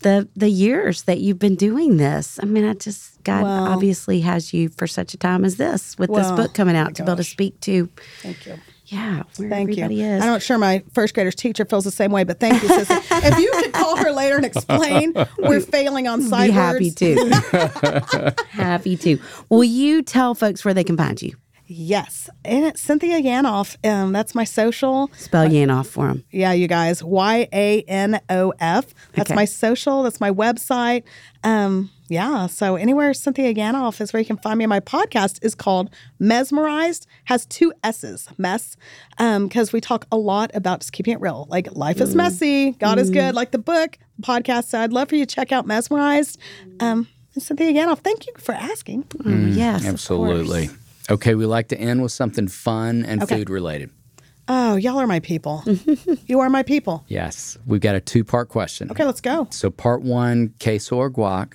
the 0.01 0.27
the 0.35 0.49
years 0.49 1.03
that 1.03 1.19
you've 1.19 1.39
been 1.39 1.55
doing 1.55 1.97
this. 1.97 2.39
I 2.41 2.45
mean, 2.45 2.65
I 2.65 2.73
just 2.73 3.21
God 3.23 3.43
Well- 3.43 3.65
obviously 3.67 4.21
has 4.21 4.53
you 4.53 4.69
for 4.69 4.88
such 4.88 5.13
a 5.13 5.17
time 5.17 5.43
as 5.43 5.57
this 5.57 5.97
with 5.97 6.09
Well, 6.09 6.21
this 6.23 6.31
book 6.45 6.53
coming 6.55 6.75
out 6.75 6.88
my 6.88 6.93
to 6.93 7.03
be 7.03 7.09
able 7.12 7.17
to 7.17 7.23
speak 7.23 7.59
to 7.62 7.89
Thank 8.21 8.45
you. 8.45 8.59
Yeah, 8.91 9.23
Thank 9.34 9.69
everybody 9.69 9.95
you. 9.95 10.06
is. 10.06 10.21
I'm 10.21 10.28
not 10.30 10.41
sure 10.41 10.58
my 10.58 10.84
first 10.93 11.13
grader's 11.13 11.36
teacher 11.36 11.63
feels 11.65 11.84
the 11.84 11.91
same 11.91 12.12
way, 12.12 12.23
but 12.23 12.39
thank 12.39 12.62
you, 12.63 12.69
Sissy. 12.69 13.28
if 13.32 13.38
you 13.38 13.52
could 13.62 13.71
call 13.73 13.95
her 13.97 14.12
later 14.12 14.38
and 14.38 14.45
explain, 14.45 15.13
we're 15.38 15.60
failing 15.62 16.08
on 16.08 16.21
sight 16.23 16.47
Be 16.47 16.52
happy 16.54 16.86
words. 16.86 16.95
to. 16.95 18.36
happy 18.49 18.97
to. 18.97 19.19
Will 19.49 19.63
you 19.63 20.02
tell 20.02 20.34
folks 20.34 20.65
where 20.65 20.73
they 20.73 20.84
can 20.84 20.97
find 20.97 21.21
you? 21.21 21.36
Yes, 21.71 22.32
and 22.43 22.65
it's 22.65 22.82
Cynthia 22.82 23.21
Yanof. 23.21 23.77
Um, 23.88 24.12
that's 24.12 24.34
my 24.34 24.43
social. 24.43 25.12
Spell 25.15 25.47
Yanof 25.47 25.86
for 25.86 26.08
them. 26.08 26.23
Yeah, 26.32 26.51
you 26.51 26.67
guys. 26.67 27.03
Y 27.03 27.47
A 27.53 27.82
N 27.84 28.19
O 28.27 28.53
F. 28.60 28.88
That's 29.13 29.29
Okay. 29.29 29.36
my 29.36 29.45
social. 29.45 30.01
That's 30.01 30.19
my 30.19 30.32
website. 30.32 31.03
Um, 31.43 31.91
yeah. 32.08 32.47
So 32.47 32.75
anywhere 32.75 33.13
Cynthia 33.13 33.53
Yanof 33.53 34.01
is 34.01 34.12
where 34.12 34.19
you 34.19 34.25
can 34.25 34.38
find 34.38 34.58
me. 34.58 34.65
My 34.65 34.79
podcast 34.79 35.38
is 35.43 35.53
called 35.53 35.91
Messmerized. 36.19 37.05
Has 37.25 37.45
two 37.45 37.71
S's. 37.84 38.27
Mess. 38.39 38.75
Um, 39.19 39.47
because 39.47 39.71
we 39.71 39.79
talk 39.79 40.08
a 40.12 40.17
lot 40.17 40.49
about 40.55 40.79
just 40.79 40.91
keeping 40.91 41.13
it 41.13 41.21
real. 41.21 41.45
Like 41.51 41.75
life 41.75 42.01
is 42.01 42.15
messy. 42.15 42.71
God 42.71 42.97
is 42.97 43.12
good. 43.12 43.36
Like 43.36 43.51
the 43.51 43.60
book 43.60 43.99
podcast. 44.23 44.65
So 44.65 44.79
I'd 44.79 44.91
love 44.91 45.10
for 45.10 45.15
you 45.17 45.25
to 45.27 45.36
check 45.36 45.51
out 45.51 45.67
Messmerized. 45.67 46.38
Um, 46.79 47.08
Cynthia 47.38 47.71
Yanof. 47.71 47.99
Thank 47.99 48.25
you 48.25 48.34
for 48.39 48.53
asking. 48.53 49.05
Oh, 49.23 49.29
yes, 49.29 49.84
of 49.84 49.88
Absolutely. 49.89 50.69
Course. 51.09 51.17
Okay, 51.17 51.35
we 51.35 51.45
like 51.45 51.67
to 51.69 51.77
end 51.77 52.01
with 52.01 52.11
something 52.11 52.47
fun 52.47 53.03
and 53.05 53.23
Okay. 53.23 53.37
food 53.37 53.49
related. 53.49 53.89
Oh, 54.47 54.75
y'all 54.77 54.97
are 54.99 55.05
my 55.07 55.19
people. 55.19 55.63
you 56.25 56.39
are 56.39 56.49
my 56.49 56.63
people. 56.63 57.03
Yes, 57.07 57.57
we've 57.67 57.81
got 57.81 57.95
a 57.95 57.99
two 57.99 58.23
part 58.23 58.49
question. 58.49 58.89
Okay, 58.91 59.05
let's 59.05 59.21
go. 59.21 59.47
So, 59.51 59.69
part 59.69 60.01
one, 60.01 60.53
queso 60.59 60.97
or 60.97 61.11
guac. 61.11 61.53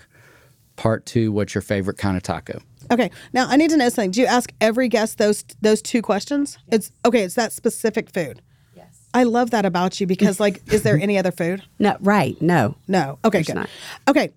Part 0.77 1.05
two, 1.07 1.33
what's 1.33 1.55
your 1.55 1.63
favorite 1.63 1.99
kind 1.99 2.17
of 2.17 2.23
taco? 2.23 2.61
Okay, 2.93 3.11
now 3.33 3.47
I 3.49 3.57
need 3.57 3.71
to 3.71 3.77
know 3.77 3.89
something. 3.89 4.11
Do 4.11 4.21
you 4.21 4.27
ask 4.27 4.53
every 4.61 4.89
guest 4.89 5.19
those 5.19 5.45
those 5.61 5.81
two 5.83 6.03
questions? 6.03 6.59
It's 6.71 6.93
okay. 7.05 7.23
It's 7.25 7.35
that 7.35 7.53
specific 7.53 8.11
food. 8.11 8.43
Yes. 8.77 8.87
I 9.15 9.23
love 9.25 9.51
that 9.51 9.65
about 9.65 10.01
you 10.01 10.07
because, 10.07 10.39
like, 10.39 10.61
is 10.73 10.83
there 10.83 10.99
any 11.01 11.17
other 11.19 11.31
food? 11.33 11.63
No, 11.79 11.97
right. 12.01 12.41
No. 12.43 12.77
No. 12.87 13.19
Okay, 13.25 13.39
There's 13.39 13.47
good. 13.47 13.55
not. 13.57 13.69
Okay, 14.09 14.33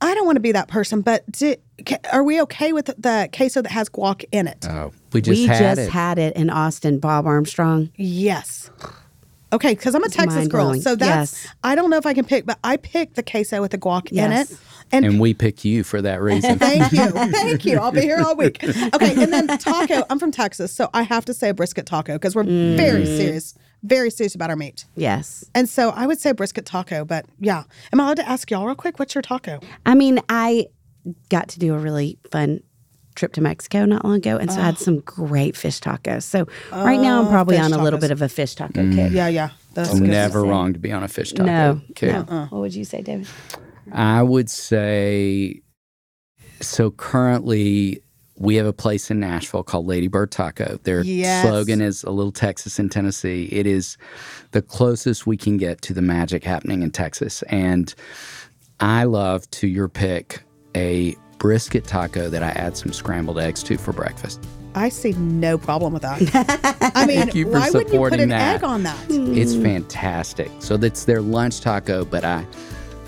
I 0.00 0.14
don't 0.14 0.26
want 0.26 0.36
to 0.36 0.40
be 0.40 0.52
that 0.52 0.68
person, 0.68 1.00
but 1.00 1.30
do, 1.32 1.54
are 2.12 2.22
we 2.22 2.40
okay 2.42 2.72
with 2.72 2.86
the 2.86 3.28
queso 3.32 3.62
that 3.62 3.72
has 3.72 3.88
guac 3.88 4.24
in 4.30 4.46
it? 4.46 4.66
Oh, 4.68 4.92
we 5.12 5.20
just 5.20 5.40
we 5.40 5.46
had 5.46 5.58
just 5.58 5.88
it. 5.88 5.90
had 5.90 6.18
it 6.18 6.36
in 6.36 6.50
Austin, 6.50 6.98
Bob 6.98 7.26
Armstrong. 7.26 7.90
yes. 7.96 8.70
Okay, 9.50 9.74
because 9.74 9.94
I'm 9.94 10.04
a 10.04 10.10
Texas 10.10 10.46
girl, 10.46 10.74
so 10.74 10.94
that's 10.94 11.44
Yes. 11.44 11.54
I 11.64 11.74
don't 11.74 11.88
know 11.88 11.96
if 11.96 12.04
I 12.04 12.12
can 12.12 12.26
pick, 12.26 12.44
but 12.44 12.58
I 12.62 12.76
picked 12.76 13.14
the 13.16 13.22
queso 13.22 13.62
with 13.62 13.70
the 13.70 13.78
guac 13.78 14.12
in 14.12 14.30
it, 14.30 14.54
and 14.92 15.06
and 15.06 15.18
we 15.18 15.32
pick 15.32 15.64
you 15.64 15.84
for 15.84 16.02
that 16.02 16.20
reason. 16.22 16.58
Thank 16.58 16.92
you. 16.92 17.08
Thank 17.10 17.64
you. 17.64 17.78
I'll 17.78 17.90
be 17.90 18.02
here 18.02 18.20
all 18.20 18.36
week. 18.36 18.62
Okay. 18.62 19.22
And 19.22 19.32
then 19.32 19.46
taco. 19.58 20.04
I'm 20.10 20.18
from 20.18 20.32
Texas, 20.32 20.70
so 20.72 20.90
I 20.92 21.02
have 21.02 21.24
to 21.26 21.34
say 21.34 21.48
a 21.48 21.54
brisket 21.54 21.86
taco 21.86 22.14
because 22.14 22.36
we're 22.36 22.44
mm. 22.44 22.76
very 22.76 23.06
serious, 23.06 23.54
very 23.82 24.10
serious 24.10 24.34
about 24.34 24.50
our 24.50 24.56
meat. 24.56 24.84
Yes. 24.96 25.44
And 25.54 25.68
so 25.68 25.90
I 25.90 26.06
would 26.06 26.20
say 26.20 26.32
brisket 26.32 26.66
taco, 26.66 27.04
but 27.04 27.26
yeah. 27.38 27.64
Am 27.92 28.00
I 28.00 28.04
allowed 28.04 28.16
to 28.16 28.28
ask 28.28 28.50
y'all 28.50 28.66
real 28.66 28.74
quick? 28.74 28.98
What's 28.98 29.14
your 29.14 29.22
taco? 29.22 29.60
I 29.86 29.94
mean, 29.94 30.20
I 30.28 30.66
got 31.28 31.48
to 31.48 31.58
do 31.58 31.74
a 31.74 31.78
really 31.78 32.18
fun 32.30 32.60
trip 33.14 33.32
to 33.34 33.40
Mexico 33.40 33.84
not 33.84 34.04
long 34.04 34.16
ago, 34.16 34.36
and 34.36 34.50
so 34.50 34.60
I 34.60 34.64
had 34.64 34.74
oh. 34.74 34.78
some 34.78 35.00
great 35.00 35.56
fish 35.56 35.80
tacos. 35.80 36.22
So 36.22 36.46
right 36.72 37.00
now, 37.00 37.20
I'm 37.20 37.26
oh, 37.26 37.30
probably 37.30 37.58
on 37.58 37.72
a 37.72 37.82
little 37.82 37.98
bit 37.98 38.10
of 38.10 38.22
a 38.22 38.28
fish 38.28 38.54
taco 38.54 38.82
mm. 38.82 38.94
kick. 38.94 39.12
Yeah, 39.12 39.28
yeah. 39.28 39.50
That's 39.74 39.92
good. 39.92 40.08
Never 40.08 40.42
wrong 40.42 40.72
to 40.72 40.78
be 40.78 40.92
on 40.92 41.02
a 41.02 41.08
fish 41.08 41.32
taco. 41.32 41.46
No, 41.46 41.80
Okay. 41.90 42.12
no. 42.12 42.20
Uh-uh. 42.20 42.46
What 42.46 42.60
would 42.60 42.74
you 42.74 42.84
say, 42.84 43.02
David? 43.02 43.28
I 43.92 44.22
would 44.22 44.50
say 44.50 45.62
so 46.60 46.90
currently 46.90 48.02
we 48.38 48.56
have 48.56 48.66
a 48.66 48.72
place 48.72 49.10
in 49.10 49.18
Nashville 49.20 49.62
called 49.62 49.86
Lady 49.86 50.08
Bird 50.08 50.30
Taco. 50.30 50.78
Their 50.84 51.02
Yes. 51.02 51.44
slogan 51.46 51.80
is 51.80 52.04
a 52.04 52.10
little 52.10 52.32
Texas 52.32 52.78
in 52.78 52.88
Tennessee. 52.88 53.48
It 53.50 53.66
is 53.66 53.96
the 54.52 54.62
closest 54.62 55.26
we 55.26 55.36
can 55.36 55.56
get 55.56 55.82
to 55.82 55.92
the 55.92 56.02
magic 56.02 56.44
happening 56.44 56.82
in 56.82 56.90
Texas. 56.90 57.42
And 57.48 57.92
I 58.80 59.04
love 59.04 59.50
to 59.52 59.66
your 59.66 59.88
pick 59.88 60.42
a 60.76 61.16
brisket 61.38 61.84
taco 61.84 62.28
that 62.28 62.42
I 62.42 62.48
add 62.50 62.76
some 62.76 62.92
scrambled 62.92 63.38
eggs 63.38 63.62
to 63.64 63.76
for 63.76 63.92
breakfast. 63.92 64.44
I 64.74 64.88
see 64.90 65.12
no 65.14 65.58
problem 65.58 65.92
with 65.92 66.02
that. 66.02 66.92
I 66.94 67.06
mean, 67.06 67.18
Thank 67.18 67.34
you 67.34 67.46
for 67.46 67.52
why 67.52 67.70
wouldn't 67.70 67.74
you 67.74 67.80
put 67.80 67.90
supporting 67.90 68.20
an 68.20 68.28
that. 68.28 68.56
egg 68.56 68.64
on 68.64 68.82
that? 68.84 68.98
It's 69.08 69.54
fantastic. 69.56 70.50
So 70.60 70.76
that's 70.76 71.04
their 71.04 71.20
lunch 71.20 71.60
taco, 71.60 72.04
but 72.04 72.24
I 72.24 72.44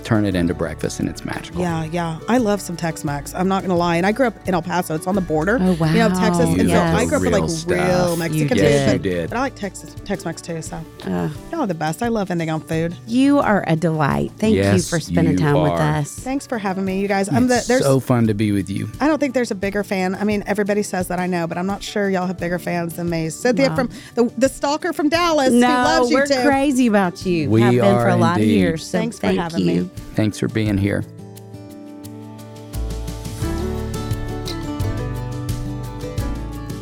turn 0.04 0.24
it 0.24 0.34
into 0.34 0.54
breakfast 0.54 1.00
and 1.00 1.08
it's 1.08 1.24
magical. 1.24 1.60
Yeah, 1.60 1.84
yeah. 1.84 2.18
I 2.28 2.38
love 2.38 2.60
some 2.60 2.76
Tex 2.76 3.04
Mex. 3.04 3.34
I'm 3.34 3.48
not 3.48 3.60
going 3.60 3.70
to 3.70 3.76
lie. 3.76 3.96
And 3.96 4.06
I 4.06 4.12
grew 4.12 4.26
up 4.26 4.34
in 4.48 4.54
El 4.54 4.62
Paso. 4.62 4.94
It's 4.94 5.06
on 5.06 5.14
the 5.14 5.20
border. 5.20 5.58
Oh, 5.60 5.74
wow. 5.74 5.88
You 5.92 5.98
know, 5.98 6.08
Texas. 6.08 6.46
wow. 6.46 6.54
And 6.58 6.68
so 6.70 6.76
I 6.80 7.04
grew 7.06 7.16
up 7.18 7.22
with 7.22 7.32
like 7.32 7.48
stuff. 7.50 7.70
real 7.70 8.12
You 8.12 8.18
Mexican 8.18 8.56
did. 8.56 8.86
food, 8.86 8.92
you 8.92 8.98
but- 8.98 9.02
did. 9.02 9.30
But 9.30 9.36
I 9.36 9.40
like 9.40 9.54
Texas 9.54 9.94
Tex 10.04 10.24
Mex 10.24 10.40
too. 10.42 10.62
So 10.62 10.80
Uh, 11.04 11.28
y'all 11.52 11.60
are 11.62 11.66
the 11.66 11.74
best. 11.74 12.02
I 12.02 12.08
love 12.08 12.30
ending 12.30 12.50
on 12.50 12.60
food. 12.60 12.94
you 13.06 13.38
are 13.38 13.64
a 13.66 13.76
delight. 13.76 14.32
Thank 14.38 14.54
you 14.56 14.78
for 14.82 14.98
spending 15.00 15.34
you 15.34 15.38
time 15.38 15.60
with 15.62 15.72
us. 15.72 16.12
Thanks 16.14 16.46
for 16.46 16.58
having 16.58 16.84
me, 16.84 17.00
you 17.00 17.08
guys. 17.08 17.28
I'm 17.28 17.46
the 17.48 17.56
It's 17.58 17.66
there's. 17.68 17.82
so 17.82 18.00
fun 18.00 18.26
to 18.26 18.34
be 18.34 18.52
with 18.52 18.68
you. 18.70 18.88
I 19.00 19.06
don't 19.08 19.18
think 19.18 19.34
there's 19.34 19.50
a 19.50 19.54
bigger 19.54 19.84
fan. 19.84 20.14
I 20.14 20.24
mean, 20.24 20.42
everybody 20.46 20.82
says 20.82 21.08
that 21.08 21.18
I 21.20 21.26
know, 21.26 21.46
but 21.46 21.58
I'm 21.58 21.66
not 21.66 21.82
sure 21.82 22.08
y'all 22.10 22.26
have 22.26 22.38
bigger 22.38 22.58
fans 22.58 22.96
than 22.96 23.08
me. 23.10 23.28
Cynthia 23.30 23.68
Wow. 23.68 23.76
from 23.76 23.90
the, 24.14 24.32
the 24.38 24.48
stalker 24.48 24.92
from 24.92 25.08
Dallas 25.08 25.50
No, 25.52 25.66
who 25.66 25.72
loves 25.72 26.10
you 26.10 26.16
we're 26.16 26.26
too. 26.26 26.42
crazy 26.44 26.86
about 26.86 27.24
you. 27.26 27.50
We 27.50 27.60
Have 27.62 27.72
been 27.72 27.80
for 27.80 27.86
are 27.90 28.08
a 28.08 28.16
lot 28.16 28.36
of 28.36 28.42
indeed. 28.42 28.54
years. 28.54 28.86
So 28.86 28.98
Thanks 28.98 29.16
for 29.16 29.22
thank 29.22 29.38
having 29.38 29.60
you. 29.66 29.82
me. 29.82 29.89
Thanks 30.14 30.38
for 30.38 30.48
being 30.48 30.78
here. 30.78 31.04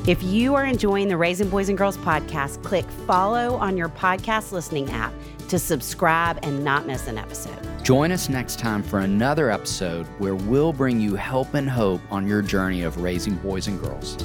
If 0.08 0.22
you 0.22 0.54
are 0.54 0.64
enjoying 0.64 1.08
the 1.08 1.18
Raising 1.18 1.50
Boys 1.50 1.68
and 1.68 1.76
Girls 1.76 1.98
podcast, 1.98 2.64
click 2.64 2.86
follow 3.06 3.56
on 3.56 3.76
your 3.76 3.90
podcast 3.90 4.52
listening 4.52 4.90
app 4.90 5.12
to 5.48 5.58
subscribe 5.58 6.38
and 6.42 6.64
not 6.64 6.86
miss 6.86 7.08
an 7.08 7.18
episode. 7.18 7.58
Join 7.84 8.10
us 8.10 8.30
next 8.30 8.58
time 8.58 8.82
for 8.82 9.00
another 9.00 9.50
episode 9.50 10.06
where 10.18 10.34
we'll 10.34 10.72
bring 10.72 10.98
you 10.98 11.14
help 11.14 11.52
and 11.52 11.68
hope 11.68 12.00
on 12.10 12.26
your 12.26 12.40
journey 12.40 12.84
of 12.84 13.02
raising 13.02 13.34
boys 13.36 13.66
and 13.66 13.78
girls. 13.80 14.16